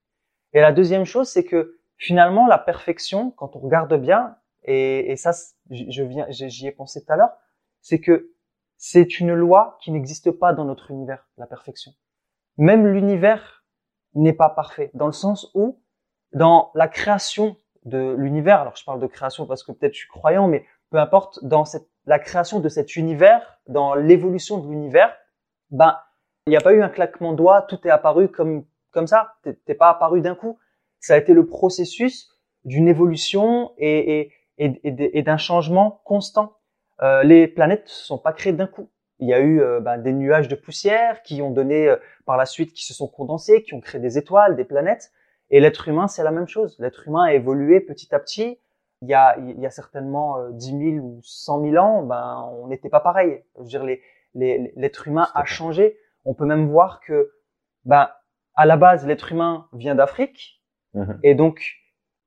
Et 0.52 0.60
la 0.60 0.72
deuxième 0.72 1.04
chose, 1.04 1.28
c'est 1.28 1.44
que 1.44 1.78
finalement, 1.96 2.46
la 2.46 2.58
perfection, 2.58 3.30
quand 3.32 3.56
on 3.56 3.60
regarde 3.60 3.94
bien, 4.00 4.36
et, 4.64 5.12
et 5.12 5.16
ça, 5.16 5.32
je 5.70 6.02
viens, 6.02 6.26
j'y 6.30 6.66
ai 6.66 6.72
pensé 6.72 7.04
tout 7.04 7.12
à 7.12 7.16
l'heure, 7.16 7.36
c'est 7.80 8.00
que 8.00 8.32
c'est 8.76 9.20
une 9.20 9.34
loi 9.34 9.78
qui 9.82 9.90
n'existe 9.92 10.30
pas 10.30 10.52
dans 10.52 10.64
notre 10.64 10.90
univers, 10.90 11.28
la 11.36 11.46
perfection. 11.46 11.92
Même 12.56 12.86
l'univers 12.86 13.64
n'est 14.14 14.32
pas 14.32 14.48
parfait, 14.48 14.90
dans 14.94 15.06
le 15.06 15.12
sens 15.12 15.50
où, 15.54 15.80
dans 16.32 16.70
la 16.74 16.88
création 16.88 17.56
de 17.84 18.14
l'univers, 18.18 18.60
alors 18.60 18.76
je 18.76 18.84
parle 18.84 19.00
de 19.00 19.06
création 19.06 19.46
parce 19.46 19.62
que 19.62 19.72
peut-être 19.72 19.94
je 19.94 20.00
suis 20.00 20.08
croyant, 20.08 20.48
mais 20.48 20.64
peu 20.90 20.98
importe, 20.98 21.44
dans 21.44 21.64
cette, 21.64 21.88
la 22.06 22.18
création 22.18 22.60
de 22.60 22.68
cet 22.68 22.96
univers, 22.96 23.60
dans 23.68 23.94
l'évolution 23.94 24.58
de 24.58 24.68
l'univers, 24.68 25.14
ben, 25.70 25.96
il 26.46 26.50
n'y 26.50 26.56
a 26.56 26.60
pas 26.60 26.72
eu 26.72 26.82
un 26.82 26.88
claquement 26.88 27.32
de 27.32 27.36
doigts, 27.36 27.62
tout 27.62 27.78
est 27.86 27.90
apparu 27.90 28.28
comme, 28.28 28.64
comme 28.90 29.06
ça, 29.06 29.34
T'es- 29.42 29.74
pas 29.74 29.90
apparu 29.90 30.20
d'un 30.20 30.34
coup. 30.34 30.58
Ça 30.98 31.14
a 31.14 31.16
été 31.16 31.32
le 31.32 31.46
processus 31.46 32.30
d'une 32.64 32.88
évolution 32.88 33.72
et, 33.78 34.32
et, 34.58 34.80
et, 34.84 35.22
d'un 35.22 35.38
changement 35.38 36.02
constant. 36.04 36.56
Euh, 37.02 37.22
les 37.22 37.48
planètes 37.48 37.84
ne 37.84 37.88
sont 37.88 38.18
pas 38.18 38.32
créées 38.32 38.52
d'un 38.52 38.66
coup. 38.66 38.90
Il 39.18 39.28
y 39.28 39.34
a 39.34 39.40
eu 39.40 39.60
euh, 39.60 39.80
ben, 39.80 39.98
des 39.98 40.12
nuages 40.12 40.48
de 40.48 40.54
poussière 40.54 41.22
qui 41.22 41.40
ont 41.40 41.50
donné 41.50 41.88
euh, 41.88 41.96
par 42.26 42.36
la 42.36 42.46
suite, 42.46 42.72
qui 42.72 42.84
se 42.84 42.92
sont 42.92 43.08
condensés, 43.08 43.62
qui 43.62 43.74
ont 43.74 43.80
créé 43.80 44.00
des 44.00 44.18
étoiles, 44.18 44.56
des 44.56 44.64
planètes. 44.64 45.12
Et 45.50 45.60
l'être 45.60 45.88
humain, 45.88 46.08
c'est 46.08 46.22
la 46.22 46.30
même 46.30 46.48
chose. 46.48 46.76
L'être 46.78 47.06
humain 47.08 47.24
a 47.24 47.32
évolué 47.32 47.80
petit 47.80 48.14
à 48.14 48.18
petit. 48.18 48.58
Il 49.02 49.08
y 49.08 49.14
a, 49.14 49.36
il 49.38 49.58
y 49.58 49.66
a 49.66 49.70
certainement 49.70 50.38
euh, 50.38 50.50
10 50.52 50.94
000 50.96 51.06
ou 51.06 51.20
100 51.22 51.62
000 51.62 51.76
ans, 51.76 52.02
ben, 52.02 52.50
on 52.60 52.66
n'était 52.66 52.90
pas 52.90 53.00
pareil. 53.00 53.42
Je 53.56 53.62
veux 53.62 53.66
dire, 53.66 53.84
les, 53.84 54.02
l'être 54.34 55.08
humain 55.08 55.28
a 55.34 55.44
changé. 55.44 55.98
On 56.24 56.34
peut 56.34 56.46
même 56.46 56.68
voir 56.68 57.00
que, 57.00 57.32
ben, 57.84 58.10
à 58.54 58.66
la 58.66 58.76
base, 58.76 59.06
l'être 59.06 59.32
humain 59.32 59.68
vient 59.72 59.94
d'Afrique. 59.94 60.62
Mhm. 60.94 61.18
Et 61.22 61.34
donc, 61.34 61.76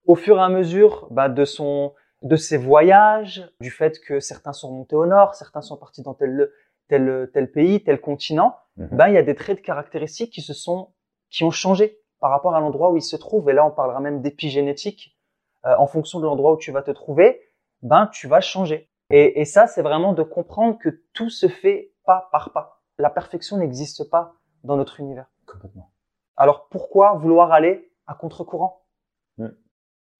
au 0.05 0.15
fur 0.15 0.37
et 0.37 0.41
à 0.41 0.49
mesure 0.49 1.07
bah, 1.11 1.29
de 1.29 1.45
son, 1.45 1.93
de 2.21 2.35
ses 2.35 2.57
voyages, 2.57 3.49
du 3.59 3.71
fait 3.71 3.99
que 3.99 4.19
certains 4.19 4.53
sont 4.53 4.71
montés 4.71 4.95
au 4.95 5.05
nord, 5.05 5.35
certains 5.35 5.61
sont 5.61 5.77
partis 5.77 6.01
dans 6.01 6.13
tel, 6.13 6.51
tel, 6.87 7.29
tel 7.33 7.51
pays, 7.51 7.83
tel 7.83 7.99
continent, 7.99 8.55
ben 8.75 9.07
il 9.07 9.13
y 9.13 9.17
a 9.17 9.23
des 9.23 9.35
traits 9.35 9.59
de 9.59 9.63
caractéristiques 9.63 10.31
qui 10.31 10.41
se 10.41 10.53
sont, 10.53 10.93
qui 11.29 11.43
ont 11.43 11.51
changé 11.51 11.99
par 12.19 12.31
rapport 12.31 12.55
à 12.55 12.59
l'endroit 12.59 12.91
où 12.91 12.97
il 12.97 13.03
se 13.03 13.15
trouve. 13.15 13.49
Et 13.49 13.53
là, 13.53 13.65
on 13.65 13.71
parlera 13.71 13.99
même 13.99 14.21
d'épigénétique. 14.21 15.17
Euh, 15.65 15.75
en 15.77 15.87
fonction 15.87 16.19
de 16.19 16.25
l'endroit 16.25 16.53
où 16.53 16.57
tu 16.57 16.71
vas 16.71 16.81
te 16.81 16.91
trouver, 16.91 17.39
ben 17.81 18.07
tu 18.07 18.27
vas 18.27 18.41
changer. 18.41 18.89
Et, 19.09 19.39
et 19.39 19.45
ça, 19.45 19.67
c'est 19.67 19.81
vraiment 19.81 20.13
de 20.13 20.23
comprendre 20.23 20.77
que 20.77 20.89
tout 21.13 21.29
se 21.29 21.47
fait 21.47 21.92
pas 22.05 22.29
par 22.31 22.51
pas. 22.51 22.81
La 22.97 23.09
perfection 23.09 23.57
n'existe 23.57 24.09
pas 24.09 24.35
dans 24.63 24.77
notre 24.77 24.99
univers. 24.99 25.27
Complètement. 25.45 25.91
Alors 26.35 26.67
pourquoi 26.69 27.13
vouloir 27.13 27.51
aller 27.51 27.91
à 28.07 28.15
contre-courant? 28.15 28.85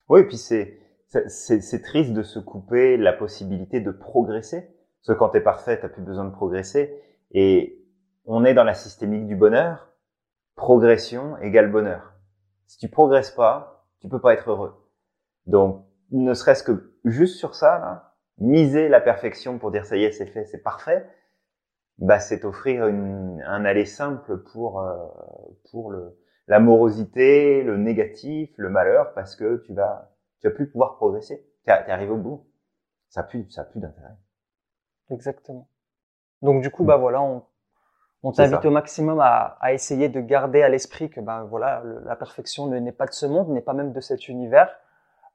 Oui, 0.09 0.21
et 0.21 0.27
puis 0.27 0.37
c'est 0.37 0.79
c'est- 1.27 1.83
triste 1.83 2.13
de 2.13 2.23
se 2.23 2.39
couper 2.39 2.97
la 2.97 3.13
possibilité 3.13 3.79
de 3.79 3.91
progresser. 3.91 4.61
Parce 4.61 5.15
que 5.15 5.19
quand 5.19 5.29
t'es 5.29 5.41
parfait, 5.41 5.79
t'as 5.79 5.89
plus 5.89 6.01
besoin 6.01 6.25
de 6.25 6.31
progresser. 6.31 6.99
Et 7.31 7.85
on 8.25 8.43
est 8.45 8.53
dans 8.53 8.63
la 8.63 8.73
systémique 8.73 9.27
du 9.27 9.35
bonheur. 9.35 9.89
Progression 10.55 11.37
égale 11.37 11.71
bonheur. 11.71 12.13
Si 12.67 12.77
tu 12.77 12.89
progresses 12.89 13.31
pas, 13.31 13.85
tu 13.99 14.09
peux 14.09 14.19
pas 14.19 14.33
être 14.33 14.49
heureux. 14.49 14.73
Donc, 15.45 15.85
ne 16.11 16.33
serait-ce 16.33 16.63
que 16.63 16.95
juste 17.05 17.37
sur 17.37 17.53
ça, 17.53 17.79
là, 17.79 18.15
miser 18.37 18.87
la 18.89 19.01
perfection 19.01 19.59
pour 19.59 19.71
dire 19.71 19.85
ça 19.85 19.97
y 19.97 20.03
est, 20.03 20.11
c'est 20.11 20.25
fait, 20.25 20.45
c'est 20.45 20.63
parfait, 20.63 21.07
bah 21.99 22.19
c'est 22.19 22.45
offrir 22.45 22.87
une, 22.87 23.43
un 23.47 23.65
aller 23.65 23.85
simple 23.85 24.37
pour 24.51 24.81
euh, 24.81 25.07
pour 25.71 25.91
le 25.91 26.17
la 26.47 26.59
morosité, 26.59 27.63
le 27.63 27.77
négatif, 27.77 28.51
le 28.57 28.69
malheur, 28.69 29.13
parce 29.13 29.35
que 29.35 29.63
tu 29.65 29.73
vas, 29.73 30.11
tu 30.41 30.47
vas 30.49 30.53
plus 30.53 30.69
pouvoir 30.69 30.95
progresser. 30.97 31.45
Tu 31.63 31.71
es 31.71 31.73
arrivé 31.91 32.11
au 32.11 32.17
bout. 32.17 32.45
Ça 33.09 33.21
a 33.21 33.23
plus, 33.23 33.49
ça 33.49 33.61
a 33.61 33.65
plus 33.65 33.79
d'intérêt. 33.79 34.15
Exactement. 35.09 35.67
Donc 36.41 36.61
du 36.61 36.71
coup, 36.71 36.83
bah 36.85 36.97
voilà, 36.97 37.21
on, 37.21 37.43
on 38.23 38.33
t'invite 38.33 38.65
au 38.65 38.71
maximum 38.71 39.19
à, 39.21 39.57
à 39.61 39.73
essayer 39.73 40.09
de 40.09 40.21
garder 40.21 40.61
à 40.63 40.69
l'esprit 40.69 41.09
que 41.09 41.21
ben 41.21 41.43
voilà, 41.45 41.81
le- 41.85 42.01
la 42.05 42.15
perfection 42.15 42.67
ne- 42.67 42.79
n'est 42.79 42.91
pas 42.93 43.07
de 43.07 43.13
ce 43.13 43.25
monde, 43.27 43.49
n'est 43.49 43.61
pas 43.61 43.73
même 43.73 43.93
de 43.93 44.01
cet 44.01 44.27
univers, 44.29 44.75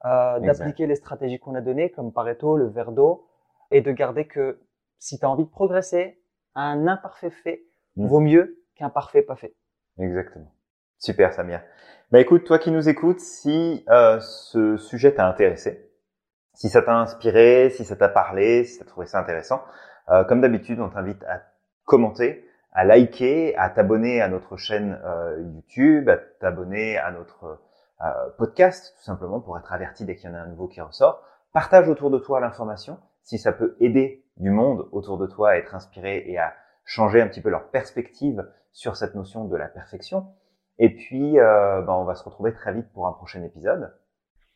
euh, 0.06 0.40
d'appliquer 0.40 0.86
les 0.86 0.96
stratégies 0.96 1.38
qu'on 1.40 1.54
a 1.56 1.60
données, 1.62 1.90
comme 1.90 2.12
Pareto, 2.12 2.56
le 2.56 2.68
verre 2.68 2.92
d'eau, 2.92 3.28
et 3.70 3.80
de 3.82 3.92
garder 3.92 4.26
que 4.26 4.60
si 4.98 5.18
tu 5.18 5.26
as 5.26 5.30
envie 5.30 5.44
de 5.44 5.50
progresser, 5.50 6.20
un 6.54 6.86
imparfait 6.86 7.30
fait 7.30 7.62
Mm. 7.98 8.06
vaut 8.06 8.20
mieux 8.20 8.58
qu'un 8.76 8.90
parfait 8.90 9.22
pas 9.22 9.36
fait. 9.36 9.54
Exactement. 9.98 10.52
Super, 10.98 11.32
Samir. 11.34 11.62
Bah 12.10 12.20
écoute, 12.20 12.44
toi 12.44 12.58
qui 12.58 12.70
nous 12.70 12.88
écoutes, 12.88 13.20
si 13.20 13.84
euh, 13.90 14.18
ce 14.20 14.76
sujet 14.76 15.12
t'a 15.12 15.28
intéressé, 15.28 15.90
si 16.54 16.68
ça 16.68 16.80
t'a 16.80 16.96
inspiré, 16.96 17.70
si 17.70 17.84
ça 17.84 17.96
t'a 17.96 18.08
parlé, 18.08 18.64
si 18.64 18.78
t'as 18.78 18.84
trouvé 18.84 19.06
ça 19.06 19.18
intéressant, 19.18 19.62
euh, 20.08 20.24
comme 20.24 20.40
d'habitude, 20.40 20.80
on 20.80 20.88
t'invite 20.88 21.22
à 21.24 21.42
commenter, 21.84 22.48
à 22.72 22.84
liker, 22.84 23.56
à 23.56 23.68
t'abonner 23.68 24.22
à 24.22 24.28
notre 24.28 24.56
chaîne 24.56 24.98
euh, 25.04 25.42
YouTube, 25.42 26.08
à 26.08 26.16
t'abonner 26.16 26.96
à 26.98 27.10
notre 27.10 27.60
euh, 28.00 28.30
podcast, 28.38 28.94
tout 28.96 29.04
simplement 29.04 29.40
pour 29.40 29.58
être 29.58 29.72
averti 29.72 30.04
dès 30.04 30.14
qu'il 30.16 30.30
y 30.30 30.32
en 30.32 30.36
a 30.36 30.40
un 30.40 30.46
nouveau 30.46 30.68
qui 30.68 30.80
ressort. 30.80 31.22
Partage 31.52 31.88
autour 31.88 32.10
de 32.10 32.18
toi 32.18 32.40
l'information, 32.40 32.98
si 33.22 33.38
ça 33.38 33.52
peut 33.52 33.76
aider 33.80 34.24
du 34.38 34.50
monde 34.50 34.88
autour 34.92 35.18
de 35.18 35.26
toi 35.26 35.50
à 35.50 35.56
être 35.56 35.74
inspiré 35.74 36.24
et 36.26 36.38
à 36.38 36.54
changer 36.84 37.20
un 37.20 37.28
petit 37.28 37.40
peu 37.40 37.50
leur 37.50 37.70
perspective 37.70 38.46
sur 38.72 38.96
cette 38.96 39.14
notion 39.14 39.44
de 39.44 39.56
la 39.56 39.66
perfection. 39.66 40.26
Et 40.78 40.94
puis, 40.94 41.38
euh, 41.38 41.82
ben, 41.82 41.92
on 41.92 42.04
va 42.04 42.14
se 42.14 42.24
retrouver 42.24 42.52
très 42.52 42.72
vite 42.72 42.90
pour 42.92 43.06
un 43.06 43.12
prochain 43.12 43.42
épisode. 43.42 43.92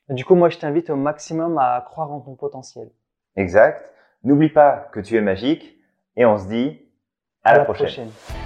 Du 0.08 0.24
coup, 0.24 0.34
moi, 0.34 0.48
je 0.48 0.58
t'invite 0.58 0.90
au 0.90 0.96
maximum 0.96 1.58
à 1.58 1.80
croire 1.86 2.12
en 2.12 2.20
ton 2.20 2.34
potentiel. 2.34 2.90
Exact. 3.36 3.92
N'oublie 4.24 4.50
pas 4.50 4.88
que 4.92 5.00
tu 5.00 5.16
es 5.16 5.20
magique 5.20 5.76
et 6.16 6.24
on 6.24 6.38
se 6.38 6.48
dit 6.48 6.80
à, 7.42 7.56
la 7.56 7.64
prochaine. 7.64 7.86
prochaine. 7.86 8.41